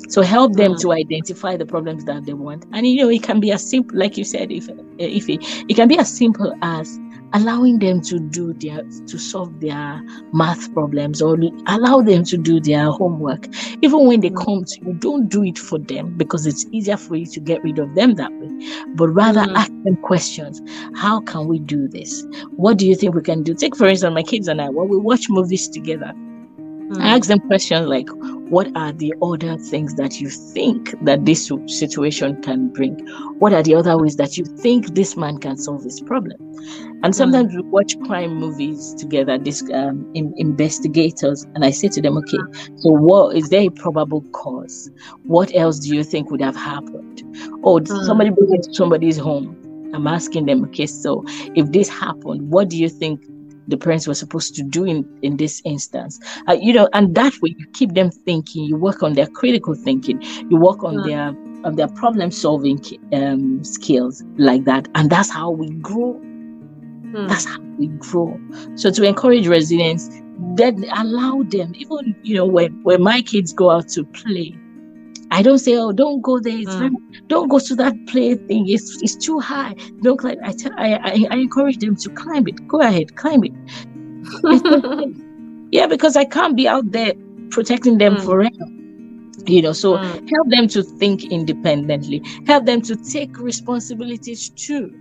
So 0.10 0.22
help 0.22 0.54
them 0.54 0.76
to 0.78 0.92
identify 0.92 1.56
the 1.56 1.66
problems 1.66 2.06
that 2.06 2.26
they 2.26 2.34
want. 2.34 2.66
And 2.74 2.86
you 2.86 3.04
know, 3.04 3.10
it 3.10 3.24
can 3.24 3.40
be 3.40 3.52
as 3.52 3.68
simple, 3.68 3.98
like 3.98 4.18
you 4.18 4.24
said, 4.24 4.52
if 4.52 4.68
if 4.98 5.30
it, 5.30 5.40
it 5.70 5.76
can 5.76 5.88
be 5.88 5.98
as 5.98 6.16
simple 6.16 6.54
as 6.62 7.00
allowing 7.34 7.80
them 7.80 8.02
to 8.02 8.20
do 8.20 8.54
their 8.54 8.84
to 9.08 9.18
solve 9.18 9.60
their 9.60 10.02
math 10.34 10.74
problems 10.74 11.22
or 11.22 11.38
allow 11.68 12.02
them 12.02 12.24
to 12.24 12.38
do 12.38 12.60
their 12.60 12.86
homework. 12.92 13.48
Even 13.82 14.06
when 14.08 14.22
they 14.22 14.30
come 14.30 14.66
to 14.66 14.86
you 14.86 14.94
don't 14.94 15.30
do 15.30 15.44
it 15.44 15.58
for 15.58 15.80
them 15.80 16.18
because 16.18 16.46
it's 16.46 16.66
easier 16.72 16.98
for 16.98 17.16
you 17.16 17.26
to 17.26 17.40
get 17.40 17.64
rid 17.64 17.80
of 17.80 17.94
them 17.96 18.16
that 18.16 18.32
way 18.34 18.50
but 18.96 19.10
rather 19.10 19.42
mm. 19.42 19.56
ask 19.56 19.72
them 19.84 19.96
questions. 19.98 20.62
How 20.96 21.22
can 21.22 21.48
we 21.48 21.60
do 21.60 21.88
this? 21.88 22.26
What 22.52 22.78
do 22.78 22.88
you 22.88 22.96
think 22.96 23.16
we 23.16 23.22
can 23.22 23.44
do? 23.44 23.54
Take 23.54 23.76
for 23.76 23.88
instance 23.88 24.14
my 24.14 24.24
kids 24.24 24.48
and 24.48 24.62
i 24.62 24.70
when 24.70 24.88
we 24.90 24.98
watch 24.98 25.30
movies 25.30 25.68
together 25.68 26.14
Mm. 26.90 27.02
I 27.02 27.16
ask 27.18 27.28
them 27.28 27.40
questions 27.42 27.88
like, 27.88 28.10
what 28.50 28.76
are 28.76 28.92
the 28.92 29.14
other 29.22 29.58
things 29.58 29.94
that 29.96 30.20
you 30.20 30.30
think 30.30 30.94
that 31.04 31.24
this 31.24 31.52
situation 31.68 32.42
can 32.42 32.70
bring? 32.70 32.96
What 33.38 33.54
are 33.54 33.62
the 33.62 33.76
other 33.76 33.96
ways 33.96 34.16
that 34.16 34.38
you 34.38 34.46
think 34.46 34.96
this 34.96 35.16
man 35.16 35.38
can 35.38 35.56
solve 35.56 35.84
this 35.84 36.00
problem? 36.02 36.38
And 37.04 37.16
sometimes 37.16 37.54
mm. 37.54 37.58
we 37.58 37.62
watch 37.70 37.96
crime 38.06 38.36
movies 38.36 38.96
together, 38.96 39.38
this 39.38 39.62
um, 39.72 40.10
in, 40.16 40.34
investigators, 40.38 41.46
and 41.54 41.64
I 41.64 41.70
say 41.70 41.90
to 41.90 42.02
them, 42.02 42.18
okay, 42.18 42.40
so 42.78 42.90
what 42.90 43.36
is 43.36 43.50
there 43.50 43.62
a 43.62 43.70
probable 43.70 44.22
cause? 44.32 44.90
What 45.24 45.56
else 45.56 45.78
do 45.80 45.96
you 45.96 46.04
think 46.04 46.32
would 46.32 46.42
have 46.42 46.56
happened? 46.56 47.22
Or 47.62 47.80
mm. 47.80 48.06
somebody 48.06 48.32
broke 48.32 48.50
into 48.50 48.74
somebody's 48.74 49.18
home. 49.18 49.56
I'm 49.94 50.08
asking 50.08 50.48
them, 50.48 50.64
okay, 50.66 50.88
so 50.88 51.24
if 51.56 51.72
this 51.72 51.88
happened, 51.88 52.50
what 52.50 52.70
do 52.70 52.78
you 52.78 52.90
think 52.90 53.24
the 53.70 53.78
parents 53.78 54.08
were 54.08 54.16
supposed 54.16 54.56
to 54.56 54.64
do 54.64 54.86
in, 54.86 55.08
in 55.22 55.38
this 55.38 55.62
instance. 55.66 56.20
Uh, 56.48 56.54
you 56.54 56.74
know, 56.74 56.90
and 56.94 57.16
that 57.16 57.34
way 57.42 57.56
you 57.58 57.66
keep 57.74 57.94
them 57.94 58.12
thinking, 58.12 58.64
you 58.66 58.76
work 58.76 59.04
on 59.04 59.14
their 59.14 59.28
critical 59.28 59.76
thinking, 59.76 60.22
you 60.50 60.58
work 60.58 60.84
on 60.84 61.08
their 61.08 61.36
on 61.66 61.76
their 61.76 61.90
problem 61.90 62.32
solving 62.32 62.80
um, 63.12 63.64
skills 63.64 64.24
like 64.38 64.64
that. 64.64 64.88
And 64.96 65.10
that's 65.10 65.30
how 65.30 65.52
we 65.52 65.70
grow. 65.72 66.14
Hmm. 66.14 67.28
That's 67.28 67.46
how 67.46 67.60
we 67.78 67.88
grow. 67.88 68.40
So 68.76 68.92
to 68.92 69.04
encourage 69.04 69.46
resilience, 69.48 70.10
then 70.56 70.86
allow 70.96 71.44
them, 71.44 71.74
even 71.76 72.16
you 72.24 72.36
know, 72.36 72.46
when, 72.46 72.82
when 72.84 73.04
my 73.04 73.22
kids 73.22 73.52
go 73.52 73.70
out 73.72 73.90
to 73.90 74.06
play, 74.06 74.56
I 75.32 75.42
don't 75.42 75.60
say, 75.60 75.76
oh, 75.76 75.92
don't 75.92 76.22
go 76.22 76.40
there. 76.40 76.58
It's 76.58 76.72
mm. 76.72 76.80
very, 76.80 76.96
don't 77.28 77.50
go 77.50 77.60
to 77.60 77.76
that 77.76 77.94
play 78.08 78.36
thing. 78.36 78.68
It's 78.68 79.02
it's 79.02 79.16
too 79.16 79.40
high. 79.40 79.76
Don't 80.02 80.18
climb. 80.18 80.38
I 80.44 80.52
tell, 80.54 80.72
I, 80.78 80.96
I, 80.96 81.28
I 81.32 81.36
encourage 81.38 81.78
them 81.78 81.96
to 81.98 82.10
climb 82.10 82.48
it. 82.48 82.68
Go 82.68 82.82
ahead, 82.82 83.16
climb 83.16 83.44
it. 83.44 83.54
yeah, 85.72 85.88
because 85.88 86.16
I 86.16 86.26
can't 86.26 86.56
be 86.56 86.68
out 86.68 86.92
there 86.92 87.14
protecting 87.52 88.00
them 88.00 88.16
mm. 88.16 88.26
forever. 88.26 88.66
You 89.46 89.62
know, 89.62 89.74
so 89.74 89.98
mm. 89.98 90.30
help 90.30 90.50
them 90.50 90.68
to 90.70 90.84
think 90.84 91.26
independently. 91.26 92.24
Help 92.48 92.66
them 92.66 92.82
to 92.84 92.96
take 92.96 93.38
responsibilities 93.40 94.50
too. 94.50 94.94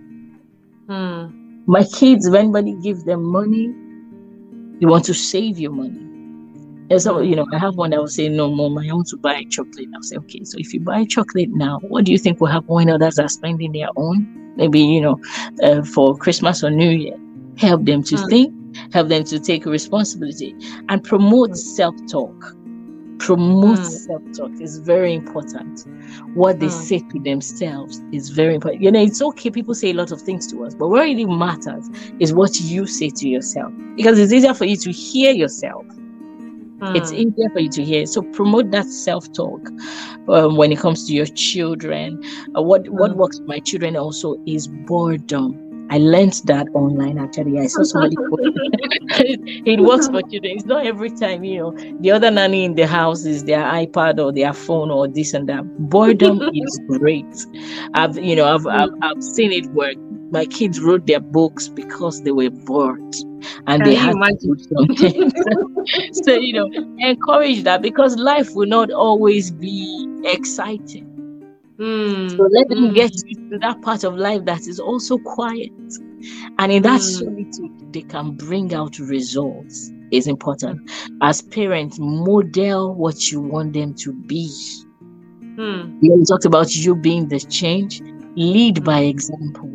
Mm. 0.87 1.67
My 1.67 1.83
kids, 1.83 2.27
if 2.27 2.33
anybody 2.33 2.73
gives 2.81 3.03
them 3.03 3.23
money, 3.23 3.73
you 4.79 4.87
want 4.87 5.05
to 5.05 5.13
save 5.13 5.59
your 5.59 5.71
money 5.71 6.08
and 6.89 7.01
so, 7.01 7.19
you 7.19 7.35
know, 7.35 7.45
I 7.53 7.59
have 7.59 7.75
one 7.75 7.91
that 7.91 7.99
will 7.99 8.07
say, 8.07 8.29
No, 8.29 8.49
mom, 8.49 8.77
I 8.77 8.91
want 8.91 9.07
to 9.09 9.17
buy 9.17 9.43
chocolate. 9.43 9.87
I'll 9.93 10.01
say, 10.01 10.17
Okay, 10.17 10.43
so 10.43 10.57
if 10.57 10.73
you 10.73 10.79
buy 10.79 11.05
chocolate 11.05 11.49
now, 11.49 11.79
what 11.79 12.05
do 12.05 12.11
you 12.11 12.17
think 12.17 12.39
will 12.39 12.47
happen 12.47 12.67
when 12.67 12.89
others 12.89 13.19
are 13.19 13.29
spending 13.29 13.71
their 13.73 13.89
own? 13.95 14.53
Maybe, 14.55 14.79
you 14.79 15.01
know, 15.01 15.21
uh, 15.61 15.83
for 15.83 16.17
Christmas 16.17 16.63
or 16.63 16.71
New 16.71 16.89
Year. 16.89 17.17
Help 17.57 17.85
them 17.85 18.01
to 18.03 18.15
mm. 18.15 18.29
think, 18.29 18.93
help 18.93 19.09
them 19.09 19.23
to 19.25 19.39
take 19.39 19.65
responsibility, 19.65 20.55
and 20.87 21.03
promote 21.03 21.51
mm. 21.51 21.57
self 21.57 21.95
talk. 22.09 22.55
Promote 23.19 23.79
mm. 23.79 23.85
self 23.85 24.21
talk 24.35 24.59
is 24.59 24.79
very 24.79 25.13
important. 25.13 25.85
What 26.33 26.59
they 26.59 26.67
mm. 26.67 26.71
say 26.71 26.99
to 26.99 27.19
themselves 27.19 28.01
is 28.11 28.29
very 28.29 28.55
important. 28.55 28.81
You 28.81 28.91
know, 28.91 29.01
it's 29.01 29.21
okay, 29.21 29.51
people 29.51 29.75
say 29.75 29.91
a 29.91 29.93
lot 29.93 30.11
of 30.11 30.21
things 30.21 30.47
to 30.47 30.65
us, 30.65 30.73
but 30.73 30.87
what 30.87 31.01
really 31.01 31.25
matters 31.25 31.87
is 32.19 32.33
what 32.33 32.59
you 32.59 32.87
say 32.87 33.09
to 33.09 33.29
yourself 33.29 33.71
because 33.95 34.17
it's 34.17 34.31
easier 34.33 34.53
for 34.53 34.65
you 34.65 34.77
to 34.77 34.91
hear 34.91 35.33
yourself 35.33 35.85
Mm. 36.79 36.95
It's 36.95 37.11
easier 37.11 37.49
for 37.49 37.59
you 37.59 37.69
to 37.69 37.83
hear. 37.83 38.05
So 38.05 38.21
promote 38.21 38.71
that 38.71 38.85
self-talk 38.85 39.69
um, 40.29 40.55
when 40.55 40.71
it 40.71 40.79
comes 40.79 41.05
to 41.07 41.13
your 41.13 41.25
children. 41.25 42.23
Uh, 42.55 42.61
what 42.61 42.83
mm. 42.83 42.89
what 42.91 43.17
works 43.17 43.37
for 43.39 43.45
my 43.45 43.59
children 43.59 43.95
also 43.95 44.37
is 44.45 44.67
boredom. 44.67 45.65
I 45.91 45.97
learned 45.97 46.41
that 46.45 46.67
online 46.75 47.17
actually. 47.17 47.59
I 47.59 47.65
saw 47.65 47.83
somebody 47.83 48.15
it 49.65 49.79
works 49.79 50.07
for 50.07 50.21
children. 50.21 50.53
It's 50.55 50.65
not 50.65 50.85
every 50.85 51.09
time, 51.09 51.43
you 51.43 51.57
know, 51.59 51.71
the 51.99 52.11
other 52.11 52.29
nanny 52.29 52.63
in 52.63 52.75
the 52.75 52.85
house 52.85 53.25
is 53.25 53.43
their 53.43 53.63
iPad 53.63 54.23
or 54.23 54.31
their 54.31 54.53
phone 54.53 54.91
or 54.91 55.07
this 55.07 55.33
and 55.33 55.49
that. 55.49 55.63
Boredom 55.89 56.41
is 56.53 56.79
great. 56.87 57.25
I've 57.95 58.17
you 58.17 58.35
know, 58.35 58.53
I've, 58.53 58.67
I've 58.67 58.91
I've 59.01 59.23
seen 59.23 59.51
it 59.51 59.65
work. 59.71 59.95
My 60.31 60.45
kids 60.45 60.79
wrote 60.79 61.05
their 61.05 61.19
books 61.19 61.67
because 61.67 62.21
they 62.23 62.31
were 62.31 62.49
bored 62.49 63.15
and 63.67 63.83
Can 63.83 63.83
they 63.83 63.95
had 63.95 64.13
to 64.13 64.37
do 64.41 64.55
something. 64.57 65.31
so 66.23 66.33
you 66.33 66.53
know, 66.53 66.69
encourage 66.99 67.63
that 67.63 67.81
because 67.81 68.17
life 68.17 68.53
will 68.55 68.67
not 68.67 68.91
always 68.91 69.51
be 69.51 70.07
exciting. 70.23 71.05
Mm. 71.77 72.35
So 72.35 72.43
let 72.43 72.67
them 72.67 72.89
mm. 72.89 72.93
get 72.93 73.13
to 73.13 73.57
that 73.59 73.81
part 73.81 74.03
of 74.03 74.15
life 74.15 74.43
that 74.45 74.67
is 74.67 74.79
also 74.79 75.17
quiet. 75.17 75.71
And 76.59 76.71
in 76.71 76.83
that 76.83 76.99
mm. 76.99 77.19
solitude, 77.19 77.93
they 77.93 78.01
can 78.01 78.35
bring 78.35 78.73
out 78.73 78.99
results. 78.99 79.91
Is 80.11 80.25
important. 80.25 80.89
As 81.21 81.43
parents, 81.43 81.99
model 81.99 82.95
what 82.95 83.31
you 83.31 83.41
want 83.41 83.73
them 83.73 83.93
to 83.93 84.11
be. 84.11 84.49
Mm. 85.55 86.01
We 86.01 86.25
talked 86.25 86.45
about 86.45 86.75
you 86.75 86.95
being 86.95 87.27
the 87.27 87.39
change. 87.39 88.01
Lead 88.35 88.83
by 88.83 89.01
example. 89.01 89.69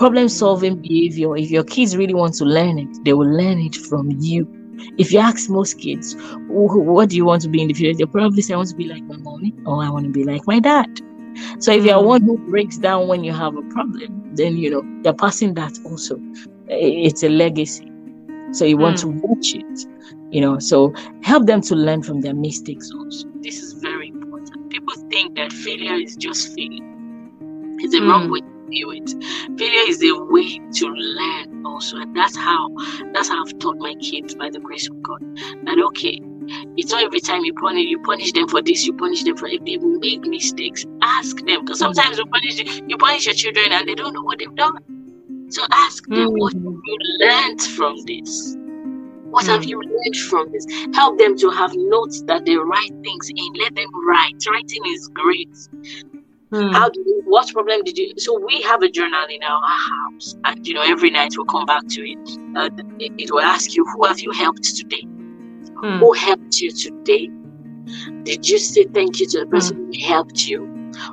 Problem 0.00 0.30
solving 0.30 0.80
behavior. 0.80 1.36
If 1.36 1.50
your 1.50 1.62
kids 1.62 1.94
really 1.94 2.14
want 2.14 2.32
to 2.36 2.46
learn 2.46 2.78
it, 2.78 3.04
they 3.04 3.12
will 3.12 3.30
learn 3.30 3.60
it 3.60 3.76
from 3.76 4.10
you. 4.18 4.48
If 4.96 5.12
you 5.12 5.18
ask 5.18 5.50
most 5.50 5.78
kids, 5.78 6.16
what 6.48 7.10
do 7.10 7.16
you 7.16 7.26
want 7.26 7.42
to 7.42 7.50
be 7.50 7.60
in 7.60 7.68
the 7.68 7.74
future? 7.74 7.98
They'll 7.98 8.06
probably 8.06 8.40
say, 8.40 8.54
I 8.54 8.56
want 8.56 8.70
to 8.70 8.76
be 8.76 8.86
like 8.86 9.02
my 9.02 9.18
mommy 9.18 9.52
or 9.66 9.84
I 9.84 9.90
want 9.90 10.06
to 10.06 10.10
be 10.10 10.24
like 10.24 10.46
my 10.46 10.58
dad. 10.58 10.88
So 11.58 11.70
if 11.72 11.84
you're 11.84 11.98
mm. 11.98 12.06
one 12.06 12.22
who 12.22 12.38
breaks 12.38 12.78
down 12.78 13.08
when 13.08 13.24
you 13.24 13.34
have 13.34 13.54
a 13.54 13.62
problem, 13.74 14.34
then 14.34 14.56
you 14.56 14.70
know 14.70 14.82
you're 15.04 15.12
passing 15.12 15.52
that 15.54 15.78
also. 15.84 16.18
It's 16.68 17.22
a 17.22 17.28
legacy. 17.28 17.92
So 18.52 18.64
you 18.64 18.78
want 18.78 18.96
mm. 18.96 19.00
to 19.02 19.08
watch 19.08 19.54
it, 19.54 19.86
you 20.32 20.40
know. 20.40 20.58
So 20.60 20.94
help 21.22 21.44
them 21.44 21.60
to 21.60 21.74
learn 21.74 22.02
from 22.02 22.22
their 22.22 22.34
mistakes 22.34 22.90
also. 22.90 23.28
This 23.42 23.58
is 23.58 23.74
very 23.74 24.08
important. 24.08 24.70
People 24.70 24.94
think 25.10 25.36
that 25.36 25.52
failure 25.52 25.96
is 25.96 26.16
just 26.16 26.54
failure. 26.54 26.86
It's 27.80 27.94
a 27.94 27.98
mm. 27.98 28.08
wrong 28.08 28.30
way 28.30 28.40
it. 28.72 29.58
Failure 29.58 29.88
is 29.88 30.02
a 30.02 30.12
way 30.24 30.58
to 30.74 30.86
learn 30.88 31.66
also. 31.66 31.98
And 31.98 32.16
that's 32.16 32.36
how 32.36 32.68
that's 33.12 33.28
how 33.28 33.44
I've 33.44 33.58
taught 33.58 33.78
my 33.78 33.94
kids 33.94 34.34
by 34.34 34.50
the 34.50 34.60
grace 34.60 34.88
of 34.88 35.02
God. 35.02 35.20
That 35.64 35.78
okay, 35.78 36.20
it's 36.76 36.90
not 36.90 37.02
every 37.02 37.20
time 37.20 37.44
you 37.44 37.54
punish 37.54 37.86
you 37.86 37.98
punish 38.00 38.32
them 38.32 38.48
for 38.48 38.62
this, 38.62 38.86
you 38.86 38.92
punish 38.92 39.24
them 39.24 39.36
for 39.36 39.46
if 39.46 39.64
they 39.64 39.76
make 39.76 40.26
mistakes, 40.26 40.84
ask 41.02 41.36
them. 41.44 41.64
Because 41.64 41.78
sometimes 41.78 42.18
you 42.18 42.26
punish 42.26 42.58
you 42.86 42.96
punish 42.96 43.26
your 43.26 43.34
children 43.34 43.72
and 43.72 43.88
they 43.88 43.94
don't 43.94 44.12
know 44.12 44.22
what 44.22 44.38
they've 44.38 44.54
done. 44.54 44.78
So 45.50 45.62
ask 45.72 46.06
them 46.06 46.28
mm-hmm. 46.28 46.38
what 46.38 46.54
you 46.54 46.80
learned 47.18 47.60
from 47.62 47.96
this. 48.06 48.56
What 49.30 49.46
have 49.46 49.64
you 49.64 49.80
learned 49.80 50.16
from 50.28 50.50
this? 50.50 50.66
Help 50.92 51.18
them 51.18 51.36
to 51.38 51.50
have 51.50 51.72
notes 51.74 52.22
that 52.22 52.44
they 52.46 52.56
write 52.56 52.92
things 53.04 53.30
in. 53.30 53.52
Let 53.60 53.76
them 53.76 53.88
write. 54.08 54.34
Writing 54.48 54.82
is 54.86 55.08
great. 55.08 55.56
Mm. 56.52 56.72
How 56.72 56.88
do 56.88 57.00
you, 57.06 57.22
what 57.26 57.48
problem 57.52 57.84
did 57.84 57.96
you? 57.96 58.12
So 58.16 58.38
we 58.38 58.60
have 58.62 58.82
a 58.82 58.90
journal 58.90 59.24
in 59.30 59.42
our 59.42 59.62
house, 59.62 60.34
and 60.44 60.66
you 60.66 60.74
know 60.74 60.82
every 60.82 61.10
night 61.10 61.34
we'll 61.36 61.46
come 61.46 61.64
back 61.64 61.86
to 61.88 62.00
it. 62.02 62.18
Uh, 62.56 62.70
it, 62.98 63.12
it 63.18 63.30
will 63.30 63.40
ask 63.40 63.76
you, 63.76 63.84
"Who 63.84 64.04
have 64.06 64.18
you 64.18 64.32
helped 64.32 64.64
today?" 64.76 65.06
mm. 65.82 65.98
who 65.98 66.12
helped 66.12 66.60
you 66.60 66.70
today? 66.70 67.30
Did 68.22 68.48
you 68.48 68.58
say 68.58 68.84
thank 68.84 69.20
you 69.20 69.26
to 69.28 69.40
the 69.40 69.46
person 69.46 69.76
mm. 69.76 69.96
who 69.96 70.06
helped 70.06 70.46
you? 70.46 70.66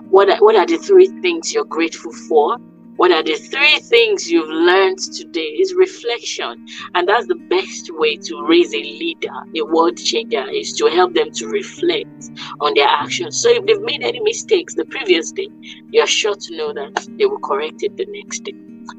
What 0.10 0.30
are, 0.30 0.38
what 0.38 0.56
are 0.56 0.66
the 0.66 0.78
three 0.78 1.08
things 1.22 1.54
you're 1.54 1.66
grateful 1.66 2.12
for? 2.12 2.58
What 2.98 3.12
are 3.12 3.24
the 3.24 3.36
three 3.36 3.80
things 3.80 4.30
you've 4.30 4.50
learned 4.50 4.98
today? 4.98 5.56
Is 5.60 5.74
reflection. 5.76 6.66
And 6.96 7.08
that's 7.08 7.28
the 7.28 7.36
best 7.36 7.90
way 7.94 8.18
to 8.18 8.46
raise 8.48 8.74
a 8.74 8.82
leader, 8.82 9.34
a 9.56 9.62
world 9.62 9.98
changer, 9.98 10.50
is 10.50 10.74
to 10.74 10.88
help 10.88 11.14
them 11.14 11.32
to 11.32 11.48
reflect 11.48 12.30
on 12.60 12.74
their 12.74 12.88
actions. 12.88 13.40
So 13.40 13.50
if 13.50 13.66
they've 13.66 13.80
made 13.82 14.04
any 14.04 14.20
mistakes 14.20 14.74
the 14.74 14.86
previous 14.86 15.32
day, 15.32 15.48
you're 15.92 16.08
sure 16.08 16.36
to 16.36 16.58
know 16.58 16.74
that 16.74 17.08
they 17.18 17.26
will 17.28 17.40
correct 17.40 17.84
it 17.84 17.96
the 17.98 18.08
next 18.10 18.44
day. 18.44 18.54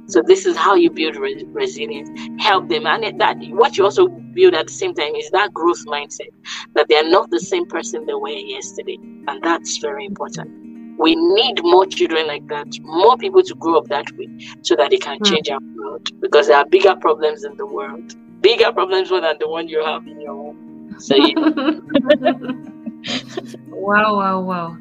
So 0.06 0.22
this 0.24 0.46
is 0.46 0.56
how 0.56 0.74
you 0.74 0.90
build 0.90 1.16
re- 1.16 1.44
resilience. 1.48 2.08
Help 2.42 2.68
them, 2.68 2.86
and 2.86 3.20
that 3.20 3.36
what 3.50 3.76
you 3.76 3.84
also 3.84 4.06
build 4.06 4.54
at 4.54 4.66
the 4.66 4.72
same 4.72 4.94
time 4.94 5.14
is 5.16 5.30
that 5.30 5.52
growth 5.52 5.84
mindset 5.86 6.30
that 6.74 6.86
they 6.88 6.96
are 6.96 7.08
not 7.08 7.30
the 7.30 7.40
same 7.40 7.66
person 7.66 8.06
they 8.06 8.14
were 8.14 8.28
yesterday, 8.28 8.98
and 9.26 9.42
that's 9.42 9.78
very 9.78 10.04
important. 10.04 10.67
We 10.98 11.14
need 11.14 11.62
more 11.62 11.86
children 11.86 12.26
like 12.26 12.46
that, 12.48 12.66
more 12.80 13.16
people 13.16 13.42
to 13.42 13.54
grow 13.54 13.78
up 13.78 13.86
that 13.86 14.10
way, 14.16 14.28
so 14.62 14.74
that 14.76 14.90
they 14.90 14.98
can 14.98 15.18
hmm. 15.18 15.24
change 15.24 15.48
our 15.48 15.60
world. 15.76 16.08
Because 16.20 16.48
there 16.48 16.58
are 16.58 16.66
bigger 16.66 16.96
problems 16.96 17.44
in 17.44 17.56
the 17.56 17.66
world, 17.66 18.14
bigger 18.42 18.72
problems 18.72 19.10
more 19.10 19.20
than 19.20 19.36
the 19.38 19.48
one 19.48 19.68
you 19.68 19.84
have 19.84 20.06
in 20.06 20.20
your 20.20 20.34
home. 20.34 20.96
So. 20.98 21.16
wow! 23.68 24.16
Wow! 24.16 24.40
Wow! 24.40 24.76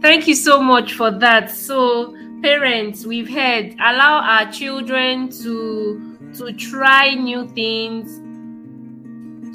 Thank 0.00 0.26
you 0.26 0.34
so 0.34 0.60
much 0.60 0.94
for 0.94 1.12
that. 1.12 1.50
So 1.50 2.12
parents, 2.42 3.06
we've 3.06 3.30
heard 3.30 3.74
allow 3.74 4.20
our 4.20 4.50
children 4.50 5.30
to 5.42 6.18
to 6.34 6.52
try 6.54 7.14
new 7.14 7.46
things, 7.48 8.18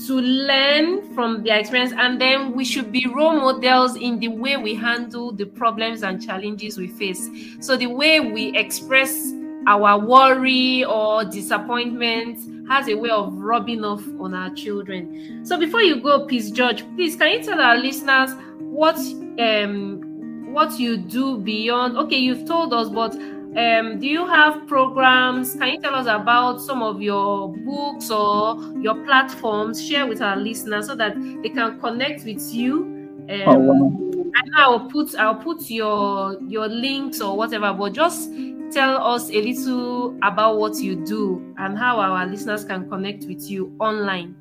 to 0.05 0.13
learn 0.13 1.13
from 1.13 1.43
their 1.43 1.59
experience, 1.59 1.93
and 1.97 2.21
then 2.21 2.53
we 2.53 2.63
should 2.63 2.91
be 2.91 3.07
role 3.07 3.33
models 3.33 3.95
in 3.95 4.19
the 4.19 4.27
way 4.27 4.55
we 4.57 4.75
handle 4.75 5.31
the 5.31 5.45
problems 5.45 6.03
and 6.03 6.23
challenges 6.23 6.77
we 6.77 6.87
face. 6.87 7.29
So, 7.59 7.75
the 7.75 7.87
way 7.87 8.19
we 8.19 8.55
express 8.55 9.33
our 9.65 9.99
worry 9.99 10.85
or 10.85 11.25
disappointment 11.25 12.69
has 12.69 12.87
a 12.89 12.95
way 12.95 13.09
of 13.09 13.33
rubbing 13.33 13.83
off 13.83 14.03
on 14.19 14.33
our 14.33 14.53
children. 14.53 15.43
So, 15.45 15.57
before 15.57 15.81
you 15.81 16.01
go, 16.01 16.25
Peace 16.25 16.51
George, 16.51 16.83
please 16.95 17.15
can 17.15 17.31
you 17.31 17.43
tell 17.43 17.59
our 17.59 17.77
listeners 17.77 18.31
what 18.59 18.97
um 19.39 20.03
what 20.53 20.79
you 20.79 20.97
do 20.97 21.37
beyond? 21.37 21.97
Okay, 21.97 22.17
you've 22.17 22.45
told 22.45 22.73
us, 22.73 22.89
but 22.89 23.15
um, 23.57 23.99
do 23.99 24.07
you 24.07 24.27
have 24.27 24.67
programs? 24.67 25.55
Can 25.55 25.69
you 25.69 25.81
tell 25.81 25.95
us 25.95 26.05
about 26.05 26.61
some 26.61 26.83
of 26.83 27.01
your 27.01 27.51
books 27.51 28.11
or 28.11 28.61
your 28.79 28.95
platforms? 29.03 29.83
Share 29.83 30.05
with 30.05 30.21
our 30.21 30.37
listeners 30.37 30.85
so 30.85 30.95
that 30.95 31.15
they 31.41 31.49
can 31.49 31.79
connect 31.79 32.23
with 32.23 32.53
you. 32.53 32.83
Um, 33.29 33.41
oh, 33.47 33.57
wow. 33.57 34.03
And 34.13 34.51
I'll 34.55 34.87
put 34.87 35.15
I'll 35.15 35.35
put 35.35 35.69
your 35.69 36.39
your 36.43 36.67
links 36.67 37.19
or 37.19 37.35
whatever, 37.35 37.73
but 37.73 37.93
just 37.93 38.29
tell 38.71 39.03
us 39.03 39.29
a 39.31 39.41
little 39.41 40.15
about 40.21 40.59
what 40.59 40.75
you 40.75 41.03
do 41.03 41.53
and 41.57 41.77
how 41.77 41.99
our 41.99 42.27
listeners 42.27 42.63
can 42.63 42.87
connect 42.87 43.25
with 43.25 43.49
you 43.49 43.75
online. 43.79 44.35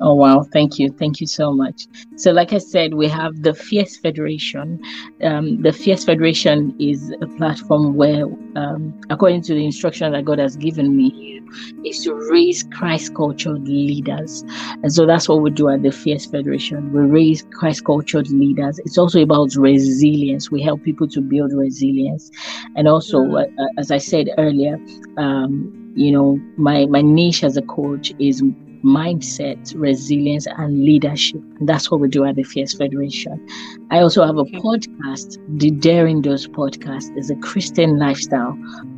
Oh, 0.00 0.14
wow. 0.14 0.44
Thank 0.52 0.78
you. 0.78 0.90
Thank 0.90 1.20
you 1.20 1.26
so 1.26 1.52
much. 1.52 1.86
So, 2.16 2.30
like 2.30 2.52
I 2.52 2.58
said, 2.58 2.94
we 2.94 3.08
have 3.08 3.42
the 3.42 3.54
Fierce 3.54 3.96
Federation. 3.96 4.80
Um, 5.22 5.60
the 5.62 5.72
Fierce 5.72 6.04
Federation 6.04 6.74
is 6.78 7.12
a 7.20 7.26
platform 7.26 7.94
where, 7.94 8.24
um, 8.54 9.00
according 9.10 9.42
to 9.42 9.54
the 9.54 9.64
instruction 9.64 10.12
that 10.12 10.24
God 10.24 10.38
has 10.38 10.56
given 10.56 10.96
me, 10.96 11.42
is 11.84 12.04
to 12.04 12.14
raise 12.30 12.62
Christ 12.62 13.14
cultured 13.14 13.66
leaders. 13.66 14.44
And 14.82 14.92
so 14.92 15.06
that's 15.06 15.28
what 15.28 15.40
we 15.40 15.50
do 15.50 15.68
at 15.68 15.82
the 15.82 15.90
Fierce 15.90 16.26
Federation. 16.26 16.92
We 16.92 17.00
raise 17.00 17.42
Christ 17.52 17.84
cultured 17.84 18.28
leaders. 18.30 18.78
It's 18.80 18.98
also 18.98 19.20
about 19.20 19.54
resilience. 19.56 20.50
We 20.50 20.62
help 20.62 20.82
people 20.82 21.08
to 21.08 21.20
build 21.20 21.52
resilience. 21.52 22.30
And 22.76 22.86
also, 22.86 23.18
mm-hmm. 23.20 23.58
uh, 23.58 23.66
as 23.78 23.90
I 23.90 23.98
said 23.98 24.28
earlier, 24.38 24.78
um, 25.16 25.92
you 25.96 26.12
know, 26.12 26.40
my, 26.56 26.86
my 26.86 27.02
niche 27.02 27.42
as 27.42 27.56
a 27.56 27.62
coach 27.62 28.12
is 28.18 28.42
mindset, 28.82 29.72
resilience, 29.76 30.46
and 30.46 30.84
leadership. 30.84 31.40
And 31.58 31.68
that's 31.68 31.90
what 31.90 32.00
we 32.00 32.08
do 32.08 32.24
at 32.24 32.36
the 32.36 32.42
Fierce 32.42 32.74
Federation. 32.74 33.44
I 33.90 34.00
also 34.00 34.24
have 34.26 34.36
a 34.36 34.44
podcast, 34.44 35.38
the 35.58 35.70
Daring 35.70 36.22
Those 36.22 36.46
podcast 36.46 37.16
is 37.16 37.30
a 37.30 37.36
Christian 37.36 37.98
lifestyle 37.98 38.52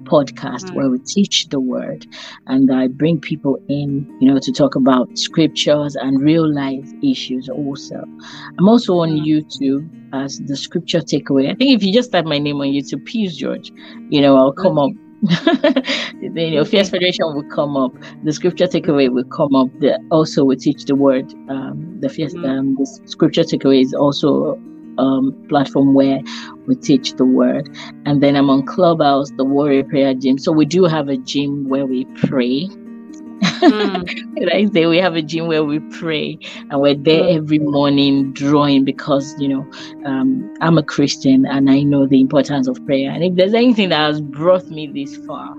podcast 0.04 0.64
mm-hmm. 0.64 0.74
where 0.74 0.90
we 0.90 0.98
teach 0.98 1.48
the 1.50 1.60
word 1.60 2.04
and 2.48 2.72
I 2.72 2.88
bring 2.88 3.20
people 3.20 3.62
in, 3.68 4.12
you 4.20 4.32
know, 4.32 4.40
to 4.40 4.52
talk 4.52 4.74
about 4.74 5.16
scriptures 5.16 5.94
and 5.94 6.20
real 6.20 6.52
life 6.52 6.90
issues 7.02 7.48
also. 7.48 8.04
I'm 8.58 8.68
also 8.68 8.98
on. 8.98 9.20
YouTube 9.20 9.88
as 10.12 10.38
the 10.40 10.56
scripture 10.56 11.00
takeaway. 11.00 11.50
I 11.50 11.54
think 11.54 11.76
if 11.76 11.82
you 11.82 11.92
just 11.92 12.12
type 12.12 12.24
my 12.24 12.38
name 12.38 12.60
on 12.60 12.68
YouTube, 12.68 13.04
Peace 13.04 13.36
George, 13.36 13.70
you 14.08 14.20
know, 14.20 14.36
I'll 14.36 14.52
come 14.52 14.78
up 14.78 14.92
you 16.20 16.30
know, 16.30 16.64
Fierce 16.64 16.90
Federation 16.90 17.34
will 17.34 17.48
come 17.50 17.76
up. 17.76 17.92
The 18.24 18.32
scripture 18.32 18.66
takeaway 18.66 19.10
will 19.12 19.24
come 19.24 19.54
up. 19.54 19.68
The, 19.80 19.98
also, 20.10 20.44
we 20.44 20.56
teach 20.56 20.84
the 20.84 20.94
word. 20.94 21.32
Um, 21.48 21.98
the 22.00 22.08
Fierce, 22.08 22.34
mm-hmm. 22.34 22.44
um, 22.44 22.74
the 22.76 22.86
scripture 23.04 23.42
takeaway 23.42 23.82
is 23.82 23.92
also 23.92 24.58
um, 24.98 25.34
platform 25.48 25.94
where 25.94 26.20
we 26.66 26.74
teach 26.76 27.14
the 27.14 27.24
word. 27.24 27.68
And 28.06 28.22
then 28.22 28.36
I'm 28.36 28.50
on 28.50 28.64
Clubhouse, 28.64 29.30
the 29.32 29.44
Warrior 29.44 29.84
Prayer 29.84 30.14
Gym. 30.14 30.38
So 30.38 30.52
we 30.52 30.64
do 30.64 30.84
have 30.84 31.08
a 31.08 31.16
gym 31.16 31.68
where 31.68 31.86
we 31.86 32.04
pray. 32.16 32.68
Mm. 33.40 34.52
I 34.52 34.66
say 34.72 34.86
we 34.86 34.98
have 34.98 35.14
a 35.14 35.22
gym 35.22 35.46
where 35.46 35.64
we 35.64 35.78
pray 35.78 36.38
and 36.70 36.80
we're 36.80 36.94
there 36.94 37.22
mm. 37.22 37.36
every 37.36 37.58
morning 37.58 38.32
drawing 38.32 38.84
because 38.84 39.34
you 39.38 39.48
know 39.48 39.70
um, 40.04 40.54
I'm 40.60 40.78
a 40.78 40.82
Christian 40.82 41.46
and 41.46 41.70
I 41.70 41.82
know 41.82 42.06
the 42.06 42.20
importance 42.20 42.68
of 42.68 42.84
prayer. 42.86 43.10
And 43.10 43.22
if 43.24 43.34
there's 43.34 43.54
anything 43.54 43.90
that 43.90 43.98
has 43.98 44.20
brought 44.20 44.66
me 44.68 44.86
this 44.86 45.16
far, 45.26 45.54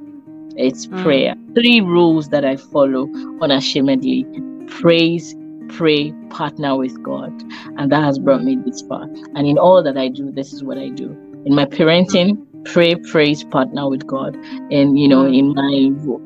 it's 0.56 0.88
mm. 0.88 1.04
prayer. 1.04 1.36
Three 1.56 1.82
rules 1.82 2.30
that 2.30 2.46
I 2.46 2.58
follow 2.58 3.08
unashamedly: 3.42 4.26
praise, 4.68 5.36
pray, 5.70 6.12
partner 6.30 6.78
with 6.78 7.02
God, 7.04 7.32
and 7.78 7.92
that 7.92 8.04
has 8.04 8.20
brought 8.20 8.44
me 8.44 8.58
this 8.66 8.82
far. 8.82 9.04
And 9.36 9.48
in 9.48 9.58
all 9.58 9.84
that 9.84 9.98
I 9.98 10.08
do, 10.08 10.32
this 10.32 10.54
is 10.54 10.64
what 10.64 10.78
I 10.78 10.90
do. 10.90 11.12
In 11.46 11.56
my 11.56 11.66
parenting, 11.66 12.46
pray, 12.66 12.96
praise, 12.96 13.44
partner 13.44 13.90
with 13.90 14.06
God, 14.06 14.36
and 14.72 15.00
you 15.00 15.08
know, 15.08 15.26
in 15.26 15.54
my 15.54 15.72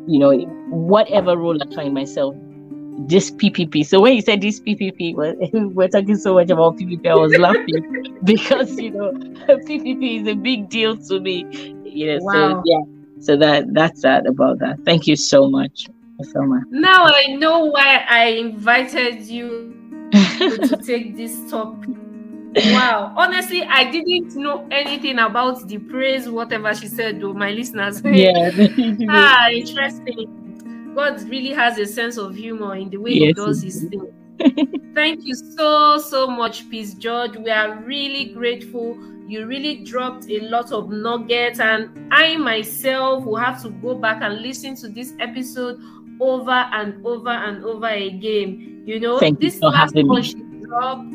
you 0.08 0.20
know 0.20 0.32
whatever 0.70 1.38
role 1.38 1.62
I 1.62 1.74
find 1.76 1.94
myself, 1.94 2.36
this 3.00 3.32
PPP. 3.32 3.86
So 3.86 4.00
when 4.00 4.14
you 4.14 4.22
said 4.22 4.42
this 4.42 4.60
PPP, 4.60 5.16
we're, 5.54 5.68
we're 5.70 5.88
talking 5.88 6.16
so 6.16 6.34
much 6.36 6.50
about 6.50 6.78
PPP, 6.78 7.08
I 7.08 7.16
was 7.16 7.38
laughing 7.38 8.18
because 8.24 8.78
you 8.80 8.92
know 8.92 9.12
PPP 9.48 10.22
is 10.22 10.28
a 10.28 10.36
big 10.36 10.70
deal 10.70 10.98
to 10.98 11.20
me. 11.20 11.46
You 11.86 12.14
know, 12.14 12.20
wow. 12.24 12.34
so 12.34 12.62
yeah. 12.66 12.82
So 13.20 13.38
that 13.38 13.74
that's 13.74 14.02
that 14.02 14.28
about 14.28 14.60
that. 14.60 14.84
Thank 14.86 15.08
you 15.08 15.16
so 15.16 15.50
much, 15.50 15.88
Selma. 16.22 16.62
Now 16.70 17.06
I 17.06 17.28
know 17.28 17.66
why 17.66 18.06
I 18.10 18.26
invited 18.26 19.22
you 19.24 19.74
to 20.12 20.80
take 20.86 21.16
this 21.16 21.50
topic. 21.50 21.96
Wow. 22.56 23.14
Honestly, 23.18 23.64
I 23.64 23.90
didn't 23.92 24.36
know 24.36 24.66
anything 24.72 25.20
about 25.20 25.68
the 25.68 25.78
praise, 25.78 26.30
whatever 26.30 26.74
she 26.74 26.88
said, 26.88 27.20
to 27.20 27.34
my 27.34 27.52
listeners. 27.52 28.02
Yeah. 28.06 28.52
ah, 29.10 29.50
interesting. 29.50 30.45
God 30.96 31.22
really 31.30 31.54
has 31.54 31.78
a 31.78 31.86
sense 31.86 32.18
of 32.18 32.36
humor 32.36 32.76
in 32.76 32.90
the 32.90 32.98
way 32.98 33.12
yes, 33.12 33.28
He 33.28 33.34
does 33.34 33.62
His 33.62 33.84
thing. 33.84 34.12
Thank 34.96 35.26
you 35.26 35.36
so, 35.36 35.98
so 35.98 36.28
much, 36.28 36.70
Peace 36.70 36.94
George. 36.94 37.36
We 37.36 37.50
are 37.50 37.76
really 37.82 38.34
grateful. 38.34 38.98
You 39.28 39.46
really 39.46 39.84
dropped 39.84 40.30
a 40.30 40.40
lot 40.42 40.72
of 40.72 40.90
nuggets, 40.90 41.60
and 41.60 42.14
I 42.14 42.38
myself 42.38 43.26
will 43.26 43.38
have 43.38 43.62
to 43.64 43.70
go 43.70 43.96
back 43.96 44.22
and 44.22 44.42
listen 44.42 44.76
to 44.78 44.88
this 44.88 45.14
episode 45.20 45.80
over 46.22 46.52
and 46.52 47.06
over 47.06 47.30
and 47.30 47.64
over 47.66 47.88
again. 47.88 48.84
You 48.86 49.00
know, 49.00 49.20
Thank 49.20 49.40
this 49.40 49.56
you 49.62 49.68
last 49.68 49.96
one 49.96 50.22
she 50.22 50.36
dropped 50.62 51.12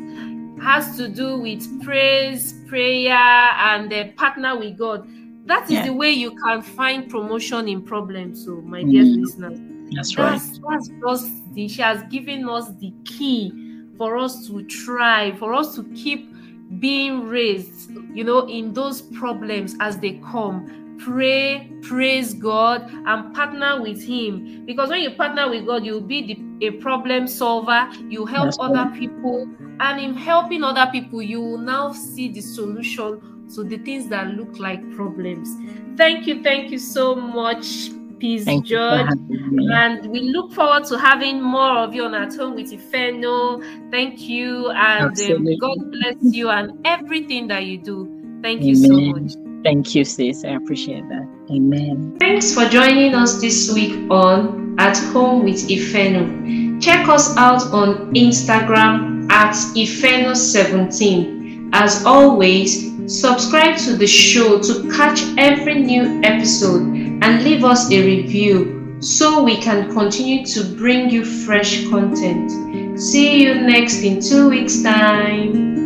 has 0.61 0.95
to 0.97 1.07
do 1.07 1.39
with 1.39 1.83
praise, 1.83 2.53
prayer, 2.67 3.13
and 3.13 3.91
uh, 3.91 4.11
partner 4.15 4.57
with 4.57 4.77
God. 4.77 5.07
That 5.45 5.65
is 5.65 5.71
yeah. 5.71 5.85
the 5.87 5.93
way 5.93 6.11
you 6.11 6.35
can 6.35 6.61
find 6.61 7.09
promotion 7.09 7.67
in 7.67 7.81
problems. 7.81 8.45
So, 8.45 8.61
my 8.61 8.83
mm. 8.83 8.91
dear 8.91 9.03
listeners, 9.03 9.59
that's 9.91 10.17
right. 10.17 10.41
That's, 10.69 10.89
that's 11.03 11.29
the, 11.53 11.67
she 11.67 11.81
has 11.81 12.03
given 12.09 12.47
us 12.47 12.69
the 12.79 12.93
key 13.05 13.53
for 13.97 14.17
us 14.17 14.47
to 14.47 14.63
try, 14.63 15.35
for 15.35 15.53
us 15.53 15.75
to 15.75 15.83
keep 15.93 16.33
being 16.79 17.27
raised, 17.27 17.91
you 18.13 18.23
know, 18.23 18.47
in 18.47 18.73
those 18.73 19.01
problems 19.01 19.75
as 19.79 19.97
they 19.97 20.13
come. 20.31 20.97
Pray, 21.03 21.71
praise 21.81 22.33
God, 22.35 22.89
and 22.91 23.33
partner 23.35 23.81
with 23.81 24.03
Him. 24.03 24.65
Because 24.65 24.89
when 24.89 25.01
you 25.01 25.11
partner 25.11 25.49
with 25.49 25.65
God, 25.65 25.83
you'll 25.83 25.99
be 25.99 26.33
the, 26.59 26.67
a 26.67 26.71
problem 26.73 27.27
solver. 27.27 27.89
You 28.07 28.25
help 28.25 28.45
that's 28.45 28.59
other 28.59 28.89
right. 28.89 28.99
people, 28.99 29.49
and 29.79 29.99
in 29.99 30.13
helping 30.13 30.63
other 30.63 30.89
people, 30.91 31.21
you 31.21 31.41
will 31.41 31.57
now 31.57 31.91
see 31.91 32.29
the 32.31 32.41
solution 32.41 33.47
to 33.55 33.63
the 33.63 33.79
things 33.79 34.07
that 34.09 34.27
look 34.35 34.59
like 34.59 34.79
problems. 34.95 35.49
Thank 35.97 36.27
you, 36.27 36.43
thank 36.43 36.71
you 36.71 36.77
so 36.77 37.15
much, 37.15 37.89
Peace 38.21 38.45
Thank 38.45 38.67
George. 38.67 39.09
And 39.09 40.05
we 40.11 40.21
look 40.21 40.53
forward 40.53 40.85
to 40.85 40.97
having 40.99 41.41
more 41.41 41.79
of 41.79 41.95
you 41.95 42.05
on 42.05 42.13
At 42.13 42.35
Home 42.35 42.53
with 42.53 42.71
Ifeno. 42.71 43.63
Thank 43.89 44.29
you. 44.29 44.69
And 44.69 45.19
um, 45.19 45.57
God 45.59 45.91
bless 45.91 46.17
you 46.21 46.51
and 46.51 46.79
everything 46.85 47.47
that 47.47 47.65
you 47.65 47.79
do. 47.79 48.05
Thank 48.43 48.61
Amen. 48.61 48.67
you 48.67 48.75
so 48.75 48.99
much. 49.19 49.31
Thank 49.63 49.95
you, 49.95 50.05
sis. 50.05 50.45
I 50.45 50.49
appreciate 50.49 51.09
that. 51.09 51.27
Amen. 51.49 52.15
Thanks 52.19 52.53
for 52.53 52.65
joining 52.65 53.15
us 53.15 53.41
this 53.41 53.73
week 53.73 54.11
on 54.11 54.75
At 54.77 54.99
Home 55.13 55.43
with 55.43 55.67
Ifeno. 55.67 56.79
Check 56.79 57.09
us 57.09 57.35
out 57.37 57.63
on 57.73 58.13
Instagram 58.13 59.31
at 59.31 59.53
Ifeno17. 59.53 61.71
As 61.73 62.05
always, 62.05 62.91
subscribe 63.07 63.77
to 63.79 63.95
the 63.95 64.05
show 64.05 64.59
to 64.59 64.91
catch 64.91 65.21
every 65.37 65.81
new 65.81 66.21
episode 66.23 67.00
and 67.21 67.43
leave 67.43 67.63
us 67.63 67.91
a 67.91 68.03
review 68.03 68.97
so 68.99 69.43
we 69.43 69.59
can 69.59 69.91
continue 69.91 70.45
to 70.45 70.63
bring 70.75 71.09
you 71.09 71.25
fresh 71.25 71.87
content. 71.89 72.99
See 72.99 73.43
you 73.43 73.55
next 73.55 74.03
in 74.03 74.19
two 74.19 74.49
weeks' 74.49 74.83
time. 74.83 75.80